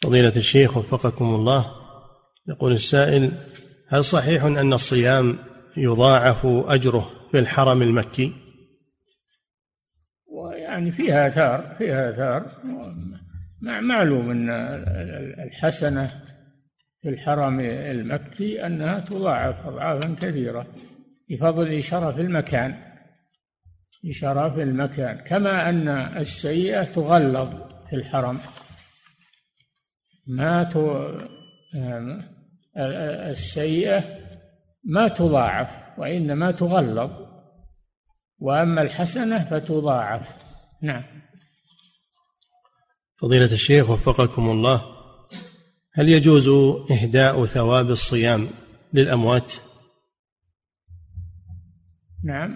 فضيلة 0.01 0.35
الشيخ 0.35 0.77
وفقكم 0.77 1.25
الله 1.25 1.71
يقول 2.47 2.71
السائل 2.71 3.31
هل 3.87 4.03
صحيح 4.03 4.43
أن 4.43 4.73
الصيام 4.73 5.37
يضاعف 5.77 6.45
أجره 6.45 7.11
في 7.31 7.39
الحرم 7.39 7.81
المكي؟ 7.81 8.42
ويعني 10.73 10.91
فيها 10.91 11.27
آثار 11.27 11.75
فيها 11.77 12.09
آثار. 12.09 12.45
معلوم 13.61 14.31
أن 14.31 14.49
الحسنة 15.39 16.07
في 17.01 17.09
الحرم 17.09 17.59
المكي 17.59 18.65
أنها 18.65 18.99
تضاعف 18.99 19.67
أضعافا 19.67 20.15
كثيرة 20.21 20.67
بفضل 21.29 21.83
شرف 21.83 22.19
المكان 22.19 22.75
بشرف 24.03 24.59
المكان. 24.59 25.17
كما 25.17 25.69
أن 25.69 25.87
السيئة 26.17 26.83
تغلظ 26.83 27.49
في 27.89 27.95
الحرم. 27.95 28.39
ما 30.27 30.63
ت... 30.63 30.77
السيئة 33.31 34.03
ما 34.85 35.07
تضاعف 35.07 35.99
وإنما 35.99 36.51
تغلظ. 36.51 37.11
وأما 38.39 38.81
الحسنة 38.81 39.43
فتضاعف. 39.43 40.42
نعم 40.83 41.03
فضيلة 43.15 43.53
الشيخ 43.53 43.89
وفقكم 43.89 44.49
الله 44.49 44.83
هل 45.93 46.09
يجوز 46.09 46.47
إهداء 46.91 47.45
ثواب 47.45 47.89
الصيام 47.89 48.47
للأموات؟ 48.93 49.53
نعم 52.23 52.55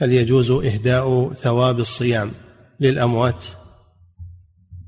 هل 0.00 0.12
يجوز 0.12 0.50
إهداء 0.50 1.32
ثواب 1.32 1.78
الصيام 1.78 2.30
للأموات؟ 2.80 3.44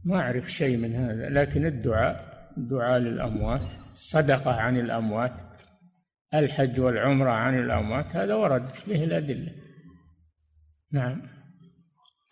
ما 0.04 0.16
أعرف 0.16 0.52
شيء 0.52 0.76
من 0.76 0.94
هذا 0.94 1.28
لكن 1.28 1.66
الدعاء 1.66 2.30
الدعاء 2.56 2.98
للأموات 2.98 3.72
الصدقة 3.92 4.54
عن 4.54 4.76
الأموات 4.76 5.32
الحج 6.34 6.80
والعمرة 6.80 7.30
عن 7.30 7.58
الأموات 7.58 8.16
هذا 8.16 8.34
ورد 8.34 8.70
به 8.88 9.04
الأدلة 9.04 9.52
نعم 10.92 11.22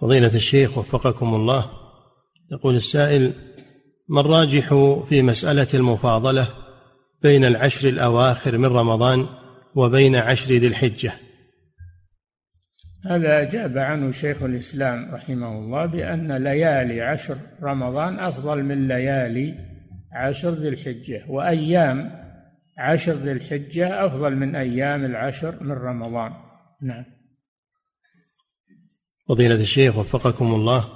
فضيلة 0.00 0.34
الشيخ 0.34 0.78
وفقكم 0.78 1.34
الله 1.34 1.70
يقول 2.52 2.76
السائل 2.76 3.32
ما 4.08 4.20
الراجح 4.20 4.68
في 5.08 5.22
مسألة 5.22 5.66
المفاضلة 5.74 6.48
بين 7.22 7.44
العشر 7.44 7.88
الأواخر 7.88 8.58
من 8.58 8.66
رمضان 8.66 9.26
وبين 9.74 10.16
عشر 10.16 10.54
ذي 10.54 10.66
الحجة؟ 10.66 11.12
هذا 13.04 13.42
أجاب 13.42 13.78
عنه 13.78 14.10
شيخ 14.10 14.42
الإسلام 14.42 15.14
رحمه 15.14 15.58
الله 15.58 15.86
بأن 15.86 16.32
ليالي 16.32 17.02
عشر 17.02 17.36
رمضان 17.62 18.18
أفضل 18.18 18.62
من 18.62 18.88
ليالي 18.88 19.54
عشر 20.12 20.50
ذي 20.50 20.68
الحجة 20.68 21.24
وأيام 21.28 22.10
عشر 22.78 23.12
ذي 23.12 23.32
الحجة 23.32 24.06
أفضل 24.06 24.36
من 24.36 24.56
أيام 24.56 25.04
العشر 25.04 25.62
من 25.62 25.72
رمضان. 25.72 26.32
نعم. 26.82 27.17
فضيلة 29.28 29.54
الشيخ 29.54 29.98
وفقكم 29.98 30.54
الله. 30.54 30.88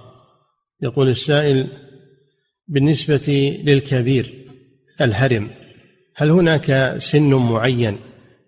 يقول 0.83 1.09
السائل 1.09 1.68
بالنسبة 2.68 3.59
للكبير 3.64 4.35
الهرم 5.01 5.51
هل 6.16 6.30
هناك 6.30 6.95
سن 6.99 7.35
معين 7.35 7.99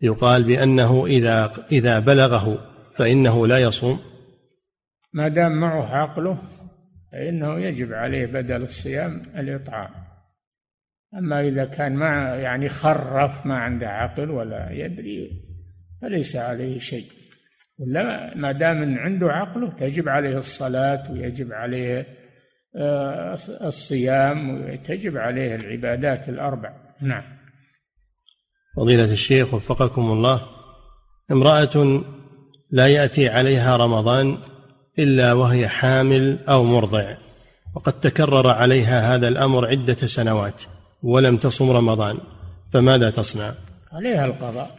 يقال 0.03 0.43
بأنه 0.43 1.07
إذا 1.07 1.53
إذا 1.73 1.99
بلغه 1.99 2.59
فإنه 2.97 3.47
لا 3.47 3.59
يصوم؟ 3.59 3.99
ما 5.13 5.29
دام 5.29 5.61
معه 5.61 5.87
عقله 5.87 6.39
فإنه 7.13 7.61
يجب 7.61 7.93
عليه 7.93 8.27
بدل 8.27 8.63
الصيام 8.63 9.23
الإطعام. 9.37 9.91
أما 11.19 11.49
إذا 11.49 11.65
كان 11.65 11.95
ما 11.95 12.37
يعني 12.37 12.69
خرف 12.69 13.47
ما 13.47 13.59
عنده 13.59 13.89
عقل 13.89 14.31
ولا 14.31 14.71
يدري 14.73 15.31
فليس 16.03 16.37
عليه 16.37 16.79
شيء. 16.79 17.07
ولا 17.79 18.35
ما 18.37 18.53
دام 18.53 18.99
عنده 18.99 19.27
عقله 19.27 19.71
تجب 19.71 20.09
عليه 20.09 20.39
الصلاة 20.39 21.13
ويجب 21.13 21.53
عليه 21.53 22.07
آه، 22.77 23.39
الصيام 23.61 24.51
وتجب 24.51 25.17
عليه 25.17 25.55
العبادات 25.55 26.29
الأربع. 26.29 26.73
نعم. 27.01 27.23
فضيلة 28.77 29.13
الشيخ 29.13 29.55
وفقكم 29.55 30.03
الله 30.03 30.43
امرأة 31.31 32.05
لا 32.71 32.89
يأتي 32.89 33.29
عليها 33.29 33.77
رمضان 33.77 34.39
إلا 34.99 35.33
وهي 35.33 35.69
حامل 35.69 36.39
أو 36.49 36.65
مرضع 36.65 37.17
وقد 37.75 37.93
تكرر 38.01 38.51
عليها 38.51 39.15
هذا 39.15 39.29
الأمر 39.29 39.67
عدة 39.67 39.95
سنوات 39.95 40.63
ولم 41.03 41.37
تصم 41.37 41.71
رمضان 41.71 42.19
فماذا 42.73 43.11
تصنع؟ 43.11 43.53
عليها 43.93 44.25
القضاء. 44.25 44.79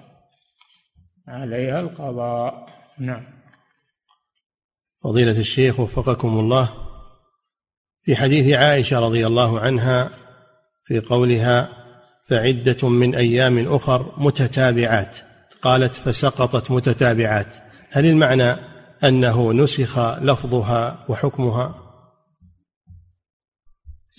عليها 1.28 1.80
القضاء. 1.80 2.75
نعم. 3.00 3.24
فضيلة 5.04 5.40
الشيخ 5.40 5.80
وفقكم 5.80 6.40
الله 6.40 6.70
في 8.04 8.16
حديث 8.16 8.54
عائشة 8.54 9.00
رضي 9.00 9.28
الله 9.28 9.60
عنها 9.60 10.10
في 10.84 11.00
قولها 11.00 11.70
فعدة 12.30 12.90
من 12.90 13.16
أيام 13.16 13.76
أخر 13.76 14.14
متتابعات. 14.18 15.18
قالت 15.62 15.96
فسقطت 15.96 16.72
متتابعات. 16.72 17.48
هل 17.92 18.06
المعنى 18.06 18.56
أنه 19.04 19.54
نسخ 19.54 20.00
لفظها 20.24 21.06
وحكمها؟ 21.10 21.76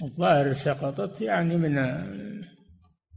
الظاهر 0.03 0.53
سقطت 0.53 1.21
يعني 1.21 1.57
من 1.57 1.75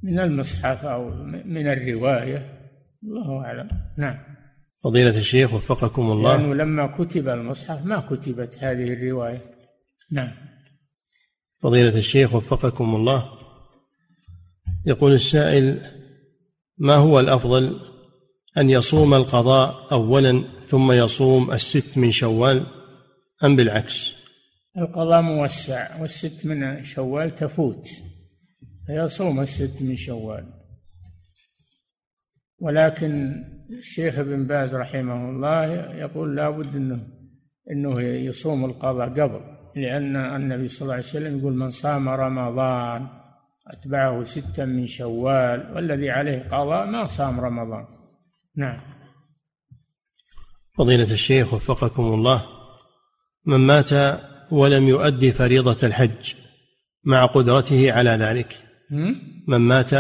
من 0.04 0.20
المصحف 0.20 0.86
أو 0.86 1.10
من 1.46 1.68
الرواية. 1.68 2.60
الله 3.04 3.46
أعلم. 3.46 3.70
نعم. 3.98 4.29
فضيلة 4.84 5.18
الشيخ 5.18 5.54
وفقكم 5.54 6.12
الله. 6.12 6.38
لأنه 6.38 6.56
لما 6.56 6.88
كتب 6.98 7.28
المصحف 7.28 7.86
ما 7.86 8.00
كتبت 8.00 8.58
هذه 8.60 8.94
الرواية. 8.94 9.42
نعم. 10.12 10.32
فضيلة 11.62 11.98
الشيخ 11.98 12.34
وفقكم 12.34 12.96
الله. 12.96 13.30
يقول 14.86 15.14
السائل 15.14 15.82
ما 16.78 16.96
هو 16.96 17.20
الأفضل؟ 17.20 17.80
أن 18.58 18.70
يصوم 18.70 19.14
القضاء 19.14 19.88
أولا 19.92 20.44
ثم 20.68 20.92
يصوم 20.92 21.52
الست 21.52 21.98
من 21.98 22.12
شوال 22.12 22.66
أم 23.44 23.56
بالعكس؟ 23.56 24.14
القضاء 24.78 25.22
موسع 25.22 26.02
والست 26.02 26.46
من 26.46 26.84
شوال 26.84 27.36
تفوت 27.36 27.88
فيصوم 28.88 29.40
الست 29.40 29.82
من 29.82 29.96
شوال. 29.96 30.59
ولكن 32.62 33.44
الشيخ 33.70 34.20
ابن 34.20 34.48
باز 34.48 34.76
رحمه 34.76 35.30
الله 35.30 35.66
يقول 35.96 36.36
لابد 36.36 36.76
انه 36.76 37.08
إنه 37.72 38.02
يصوم 38.02 38.66
القضاء 38.66 39.10
قبل 39.10 39.42
لأن 39.76 40.16
النبي 40.16 40.68
صلى 40.68 40.82
الله 40.82 40.94
عليه 40.94 41.04
وسلم 41.04 41.40
يقول 41.40 41.54
من 41.54 41.70
صام 41.70 42.10
رمضان 42.10 43.08
أتبعه 43.68 44.24
ستا 44.24 44.66
من 44.66 44.88
شوال 44.88 45.72
والذي 45.76 46.10
عليه 46.10 46.40
قضاء 46.52 46.86
ما 46.86 47.08
صام 47.08 47.40
رمضان. 47.40 47.86
نعم. 48.58 48.82
فضيلة 50.78 51.14
الشيخ 51.14 51.54
وفقكم 51.54 52.04
الله 52.04 52.46
من 53.46 53.58
مات 53.58 54.20
ولم 54.52 54.88
يؤدي 54.88 55.32
فريضة 55.32 55.88
الحج 55.88 56.34
مع 57.04 57.26
قدرته 57.26 57.94
على 57.94 58.10
ذلك. 58.10 58.60
من 59.48 59.58
مات 59.58 59.94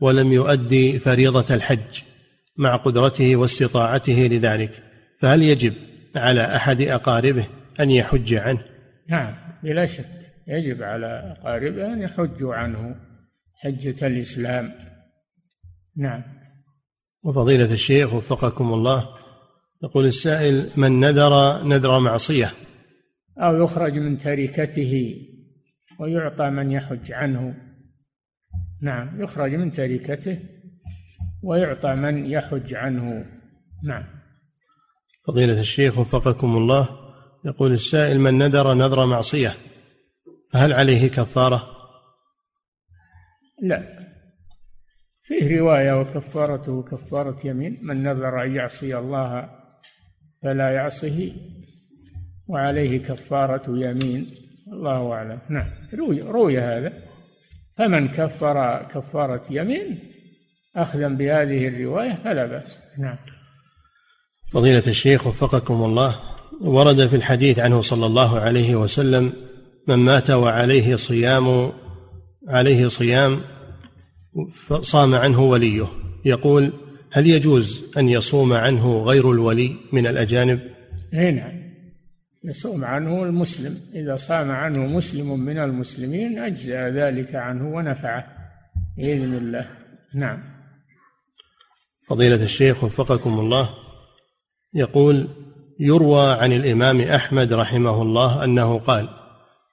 ولم 0.00 0.32
يؤدي 0.32 0.98
فريضة 0.98 1.54
الحج 1.54 2.02
مع 2.56 2.76
قدرته 2.76 3.36
واستطاعته 3.36 4.28
لذلك 4.32 4.82
فهل 5.20 5.42
يجب 5.42 5.72
على 6.16 6.56
أحد 6.56 6.82
أقاربه 6.82 7.46
أن 7.80 7.90
يحج 7.90 8.34
عنه؟ 8.34 8.64
نعم 9.08 9.34
بلا 9.62 9.86
شك 9.86 10.04
يجب 10.48 10.82
على 10.82 11.36
أقاربه 11.38 11.92
أن 11.92 12.02
يحجوا 12.02 12.54
عنه 12.54 12.94
حجة 13.54 14.06
الإسلام. 14.06 14.72
نعم. 15.96 16.22
وفضيلة 17.22 17.72
الشيخ 17.72 18.14
وفقكم 18.14 18.72
الله 18.72 19.08
يقول 19.84 20.06
السائل 20.06 20.70
من 20.76 21.00
نذر 21.00 21.62
نذر 21.64 22.00
معصية. 22.00 22.50
أو 23.38 23.62
يخرج 23.62 23.98
من 23.98 24.18
تركته 24.18 25.16
ويعطى 26.00 26.50
من 26.50 26.72
يحج 26.72 27.12
عنه. 27.12 27.54
نعم 28.82 29.22
يخرج 29.22 29.54
من 29.54 29.70
تركته 29.70 30.38
ويعطى 31.42 31.94
من 31.94 32.30
يحج 32.30 32.74
عنه. 32.74 33.26
نعم. 33.84 34.04
فضيلة 35.26 35.60
الشيخ 35.60 35.98
وفقكم 35.98 36.56
الله 36.56 36.88
يقول 37.44 37.72
السائل 37.72 38.20
من 38.20 38.38
نذر 38.38 38.74
نذر 38.74 39.06
معصية 39.06 39.54
فهل 40.52 40.72
عليه 40.72 41.08
كفارة؟ 41.08 41.62
لا. 43.62 43.96
فيه 45.22 45.58
رواية 45.58 46.00
وكفارته 46.00 46.82
كفارة 46.82 47.46
يمين 47.46 47.78
من 47.82 48.02
نذر 48.02 48.42
أن 48.42 48.56
يعصي 48.56 48.98
الله 48.98 49.50
فلا 50.42 50.70
يعصه 50.70 51.32
وعليه 52.46 52.98
كفارة 52.98 53.78
يمين. 53.78 54.34
الله 54.72 55.12
أعلم. 55.12 55.38
نعم 55.50 55.70
روي, 55.94 56.20
روي 56.20 56.58
هذا. 56.58 57.05
فمن 57.78 58.08
كفر 58.08 58.86
كفارة 58.94 59.42
يمين 59.50 59.98
أخذا 60.76 61.08
بهذه 61.08 61.68
الرواية 61.68 62.18
فلا 62.24 62.46
بأس. 62.46 62.80
نعم. 62.98 63.16
فضيلة 64.52 64.82
الشيخ 64.86 65.26
وفقكم 65.26 65.74
الله 65.74 66.20
ورد 66.60 67.06
في 67.06 67.16
الحديث 67.16 67.58
عنه 67.58 67.80
صلى 67.80 68.06
الله 68.06 68.38
عليه 68.40 68.76
وسلم 68.76 69.32
من 69.88 69.96
مات 69.96 70.30
وعليه 70.30 70.96
صيام 70.96 71.72
عليه 72.48 72.88
صيام 72.88 73.40
صام 74.82 75.14
عنه 75.14 75.42
وليه. 75.42 75.86
يقول 76.24 76.72
هل 77.12 77.26
يجوز 77.26 77.92
أن 77.98 78.08
يصوم 78.08 78.52
عنه 78.52 79.02
غير 79.02 79.30
الولي 79.30 79.76
من 79.92 80.06
الأجانب؟ 80.06 80.60
اي 81.14 81.30
نعم. 81.30 81.65
يصوم 82.46 82.84
عنه 82.84 83.22
المسلم. 83.22 83.78
إذا 83.94 84.16
صام 84.16 84.50
عنه 84.50 84.86
مسلم 84.86 85.40
من 85.40 85.58
المسلمين 85.58 86.38
أجزأ 86.38 86.90
ذلك 86.90 87.34
عنه 87.34 87.68
ونفعه 87.68 88.26
بإذن 88.96 89.34
الله. 89.34 89.66
نعم. 90.14 90.42
فضيلة 92.08 92.44
الشيخ 92.44 92.84
وفقكم 92.84 93.38
الله 93.38 93.68
يقول 94.74 95.28
يروى 95.80 96.32
عن 96.32 96.52
الإمام 96.52 97.00
أحمد 97.00 97.52
رحمه 97.52 98.02
الله 98.02 98.44
أنه 98.44 98.78
قال 98.78 99.08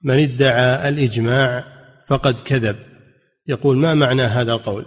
من 0.03 0.19
ادعى 0.19 0.89
الإجماع 0.89 1.63
فقد 2.07 2.36
كذب 2.45 2.76
يقول 3.47 3.78
ما 3.78 3.93
معنى 3.93 4.21
هذا 4.21 4.53
القول؟ 4.53 4.86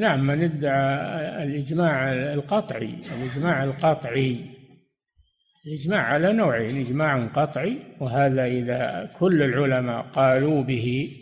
نعم 0.00 0.26
من 0.26 0.42
ادعى 0.42 1.44
الإجماع 1.44 2.12
القطعي 2.12 2.98
الإجماع 3.16 3.64
القطعي. 3.64 4.53
الإجماع 5.66 6.02
على 6.02 6.32
نوعين 6.32 6.80
إجماع 6.80 7.26
قطعي 7.26 7.78
وهذا 8.00 8.44
إذا 8.44 9.10
كل 9.18 9.42
العلماء 9.42 10.02
قالوا 10.02 10.62
به 10.62 11.16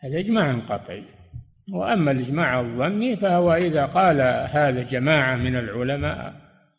هذا 0.00 0.18
إجماع 0.18 0.58
قطعي. 0.58 1.04
وأما 1.72 2.10
الإجماع 2.10 2.60
الظني 2.60 3.16
فهو 3.16 3.54
إذا 3.54 3.86
قال 3.86 4.20
هذا 4.50 4.82
جماعة 4.82 5.36
من 5.36 5.56
العلماء 5.56 6.34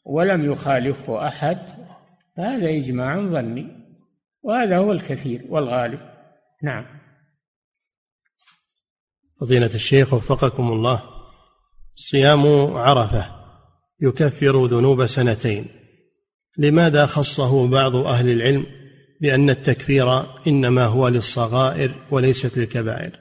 ولم 0.05 0.51
يخالفه 0.51 1.27
أحد 1.27 1.57
فهذا 2.37 2.69
إجماع 2.69 3.15
ظني 3.15 3.67
وهذا 4.43 4.77
هو 4.77 4.91
الكثير 4.91 5.45
والغالب. 5.49 5.99
نعم. 6.63 6.85
فضيلة 9.41 9.73
الشيخ 9.75 10.13
وفقكم 10.13 10.71
الله 10.71 11.03
صيام 11.95 12.73
عرفة 12.77 13.35
يكفر 14.01 14.65
ذنوب 14.65 15.05
سنتين. 15.05 15.84
لماذا 16.57 17.05
خصه 17.05 17.67
بعض 17.67 17.95
أهل 17.95 18.29
العلم 18.29 18.65
بأن 19.21 19.49
التكفير 19.49 20.35
إنما 20.47 20.85
هو 20.85 21.07
للصغائر 21.07 22.05
وليست 22.11 22.57
للكبائر؟ 22.57 23.19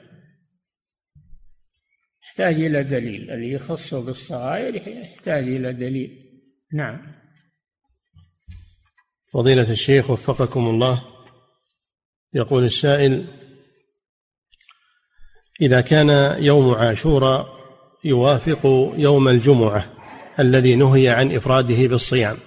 يحتاج 2.23 2.61
إلى 2.61 2.83
دليل. 2.83 3.31
اللي 3.31 3.51
يخصه 3.51 4.05
بالصغائر 4.05 4.75
يحتاج 4.75 5.43
إلى 5.43 5.73
دليل. 5.73 6.09
نعم. 6.73 7.15
فضيلة 9.33 9.71
الشيخ 9.71 10.09
وفقكم 10.09 10.67
الله. 10.67 11.03
يقول 12.33 12.63
السائل 12.63 13.25
إذا 15.61 15.81
كان 15.81 16.43
يوم 16.43 16.73
عاشوراء 16.73 17.55
يوافق 18.03 18.93
يوم 18.97 19.27
الجمعة 19.27 19.93
الذي 20.39 20.75
نهي 20.75 21.09
عن 21.09 21.35
إفراده 21.35 21.87
بالصيام. 21.87 22.37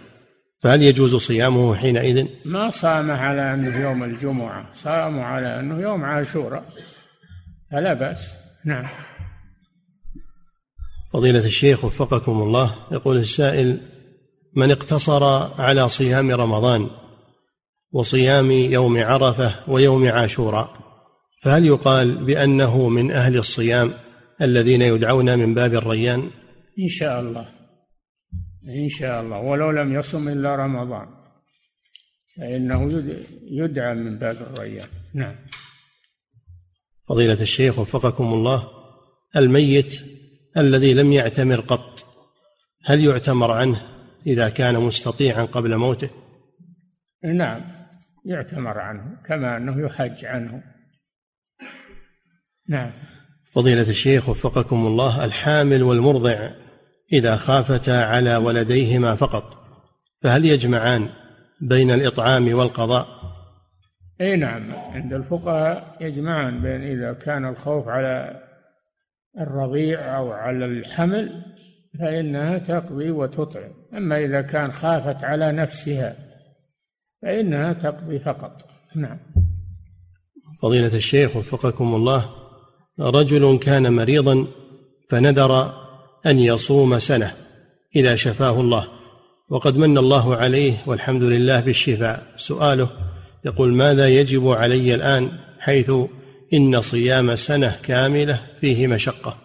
فهل 0.60 0.82
يجوز 0.82 1.16
صيامه 1.16 1.74
حينئذ؟ 1.74 2.26
ما 2.44 2.70
صام 2.70 3.10
على 3.10 3.54
أنه 3.54 3.80
يوم 3.80 4.04
الجمعة 4.04 4.72
صام 4.72 5.20
على 5.20 5.60
أنه 5.60 5.80
يوم 5.80 6.04
عاشوراء 6.04 6.64
فلا 7.70 7.94
بأس 7.94 8.34
نعم 8.64 8.84
فضيلة 11.12 11.46
الشيخ 11.46 11.84
وفقكم 11.84 12.42
الله 12.42 12.74
يقول 12.92 13.16
السائل 13.16 13.80
من 14.56 14.70
اقتصر 14.70 15.24
على 15.62 15.88
صيام 15.88 16.30
رمضان 16.30 16.90
وصيام 17.92 18.50
يوم 18.50 18.98
عرفة 18.98 19.54
ويوم 19.68 20.08
عاشوراء 20.08 20.70
فهل 21.42 21.66
يقال 21.66 22.24
بأنه 22.24 22.88
من 22.88 23.10
أهل 23.10 23.36
الصيام 23.36 23.92
الذين 24.42 24.82
يدعون 24.82 25.38
من 25.38 25.54
باب 25.54 25.74
الريان؟ 25.74 26.30
إن 26.78 26.88
شاء 26.88 27.20
الله 27.20 27.57
إن 28.68 28.88
شاء 28.88 29.22
الله. 29.22 29.38
ولو 29.38 29.70
لم 29.70 29.94
يصم 29.94 30.28
إلا 30.28 30.56
رمضان. 30.56 31.18
فإنه 32.38 33.04
يدعى 33.42 33.94
من 33.94 34.18
باب 34.18 34.36
الريان 34.36 34.88
نعم. 35.14 35.36
فضيلة 37.08 37.42
الشيخ 37.42 37.78
وفقكم 37.78 38.24
الله 38.24 38.68
الميت 39.36 40.00
الذي 40.56 40.94
لم 40.94 41.12
يعتمر 41.12 41.60
قط 41.60 42.06
هل 42.84 43.04
يعتمر 43.04 43.50
عنه 43.50 43.82
إذا 44.26 44.48
كان 44.48 44.74
مستطيعا 44.74 45.44
قبل 45.44 45.76
موته؟ 45.76 46.10
نعم 47.24 47.64
يعتمر 48.24 48.78
عنه 48.78 49.16
كما 49.26 49.56
أنه 49.56 49.86
يحج 49.86 50.24
عنه. 50.24 50.62
نعم. 52.68 52.92
فضيلة 53.52 53.90
الشيخ 53.90 54.28
وفقكم 54.28 54.86
الله 54.86 55.24
الحامل 55.24 55.82
والمرضع 55.82 56.50
إذا 57.12 57.36
خافتا 57.36 57.90
على 57.90 58.36
ولديهما 58.36 59.14
فقط 59.14 59.58
فهل 60.22 60.44
يجمعان 60.44 61.08
بين 61.60 61.90
الإطعام 61.90 62.54
والقضاء؟ 62.54 63.06
أي 64.20 64.36
نعم 64.36 64.72
عند 64.72 65.12
الفقهاء 65.12 65.96
يجمعان 66.00 66.62
بين 66.62 66.82
إذا 66.82 67.12
كان 67.12 67.48
الخوف 67.48 67.88
على 67.88 68.42
الرضيع 69.40 70.18
أو 70.18 70.32
على 70.32 70.64
الحمل 70.64 71.42
فإنها 72.00 72.58
تقضي 72.58 73.10
وتطعم. 73.10 73.72
أما 73.94 74.24
إذا 74.24 74.42
كان 74.42 74.72
خافت 74.72 75.24
على 75.24 75.52
نفسها 75.52 76.16
فإنها 77.22 77.72
تقضي 77.72 78.18
فقط. 78.18 78.52
نعم. 78.96 79.18
فضيلة 80.62 80.96
الشيخ 80.96 81.36
وفقكم 81.36 81.94
الله 81.94 82.30
رجل 83.00 83.58
كان 83.58 83.92
مريضا 83.92 84.46
فنذر 85.10 85.72
أن 86.28 86.38
يصوم 86.38 86.98
سنة 86.98 87.32
إذا 87.96 88.16
شفاه 88.16 88.60
الله. 88.60 88.88
وقد 89.50 89.76
من 89.76 89.98
الله 89.98 90.36
عليه 90.36 90.74
والحمد 90.86 91.22
لله 91.22 91.60
بالشفاء. 91.60 92.22
سؤاله 92.36 92.90
يقول 93.44 93.72
ماذا 93.72 94.08
يجب 94.08 94.48
علي 94.48 94.94
الآن 94.94 95.30
حيث 95.58 95.90
إن 96.54 96.80
صيام 96.80 97.36
سنة 97.36 97.76
كاملة 97.82 98.46
فيه 98.60 98.86
مشقة؟ 98.86 99.38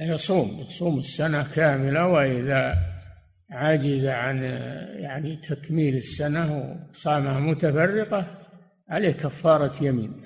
يصوم 0.00 0.60
يصوم 0.60 0.98
السنة 0.98 1.46
كاملة 1.54 2.06
وإذا 2.06 2.74
عجز 3.50 4.06
عن 4.06 4.42
يعني 5.02 5.36
تكميل 5.36 5.96
السنة 5.96 6.76
وصامها 6.90 7.40
متفرقة 7.40 8.38
عليه 8.88 9.12
كفارة 9.12 9.84
يمين 9.84 10.22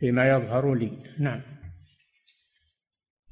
فيما 0.00 0.28
يظهر 0.28 0.74
لي. 0.74 0.90
نعم. 1.18 1.55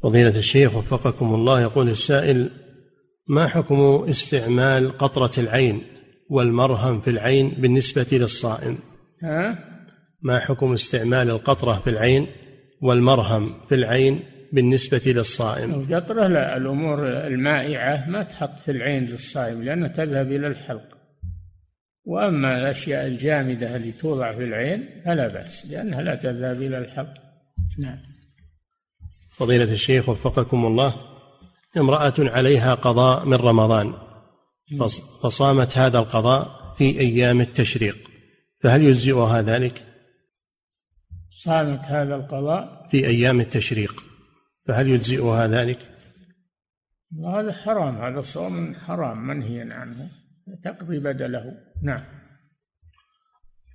فضيلة 0.05 0.39
الشيخ 0.39 0.77
وفقكم 0.77 1.35
الله 1.35 1.61
يقول 1.61 1.89
السائل 1.89 2.51
ما 3.29 3.47
حكم 3.47 4.07
استعمال 4.11 4.99
قطرة 4.99 5.41
العين 5.41 5.83
والمرهم 6.31 7.01
في 7.01 7.11
العين 7.11 7.49
بالنسبة 7.59 8.07
للصائم؟ 8.13 8.79
ها؟ 9.23 9.59
ما 10.23 10.39
حكم 10.39 10.73
استعمال 10.73 11.31
القطرة 11.31 11.73
في 11.73 11.91
العين 11.91 12.27
والمرهم 12.83 13.55
في 13.69 13.75
العين 13.75 14.21
بالنسبة 14.53 15.03
للصائم؟ 15.07 15.75
القطرة 15.75 16.27
لا 16.27 16.57
الأمور 16.57 17.09
المائعة 17.27 18.11
ما 18.11 18.23
تحط 18.23 18.59
في 18.59 18.71
العين 18.71 19.05
للصائم 19.05 19.63
لأنها 19.63 19.89
تذهب 19.89 20.33
إلى 20.33 20.47
الحلق. 20.47 20.99
وأما 22.05 22.59
الأشياء 22.59 23.07
الجامدة 23.07 23.77
اللي 23.77 23.93
توضع 23.93 24.33
في 24.33 24.45
العين 24.45 24.89
فلا 25.05 25.29
بأس 25.29 25.71
لأنها 25.71 26.03
لا 26.03 26.15
تذهب 26.15 26.63
إلى 26.63 26.79
الحلق. 26.79 27.15
نعم. 27.79 28.14
فضيلة 29.37 29.73
الشيخ 29.73 30.09
وفقكم 30.09 30.67
الله 30.67 30.95
امرأة 31.77 32.15
عليها 32.19 32.75
قضاء 32.75 33.27
من 33.27 33.35
رمضان 33.35 33.95
فصامت 35.23 35.79
هذا 35.79 35.99
القضاء 35.99 36.75
في 36.79 37.01
أيام 37.01 37.41
التشريق 37.41 37.97
فهل 38.59 38.83
يجزئها 38.83 39.43
ذلك؟ 39.43 39.83
صامت 41.31 41.85
هذا 41.85 42.15
القضاء 42.15 42.89
في 42.91 43.07
أيام 43.07 43.41
التشريق 43.41 44.05
فهل 44.67 44.89
يجزئها 44.89 45.47
ذلك؟ 45.47 45.79
هذا 47.25 47.53
حرام 47.53 47.97
هذا 47.97 48.21
صوم 48.21 48.75
حرام 48.75 49.27
منهي 49.27 49.61
عنه 49.61 50.11
تقضي 50.65 50.99
بدله 50.99 51.55
نعم 51.83 52.05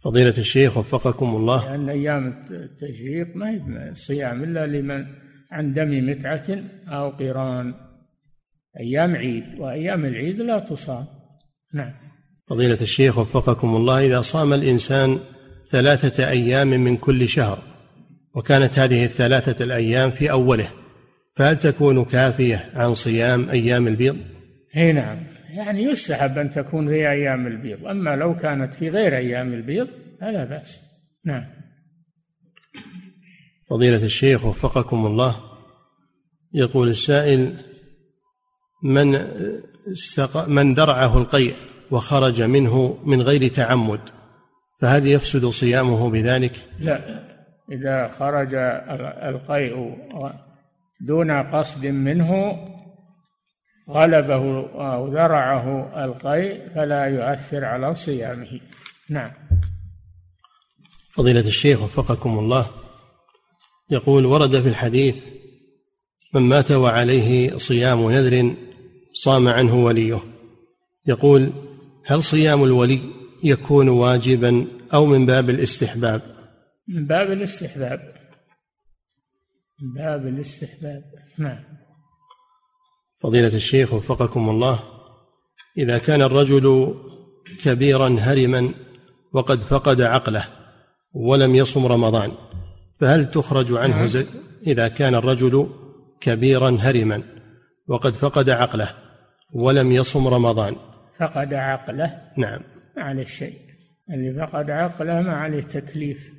فضيلة 0.04 0.38
الشيخ 0.38 0.78
وفقكم 0.78 1.36
الله 1.36 1.72
لأن 1.72 1.90
أيام 1.90 2.48
التشريق 2.52 3.36
ما 3.36 3.50
هي 3.50 3.94
صيام 3.94 4.44
إلا 4.44 4.68
لمن 4.68 5.29
عن 5.52 5.74
دم 5.74 6.10
متعة 6.10 6.64
أو 6.88 7.10
قران. 7.10 7.74
أيام 8.80 9.16
عيد 9.16 9.44
وأيام 9.60 10.06
العيد 10.06 10.42
لا 10.42 10.60
تصام. 10.60 11.06
نعم. 11.74 11.94
فضيلة 12.50 12.78
الشيخ 12.82 13.18
وفقكم 13.18 13.76
الله 13.76 14.06
إذا 14.06 14.22
صام 14.22 14.54
الإنسان 14.54 15.20
ثلاثة 15.72 16.30
أيام 16.30 16.68
من 16.68 16.98
كل 16.98 17.30
شهر 17.30 17.60
وكانت 18.36 18.80
هذه 18.80 19.06
الثلاثة 19.06 19.66
الأيام 19.66 20.10
في 20.10 20.32
أوله 20.32 20.68
فهل 21.36 21.60
تكون 21.60 22.06
كافية 22.06 22.66
عن 22.76 22.94
صيام 22.94 23.50
أيام 23.50 23.88
البيض؟ 23.88 24.18
إي 24.78 24.92
نعم. 24.92 25.24
يعني 25.50 25.84
يستحب 25.84 26.38
أن 26.38 26.52
تكون 26.52 26.88
في 26.88 27.10
أيام 27.10 27.48
البيض 27.48 27.86
أما 27.86 28.16
لو 28.16 28.36
كانت 28.36 28.74
في 28.74 28.90
غير 28.90 29.18
أيام 29.18 29.54
البيض 29.54 29.88
فلا 30.22 30.44
بأس. 30.44 30.82
نعم. 31.26 31.46
فضيلة 33.70 34.06
الشيخ 34.06 34.46
وفقكم 34.46 35.06
الله. 35.06 35.36
يقول 36.54 36.90
السائل 36.90 37.56
من 38.84 39.16
استق... 39.92 40.48
من 40.48 40.74
درعه 40.74 41.18
القيء 41.18 41.54
وخرج 41.92 42.42
منه 42.42 42.98
من 43.04 43.22
غير 43.22 43.48
تعمد 43.48 44.00
فهل 44.82 45.08
يفسد 45.08 45.46
صيامه 45.46 46.10
بذلك؟ 46.10 46.68
لا 46.80 47.00
إذا 47.72 48.08
خرج 48.08 48.54
القيء 49.24 49.98
دون 51.08 51.32
قصد 51.32 51.86
منه 51.86 52.60
غلبه 53.90 54.70
أو 54.96 55.08
ذرعه 55.08 55.66
القيء 56.06 56.70
فلا 56.76 57.06
يؤثر 57.06 57.66
على 57.66 57.94
صيامه. 57.94 58.60
نعم. 59.10 59.32
فضيلة 61.12 61.48
الشيخ 61.48 61.82
وفقكم 61.82 62.40
الله. 62.40 62.68
يقول 63.92 64.26
ورد 64.26 64.62
في 64.62 64.70
الحديث 64.70 65.16
من 66.34 66.42
مات 66.42 66.72
وعليه 66.72 67.58
صيام 67.58 68.12
نذر 68.12 68.56
صام 69.14 69.48
عنه 69.48 69.84
وليه. 69.84 70.20
يقول 71.08 71.52
هل 72.06 72.24
صيام 72.24 72.64
الولي 72.64 73.02
يكون 73.44 73.90
واجبا 73.90 74.68
أو 74.94 75.06
من 75.06 75.26
باب 75.26 75.50
الاستحباب؟ 75.50 76.22
من 76.88 77.08
باب 77.08 77.32
الاستحباب. 77.32 78.00
من 79.82 79.94
باب 79.94 80.28
الاستحباب. 80.28 81.04
نعم. 81.38 81.64
فضيلة 83.22 83.56
الشيخ 83.56 83.94
وفقكم 83.94 84.50
الله 84.50 84.80
إذا 85.78 85.98
كان 85.98 86.22
الرجل 86.22 86.96
كبيرا 87.64 88.16
هرما 88.20 88.74
وقد 89.34 89.60
فقد 89.60 90.02
عقله 90.02 90.48
ولم 91.14 91.56
يصم 91.56 91.86
رمضان 91.86 92.32
فهل 93.00 93.32
تخرج 93.32 93.74
عنه 93.74 93.98
نعم. 93.98 94.08
زك 94.08 94.28
إذا 94.68 94.88
كان 94.88 95.16
الرجل 95.16 95.70
كبيرا 96.22 96.78
هرما 96.80 97.24
وقد 97.88 98.14
فقد 98.14 98.50
عقله 98.50 98.90
ولم 99.54 99.92
يصم 99.92 100.28
رمضان؟ 100.28 100.76
فقد 101.18 101.54
عقله؟ 101.54 102.22
نعم. 102.38 102.62
ما 102.98 103.04
عليه 103.04 103.26
شيء. 103.26 103.58
اللي 104.10 104.48
فقد 104.48 104.70
عقله 104.70 105.22
ما 105.22 105.34
عليه 105.34 105.62
تكليف. 105.62 106.30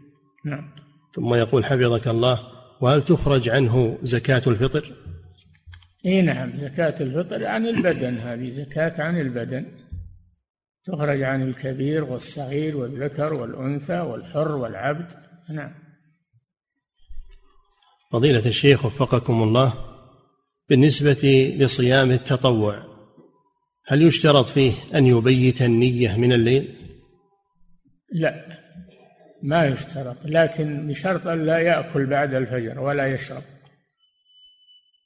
نعم. 0.44 0.74
ثم 1.14 1.34
يقول 1.34 1.64
حفظك 1.64 2.08
الله 2.08 2.40
وهل 2.80 3.02
تخرج 3.02 3.48
عنه 3.48 3.98
زكاة 4.02 4.42
الفطر؟ 4.46 4.92
إي 6.06 6.22
نعم 6.22 6.52
زكاة 6.56 6.94
الفطر 7.00 7.46
عن 7.46 7.66
البدن 7.66 8.18
هذه 8.18 8.50
زكاة 8.50 9.02
عن 9.02 9.20
البدن. 9.20 9.66
تخرج 10.84 11.22
عن 11.22 11.42
الكبير 11.42 12.04
والصغير 12.04 12.76
والذكر 12.76 13.34
والأنثى 13.34 14.00
والحر 14.00 14.56
والعبد. 14.56 15.12
نعم. 15.50 15.89
فضيلة 18.10 18.46
الشيخ 18.46 18.84
وفقكم 18.84 19.42
الله 19.42 19.74
بالنسبة 20.68 21.54
لصيام 21.58 22.10
التطوع 22.10 22.82
هل 23.86 24.02
يشترط 24.02 24.46
فيه 24.46 24.72
أن 24.94 25.06
يبيت 25.06 25.62
النية 25.62 26.16
من 26.16 26.32
الليل؟ 26.32 26.74
لا 28.12 28.60
ما 29.42 29.66
يشترط 29.66 30.16
لكن 30.24 30.88
بشرط 30.88 31.26
أن 31.26 31.46
لا 31.46 31.58
يأكل 31.58 32.06
بعد 32.06 32.34
الفجر 32.34 32.80
ولا 32.80 33.06
يشرب. 33.06 33.42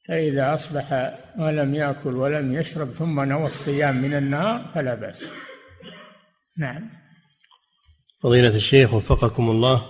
فإذا 0.08 0.54
أصبح 0.54 1.16
ولم 1.38 1.74
يأكل 1.74 2.16
ولم 2.16 2.54
يشرب 2.54 2.86
ثم 2.86 3.20
نوى 3.20 3.46
الصيام 3.46 4.02
من 4.02 4.14
النهار 4.14 4.70
فلا 4.74 4.94
بأس. 4.94 5.24
نعم. 6.58 6.90
فضيلة 8.22 8.56
الشيخ 8.56 8.94
وفقكم 8.94 9.50
الله 9.50 9.86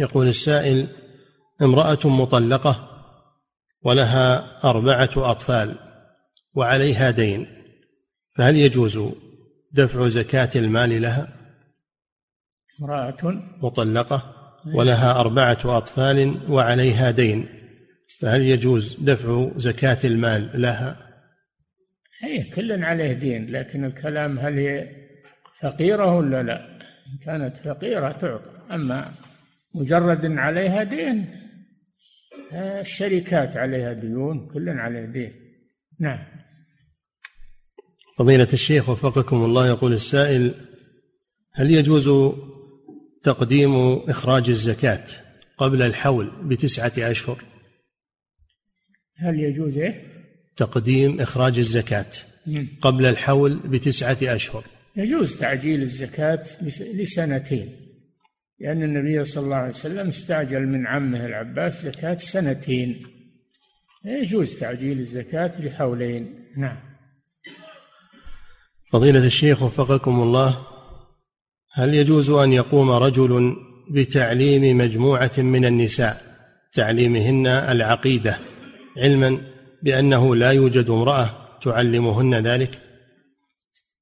يقول 0.00 0.28
السائل 0.28 0.88
امرأة 1.62 1.98
مطلقة 2.04 2.88
ولها 3.82 4.60
أربعة 4.64 5.10
أطفال 5.16 5.76
وعليها 6.54 7.10
دين 7.10 7.46
فهل 8.36 8.56
يجوز 8.56 8.98
دفع 9.72 10.08
زكاة 10.08 10.50
المال 10.56 11.02
لها؟ 11.02 11.28
امرأة 12.80 13.42
مطلقة 13.62 14.34
ولها 14.74 15.20
أربعة 15.20 15.58
أطفال 15.64 16.50
وعليها 16.50 17.10
دين 17.10 17.48
فهل 18.20 18.42
يجوز 18.42 19.00
دفع 19.00 19.50
زكاة 19.56 19.98
المال 20.04 20.62
لها؟ 20.62 20.96
هي 22.20 22.42
كل 22.42 22.84
عليه 22.84 23.12
دين 23.12 23.50
لكن 23.50 23.84
الكلام 23.84 24.38
هل 24.38 24.58
هي 24.58 24.88
فقيرة 25.60 26.16
ولا 26.16 26.42
لا؟ 26.42 26.76
إن 27.06 27.18
كانت 27.24 27.56
فقيرة 27.56 28.12
تعطى 28.12 28.50
أما 28.70 29.12
مجرد 29.74 30.26
عليها 30.38 30.82
دين 30.82 31.45
الشركات 32.52 33.56
عليها 33.56 33.92
ديون 33.92 34.48
كل 34.48 34.68
عليه 34.68 35.04
دين 35.04 35.32
نعم. 36.00 36.18
فضيلة 38.18 38.48
الشيخ 38.52 38.88
وفقكم 38.88 39.44
الله 39.44 39.68
يقول 39.68 39.92
السائل 39.92 40.54
هل 41.52 41.70
يجوز 41.70 42.34
تقديم 43.22 43.96
إخراج 44.08 44.48
الزكاة 44.48 45.04
قبل 45.58 45.82
الحول 45.82 46.30
بتسعة 46.42 46.92
أشهر؟ 46.98 47.44
هل 49.16 49.40
يجوز 49.40 49.78
إيه؟ 49.78 50.02
تقديم 50.56 51.20
إخراج 51.20 51.58
الزكاة 51.58 52.06
قبل 52.80 53.06
الحول 53.06 53.56
بتسعة 53.56 54.18
أشهر. 54.22 54.64
يجوز 54.96 55.36
تعجيل 55.36 55.82
الزكاة 55.82 56.44
لسنتين. 56.94 57.85
لأن 58.60 58.82
النبي 58.82 59.24
صلى 59.24 59.44
الله 59.44 59.56
عليه 59.56 59.68
وسلم 59.68 60.08
استعجل 60.08 60.66
من 60.66 60.86
عمه 60.86 61.26
العباس 61.26 61.86
زكاة 61.86 62.18
سنتين. 62.18 63.02
يجوز 64.04 64.58
تعجيل 64.58 64.98
الزكاة 64.98 65.60
لحولين. 65.60 66.44
نعم. 66.56 66.76
فضيلة 68.92 69.26
الشيخ 69.26 69.62
وفقكم 69.62 70.22
الله 70.22 70.66
هل 71.72 71.94
يجوز 71.94 72.30
أن 72.30 72.52
يقوم 72.52 72.90
رجل 72.90 73.56
بتعليم 73.90 74.78
مجموعة 74.78 75.30
من 75.38 75.64
النساء 75.64 76.22
تعليمهن 76.72 77.46
العقيدة 77.46 78.38
علما 78.96 79.40
بأنه 79.82 80.36
لا 80.36 80.50
يوجد 80.50 80.90
امرأة 80.90 81.30
تعلمهن 81.62 82.34
ذلك؟ 82.34 82.85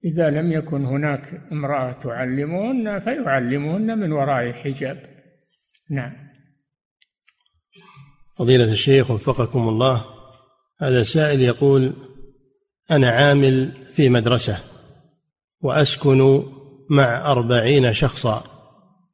إذا 0.04 0.30
لم 0.30 0.52
يكن 0.52 0.84
هناك 0.84 1.40
امرأة 1.52 1.92
تعلمهن 1.92 3.00
فيعلمهن 3.00 3.98
من 3.98 4.12
وراء 4.12 4.52
حجاب. 4.52 5.02
نعم. 5.90 6.12
فضيلة 8.38 8.72
الشيخ 8.72 9.10
وفقكم 9.10 9.68
الله 9.68 10.04
هذا 10.80 11.02
سائل 11.02 11.40
يقول 11.40 11.92
أنا 12.90 13.10
عامل 13.10 13.72
في 13.92 14.08
مدرسة 14.08 14.58
وأسكن 15.60 16.42
مع 16.90 17.32
أربعين 17.32 17.92
شخصا 17.92 18.44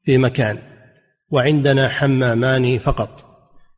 في 0.05 0.19
مكان 0.19 0.59
وعندنا 1.31 1.89
حمامان 1.89 2.79
فقط. 2.79 3.25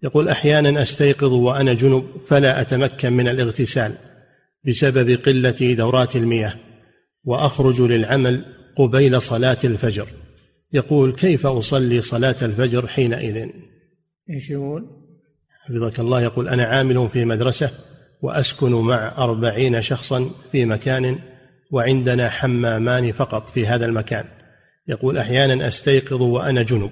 يقول 0.03 0.29
أحيانا 0.29 0.83
أستيقظ 0.83 1.33
وأنا 1.33 1.75
جنب 1.75 2.07
فلا 2.29 2.61
أتمكن 2.61 3.13
من 3.13 3.29
الاغتسال 3.29 3.97
بسبب 4.67 5.11
قلة 5.11 5.75
دورات 5.75 6.17
المياه. 6.17 6.55
وأخرج 7.25 7.81
للعمل 7.81 8.45
قبيل 8.77 9.23
صلاة 9.23 9.59
الفجر. 9.65 10.09
يقول 10.73 11.13
كيف 11.13 11.47
أصلي 11.47 12.01
صلاة 12.01 12.37
الفجر 12.43 12.87
حينئذ؟ 12.87 13.49
إيش 14.31 14.51
يقول 14.51 14.87
حفظك 15.65 16.01
الله. 16.01 16.23
يقول 16.23 16.49
أنا 16.49 16.65
عامل 16.65 17.09
في 17.09 17.25
مدرسة 17.25 17.71
وأسكن 18.23 18.73
مع 18.73 19.15
أربعين 19.19 19.83
شخصا 19.83 20.31
في 20.53 20.65
مكان 20.65 21.19
وعندنا 21.71 22.29
حمامان 22.29 23.13
فقط 23.13 23.51
في 23.51 23.67
هذا 23.67 23.87
المكان. 23.87 24.25
يقول 24.89 25.19
أحيانا 25.19 25.69
أستيقظ 25.69 26.23
وأنا 26.23 26.63
جنب 26.63 26.91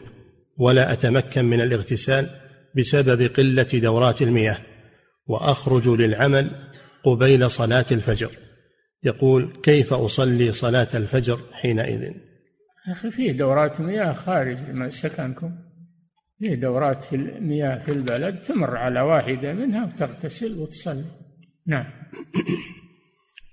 ولا 0.59 0.93
أتمكن 0.93 1.45
من 1.45 1.61
الاغتسال 1.61 2.31
بسبب 2.77 3.23
قلة 3.23 3.63
دورات 3.63 4.23
المياه. 4.23 4.59
وأخرج 5.27 5.89
للعمل 5.89 6.51
قبيل 7.05 7.51
صلاة 7.51 7.87
الفجر. 7.93 8.31
يقول 9.03 9.61
كيف 9.63 9.93
أصلي 9.93 10.53
صلاة 10.53 10.89
الفجر 10.95 11.41
حينئذ؟ 11.53 12.03
يا 12.89 12.93
أخي 12.93 13.11
في 13.11 13.33
دورات 13.33 13.81
مياه 13.81 14.13
خارج 14.13 14.59
سكنكم. 14.89 15.53
في 16.39 16.57
دورات 16.57 17.03
في 17.03 17.17
المياه 17.17 17.85
في 17.85 17.93
البلد 17.93 18.43
تمر 18.43 18.77
على 18.77 19.01
واحدة 19.01 19.53
منها 19.53 19.85
وتغتسل 19.85 20.59
وتصلي. 20.59 21.05
نعم. 21.67 21.87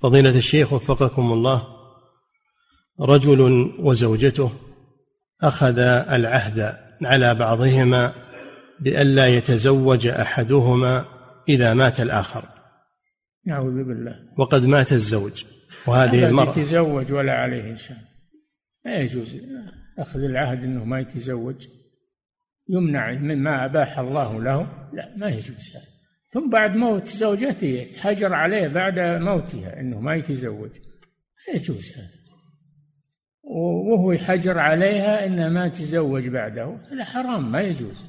فضيلة 0.01 0.37
الشيخ 0.37 0.73
وفقكم 0.73 1.33
الله 1.33 1.67
رجل 3.01 3.71
وزوجته 3.79 4.51
أخذ 5.41 5.79
العهد 5.79 6.77
على 7.03 7.35
بعضهما 7.35 8.13
بألا 8.79 9.27
يتزوج 9.27 10.07
أحدهما 10.07 11.05
إذا 11.49 11.73
مات 11.73 11.99
الآخر. 11.99 12.56
نعوذ 13.47 13.83
بالله. 13.83 14.15
وقد 14.37 14.65
مات 14.65 14.91
الزوج 14.91 15.45
وهذه 15.87 16.27
المرأة. 16.27 16.49
يتزوج 16.49 17.11
ولا 17.11 17.33
عليه 17.33 17.69
إنسان. 17.69 17.97
لا 18.85 18.99
يجوز 18.99 19.37
أخذ 19.99 20.23
العهد 20.23 20.63
أنه 20.63 20.83
ما 20.85 20.99
يتزوج. 20.99 21.67
يمنع 22.69 23.11
مما 23.11 23.65
أباح 23.65 23.99
الله 23.99 24.43
له. 24.43 24.89
لا 24.93 25.15
ما 25.17 25.27
يجوز 25.27 25.75
هذا. 25.75 25.85
ثم 26.29 26.49
بعد 26.49 26.75
موت 26.75 27.07
زوجته 27.07 27.91
حجر 27.97 28.33
عليه 28.33 28.67
بعد 28.67 28.99
موتها 28.99 29.79
إنه 29.79 29.99
ما 29.99 30.15
يتزوج. 30.15 30.71
لا 31.47 31.55
يجوز 31.55 31.97
هذا. 31.97 32.17
وهو 33.89 34.11
يحجر 34.11 34.59
عليها 34.59 35.25
انها 35.25 35.49
ما 35.49 35.67
تزوج 35.67 36.27
بعده. 36.27 36.77
هذا 36.91 37.03
حرام 37.03 37.51
ما 37.51 37.61
يجوز. 37.61 38.03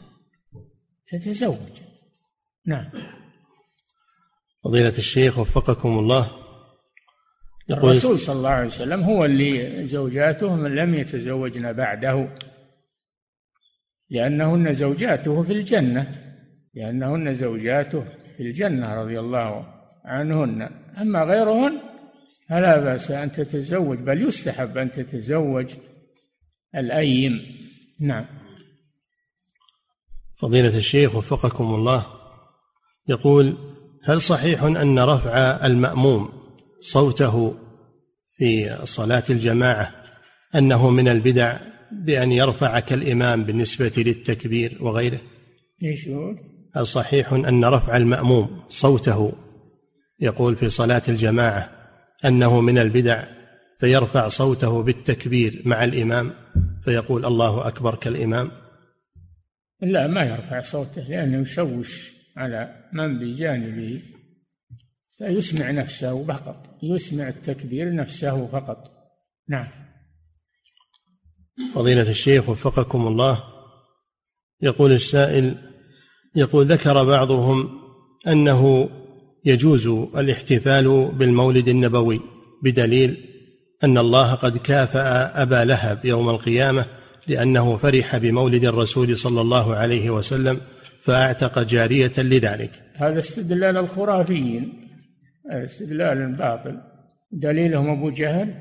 تتزوج. 1.06 1.80
نعم. 2.66 2.90
فضيلة 4.64 4.98
الشيخ 4.98 5.38
وفقكم 5.38 5.98
الله. 5.98 6.30
يقول 7.68 7.90
الرسول 7.90 8.18
صلى 8.18 8.36
الله 8.36 8.48
عليه 8.48 8.66
وسلم 8.66 9.00
هو 9.00 9.24
اللي 9.24 9.86
زوجاته 9.86 10.54
من 10.54 10.74
لم 10.74 10.94
يتزوجن 10.94 11.72
بعده 11.72 12.36
لأنهن 14.10 14.74
زوجاته 14.74 15.42
في 15.42 15.52
الجنة 15.52 16.24
لأنهن 16.74 17.34
زوجاته 17.34 18.04
في 18.36 18.42
الجنة 18.42 18.94
رضي 18.94 19.20
الله 19.20 19.66
عنهن. 20.04 20.62
أما 20.98 21.24
غيرهن 21.24 21.80
فلا 22.48 22.80
بأس 22.80 23.10
أن 23.10 23.32
تتزوج 23.32 23.98
بل 23.98 24.22
يستحب 24.22 24.78
أن 24.78 24.90
تتزوج 24.90 25.74
الأيم. 26.74 27.40
نعم. 28.00 28.26
فضيلة 30.40 30.78
الشيخ 30.78 31.16
وفقكم 31.16 31.74
الله. 31.74 32.06
يقول 33.08 33.56
هل 34.04 34.20
صحيح 34.20 34.62
أن 34.62 34.98
رفع 34.98 35.66
المأموم 35.66 36.32
صوته 36.80 37.54
في 38.36 38.78
صلاة 38.84 39.24
الجماعة 39.30 39.94
أنه 40.54 40.90
من 40.90 41.08
البدع 41.08 41.56
بأن 41.92 42.32
يرفع 42.32 42.80
كالإمام 42.80 43.44
بالنسبة 43.44 43.92
للتكبير 43.96 44.78
وغيره؟ 44.80 45.20
إيش 45.84 46.06
يقول؟ 46.06 46.36
هل 46.76 46.86
صحيح 46.86 47.32
أن 47.32 47.64
رفع 47.64 47.96
المأموم 47.96 48.62
صوته 48.68 49.32
يقول 50.20 50.56
في 50.56 50.70
صلاة 50.70 51.02
الجماعة 51.08 51.70
أنه 52.24 52.60
من 52.60 52.78
البدع 52.78 53.24
فيرفع 53.80 54.28
صوته 54.28 54.82
بالتكبير 54.82 55.62
مع 55.64 55.84
الإمام 55.84 56.32
فيقول 56.84 57.24
الله 57.24 57.68
أكبر 57.68 57.94
كالإمام؟ 57.94 58.50
لا 59.80 60.06
ما 60.06 60.24
يرفع 60.24 60.60
صوته 60.60 61.02
لأنه 61.02 61.40
يشوش. 61.42 62.17
على 62.38 62.88
من 62.92 63.18
بجانبه 63.18 64.02
فيسمع 65.18 65.70
نفسه 65.70 66.24
فقط 66.24 66.78
يسمع 66.82 67.28
التكبير 67.28 67.94
نفسه 67.94 68.46
فقط. 68.46 68.78
نعم. 69.48 69.66
فضيلة 71.74 72.10
الشيخ 72.10 72.48
وفقكم 72.48 73.06
الله 73.06 73.44
يقول 74.62 74.92
السائل 74.92 75.56
يقول 76.34 76.66
ذكر 76.66 77.04
بعضهم 77.04 77.80
أنه 78.26 78.90
يجوز 79.44 79.86
الاحتفال 80.16 81.12
بالمولد 81.12 81.68
النبوي 81.68 82.20
بدليل 82.62 83.16
أن 83.84 83.98
الله 83.98 84.34
قد 84.34 84.56
كافأ 84.58 85.42
أبا 85.42 85.64
لهب 85.64 86.04
يوم 86.04 86.28
القيامة 86.28 86.86
لأنه 87.26 87.76
فرح 87.76 88.16
بمولد 88.16 88.64
الرسول 88.64 89.18
صلى 89.18 89.40
الله 89.40 89.74
عليه 89.74 90.10
وسلم 90.10 90.60
فأعتق 91.00 91.62
جارية 91.62 92.12
لذلك. 92.18 92.70
هذا 92.94 93.18
استدلال 93.18 93.76
الخرافيين. 93.76 94.88
استدلال 95.50 96.36
باطل. 96.36 96.80
دليلهم 97.32 97.90
أبو 97.90 98.10
جهل. 98.10 98.54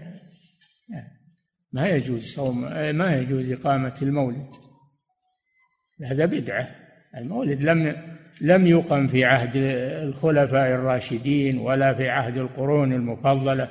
ما 1.73 1.87
يجوز 1.87 2.23
صوم 2.23 2.61
ما 2.95 3.15
يجوز 3.15 3.51
إقامة 3.51 3.93
المولد. 4.01 4.47
هذا 6.05 6.25
بدعة. 6.25 6.67
المولد 7.17 7.61
لم 7.61 7.95
لم 8.41 8.67
يقم 8.67 9.07
في 9.07 9.25
عهد 9.25 9.51
الخلفاء 9.55 10.69
الراشدين 10.69 11.57
ولا 11.57 11.93
في 11.93 12.09
عهد 12.09 12.37
القرون 12.37 12.93
المفضلة. 12.93 13.69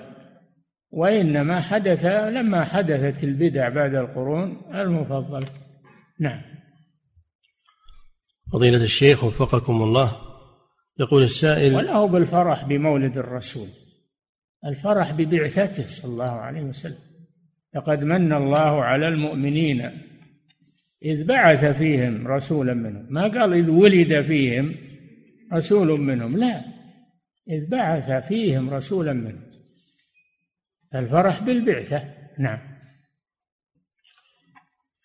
وإنما 0.90 1.60
حدث 1.60 2.04
لما 2.04 2.64
حدثت 2.64 3.24
البدع 3.24 3.68
بعد 3.68 3.94
القرون 3.94 4.62
المفضلة. 4.74 5.48
نعم. 6.20 6.55
فضيلة 8.52 8.84
الشيخ 8.84 9.24
وفقكم 9.24 9.82
الله. 9.82 10.16
يقول 11.00 11.22
السائل 11.22 11.74
وله 11.74 12.06
بالفرح 12.06 12.64
بمولد 12.64 13.18
الرسول 13.18 13.68
الفرح 14.66 15.12
ببعثته 15.12 15.82
صلى 15.82 16.12
الله 16.12 16.30
عليه 16.30 16.62
وسلم. 16.62 16.98
لقد 17.74 18.02
من 18.02 18.32
الله 18.32 18.84
على 18.84 19.08
المؤمنين 19.08 20.02
إذ 21.02 21.24
بعث 21.24 21.64
فيهم 21.78 22.28
رسولا 22.28 22.74
منهم. 22.74 23.06
ما 23.10 23.22
قال 23.22 23.54
إذ 23.54 23.70
ولد 23.70 24.22
فيهم 24.22 24.74
رسول 25.52 26.00
منهم 26.00 26.36
لا. 26.36 26.64
إذ 27.50 27.66
بعث 27.68 28.26
فيهم 28.28 28.70
رسولا 28.70 29.12
منهم. 29.12 29.46
الفرح 30.94 31.42
بالبعثة 31.42 32.14
نعم. 32.38 32.58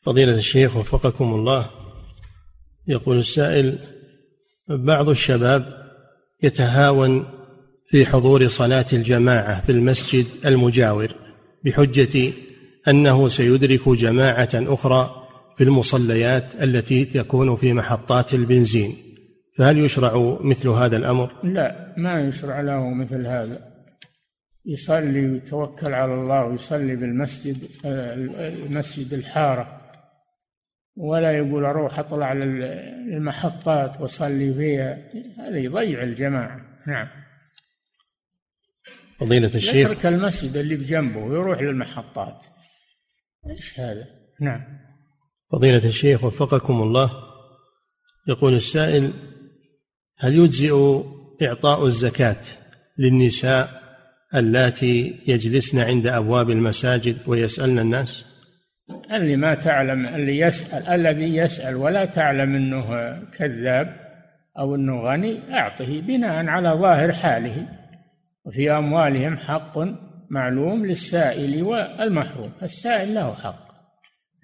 فضيلة 0.03 0.37
الشيخ 0.37 0.77
وفقكم 0.77 1.33
الله. 1.33 1.80
يقول 2.87 3.19
السائل 3.19 3.77
بعض 4.69 5.09
الشباب 5.09 5.65
يتهاون 6.43 7.25
في 7.87 8.05
حضور 8.05 8.47
صلاة 8.47 8.85
الجماعة 8.93 9.61
في 9.61 9.71
المسجد 9.71 10.25
المجاور 10.45 11.11
بحجة 11.65 12.33
أنه 12.87 13.29
سيدرك 13.29 13.89
جماعة 13.89 14.49
أخرى 14.53 15.21
في 15.57 15.63
المصليات 15.63 16.63
التي 16.63 17.05
تكون 17.05 17.55
في 17.55 17.73
محطات 17.73 18.33
البنزين. 18.33 18.95
فهل 19.57 19.77
يشرع 19.77 20.37
مثل 20.41 20.67
هذا 20.67 20.97
الأمر؟ 20.97 21.31
لا 21.43 21.93
ما 21.97 22.21
يشرع 22.21 22.61
له 22.61 22.93
مثل 22.93 23.27
هذا. 23.27 23.71
يصلي 24.65 25.29
ويتوكل 25.29 25.93
على 25.93 26.13
الله 26.13 26.45
ويصلي 26.45 26.95
بالمسجد 26.95 27.57
المسجد 27.85 29.13
الحارة. 29.13 29.80
ولا 30.95 31.31
يقول 31.31 31.65
أروح 31.65 31.99
أطلع 31.99 32.33
للمحطات 32.33 34.01
وأصلي 34.01 34.53
فيها. 34.53 34.97
هذا 35.39 35.57
يضيع 35.57 36.03
الجماعة. 36.03 36.61
نعم. 36.87 37.07
فضيلة 39.19 39.55
الشيخ. 39.55 39.91
يترك 39.91 40.05
المسجد 40.05 40.57
اللي 40.57 40.75
بجنبه 40.75 41.19
ويروح 41.19 41.61
للمحطات. 41.61 42.45
إيش 43.49 43.79
هذا؟ 43.79 44.05
نعم. 44.41 44.61
فضيلة 45.51 45.87
الشيخ 45.87 46.23
وفقكم 46.23 46.81
الله. 46.81 47.11
يقول 48.27 48.53
السائل 48.53 49.13
هل 50.17 50.35
يجزئ 50.35 51.03
إعطاء 51.41 51.85
الزكاة 51.85 52.41
للنساء 52.97 53.81
اللاتي 54.35 55.19
يجلسن 55.27 55.79
عند 55.79 56.07
أبواب 56.07 56.49
المساجد 56.49 57.17
ويسألن 57.27 57.79
الناس؟ 57.79 58.25
اللي 59.11 59.35
ما 59.35 59.55
تعلم 59.55 60.05
اللي 60.05 60.39
يسأل 60.39 60.87
الذي 60.87 61.35
يسأل 61.35 61.75
ولا 61.75 62.05
تعلم 62.05 62.55
أنه 62.55 63.19
كذاب 63.37 63.95
أو 64.59 64.75
أنه 64.75 65.01
غني 65.01 65.59
أعطه 65.59 66.01
بناء 66.01 66.45
على 66.45 66.69
ظاهر 66.69 67.13
حاله. 67.13 67.67
وفي 68.45 68.71
أموالهم 68.71 69.37
حق 69.37 69.77
معلوم 70.29 70.85
للسائل 70.85 71.63
والمحروم 71.63 72.51
السائل 72.63 73.13
له 73.13 73.33
حق. 73.33 73.71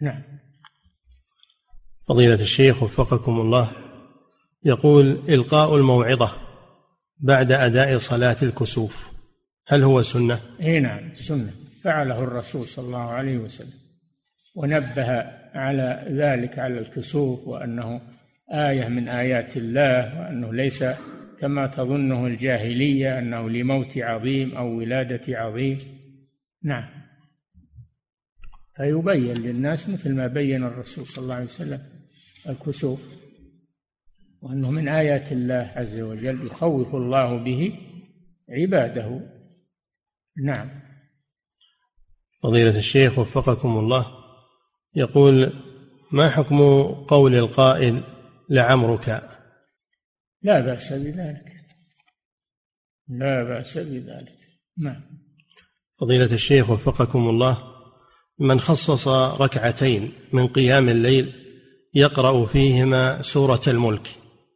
نعم. 0.02 0.22
فضيلة 2.08 2.42
الشيخ 2.42 2.84
وفقكم 2.84 3.40
الله 3.40 3.72
يقول 4.64 5.20
إلقاء 5.30 5.76
الموعظة 5.76 6.32
بعد 7.20 7.52
أداء 7.52 7.98
صلاة 7.98 8.38
الكسوف 8.44 9.12
هل 9.68 9.84
هو 9.84 10.02
سنة؟ 10.02 10.40
اي 10.62 10.80
نعم 10.80 11.16
سنة. 11.16 11.52
فعله 11.84 12.24
الرسول 12.24 12.68
صلى 12.68 12.86
الله 12.86 13.10
عليه 13.10 13.38
وسلم. 13.38 13.87
ونبه 14.58 15.10
على 15.54 16.08
ذلك 16.10 16.60
على 16.60 16.80
الكسوف 16.80 17.48
وأنه 17.48 18.02
آية 18.54 18.88
من 18.88 19.08
آيات 19.08 19.58
الله 19.58 20.20
وأنه 20.20 20.54
ليس 20.54 20.84
كما 21.40 21.68
تظنه 21.68 22.28
الجاهلية 22.28 23.20
أنه 23.20 23.50
لموت 23.50 23.98
عظيم 23.98 24.56
أو 24.56 24.78
ولادة 24.78 25.40
عظيم. 25.40 25.78
نعم. 26.64 26.90
فيبين 28.76 29.34
للناس 29.34 29.90
مثل 29.90 30.16
ما 30.16 30.28
بين 30.28 30.64
الرسول 30.64 31.06
صلى 31.06 31.24
الله 31.24 31.36
عليه 31.36 31.46
وسلم 31.46 31.82
الكسوف 32.50 33.02
وأنه 34.42 34.72
من 34.72 34.88
آيات 34.88 35.32
الله 35.32 35.72
عز 35.76 36.02
وجل 36.02 36.46
يخوف 36.46 36.96
الله 36.96 37.38
به 37.38 37.74
عباده. 38.50 39.22
نعم. 40.44 40.70
فضيلة 42.44 42.78
الشيخ 42.78 43.20
وفقكم 43.20 43.78
الله. 43.78 44.17
يقول 44.96 45.54
ما 46.12 46.30
حكم 46.30 46.58
قول 47.08 47.36
القائل 47.36 48.04
لعمرك؟ 48.50 49.24
لا 50.42 50.60
بأس 50.60 50.94
بذلك. 50.94 51.46
لا 53.10 53.44
بأس 53.44 53.78
بذلك. 53.78 54.38
نعم. 54.78 55.04
فضيلة 56.00 56.34
الشيخ 56.34 56.70
وفقكم 56.70 57.30
الله 57.30 57.58
من 58.40 58.60
خصص 58.60 59.08
ركعتين 59.42 60.12
من 60.34 60.48
قيام 60.48 60.90
الليل 60.90 61.34
يقرأ 61.94 62.46
فيهما 62.46 63.22
سورة 63.22 63.62
الملك 63.68 64.08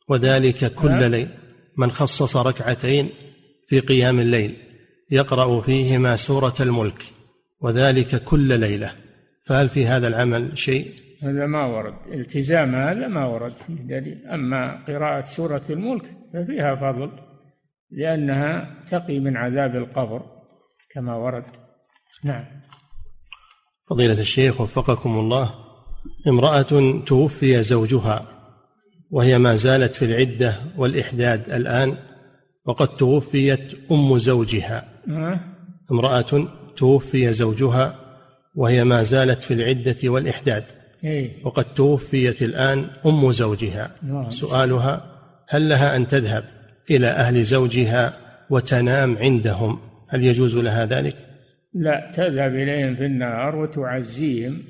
وذلك 0.08 0.74
كل 0.74 0.92
نعم. 0.92 1.04
ليل. 1.04 1.30
من 1.78 1.92
خصص 1.92 2.38
ركعتين 2.38 3.10
في 3.68 3.80
قيام 3.80 4.20
الليل 4.20 4.58
يقرأ 5.12 5.62
فيهما 5.62 6.18
سورة 6.18 6.56
الملك 6.60 7.04
وذلك 7.62 8.24
كل 8.24 8.60
ليلة. 8.60 8.96
فهل 9.52 9.70
في 9.70 9.86
هذا 9.86 10.08
العمل 10.08 10.58
شيء؟ 10.58 10.92
هذا 11.24 11.46
ما 11.46 11.66
ورد. 11.66 11.94
التزام 12.14 12.76
هذا 12.76 13.08
ما 13.08 13.28
ورد. 13.28 13.52
فيه 13.52 13.74
دليل. 13.74 14.28
أما 14.28 14.86
قراءة 14.88 15.26
سورة 15.26 15.62
الملك 15.70 16.04
ففيها 16.34 16.76
فضل 16.76 17.12
لأنها 17.92 18.78
تقي 18.90 19.20
من 19.20 19.38
عذاب 19.38 19.76
القبر 19.76 20.22
كما 20.94 21.16
ورد. 21.16 21.44
نعم. 22.24 22.46
فضيلة 23.90 24.22
الشيخ 24.22 24.62
وفقكم 24.62 25.20
الله 25.20 25.54
امرأة 26.28 27.02
توفي 27.06 27.64
زوجها 27.64 28.28
وهي 29.10 29.38
ما 29.38 29.56
زالت 29.56 29.96
في 29.96 30.06
العدة 30.06 30.56
والإحداد 30.78 31.50
الآن 31.50 31.98
وقد 32.66 32.88
توفيت 32.88 33.92
أم 33.92 34.20
زوجها. 34.20 34.86
امرأة 35.92 36.48
توفي 36.78 37.34
زوجها 37.34 38.01
وهي 38.56 38.84
ما 38.84 39.04
زالت 39.04 39.42
في 39.42 39.54
العدة 39.54 40.10
والإحداد 40.10 40.64
إيه. 41.04 41.46
وقد 41.46 41.66
توفيت 41.74 42.42
الآن 42.42 42.86
أم 43.06 43.32
زوجها 43.32 43.92
نعم. 44.04 44.30
سؤالها 44.30 45.06
هل 45.50 45.70
لها 45.70 45.96
أن 45.96 46.08
تذهب 46.08 46.44
إلى 46.92 47.08
أهل 47.08 47.44
زوجها 47.44 48.18
وتنام 48.50 49.18
عندهم 49.18 49.80
هل 50.10 50.24
يجوز 50.24 50.56
لها 50.56 50.86
ذلك؟ 50.86 51.16
لا 51.74 52.12
تذهب 52.16 52.56
إليهم 52.56 52.96
في 52.96 53.06
النهار 53.06 53.56
وتعزيهم 53.56 54.64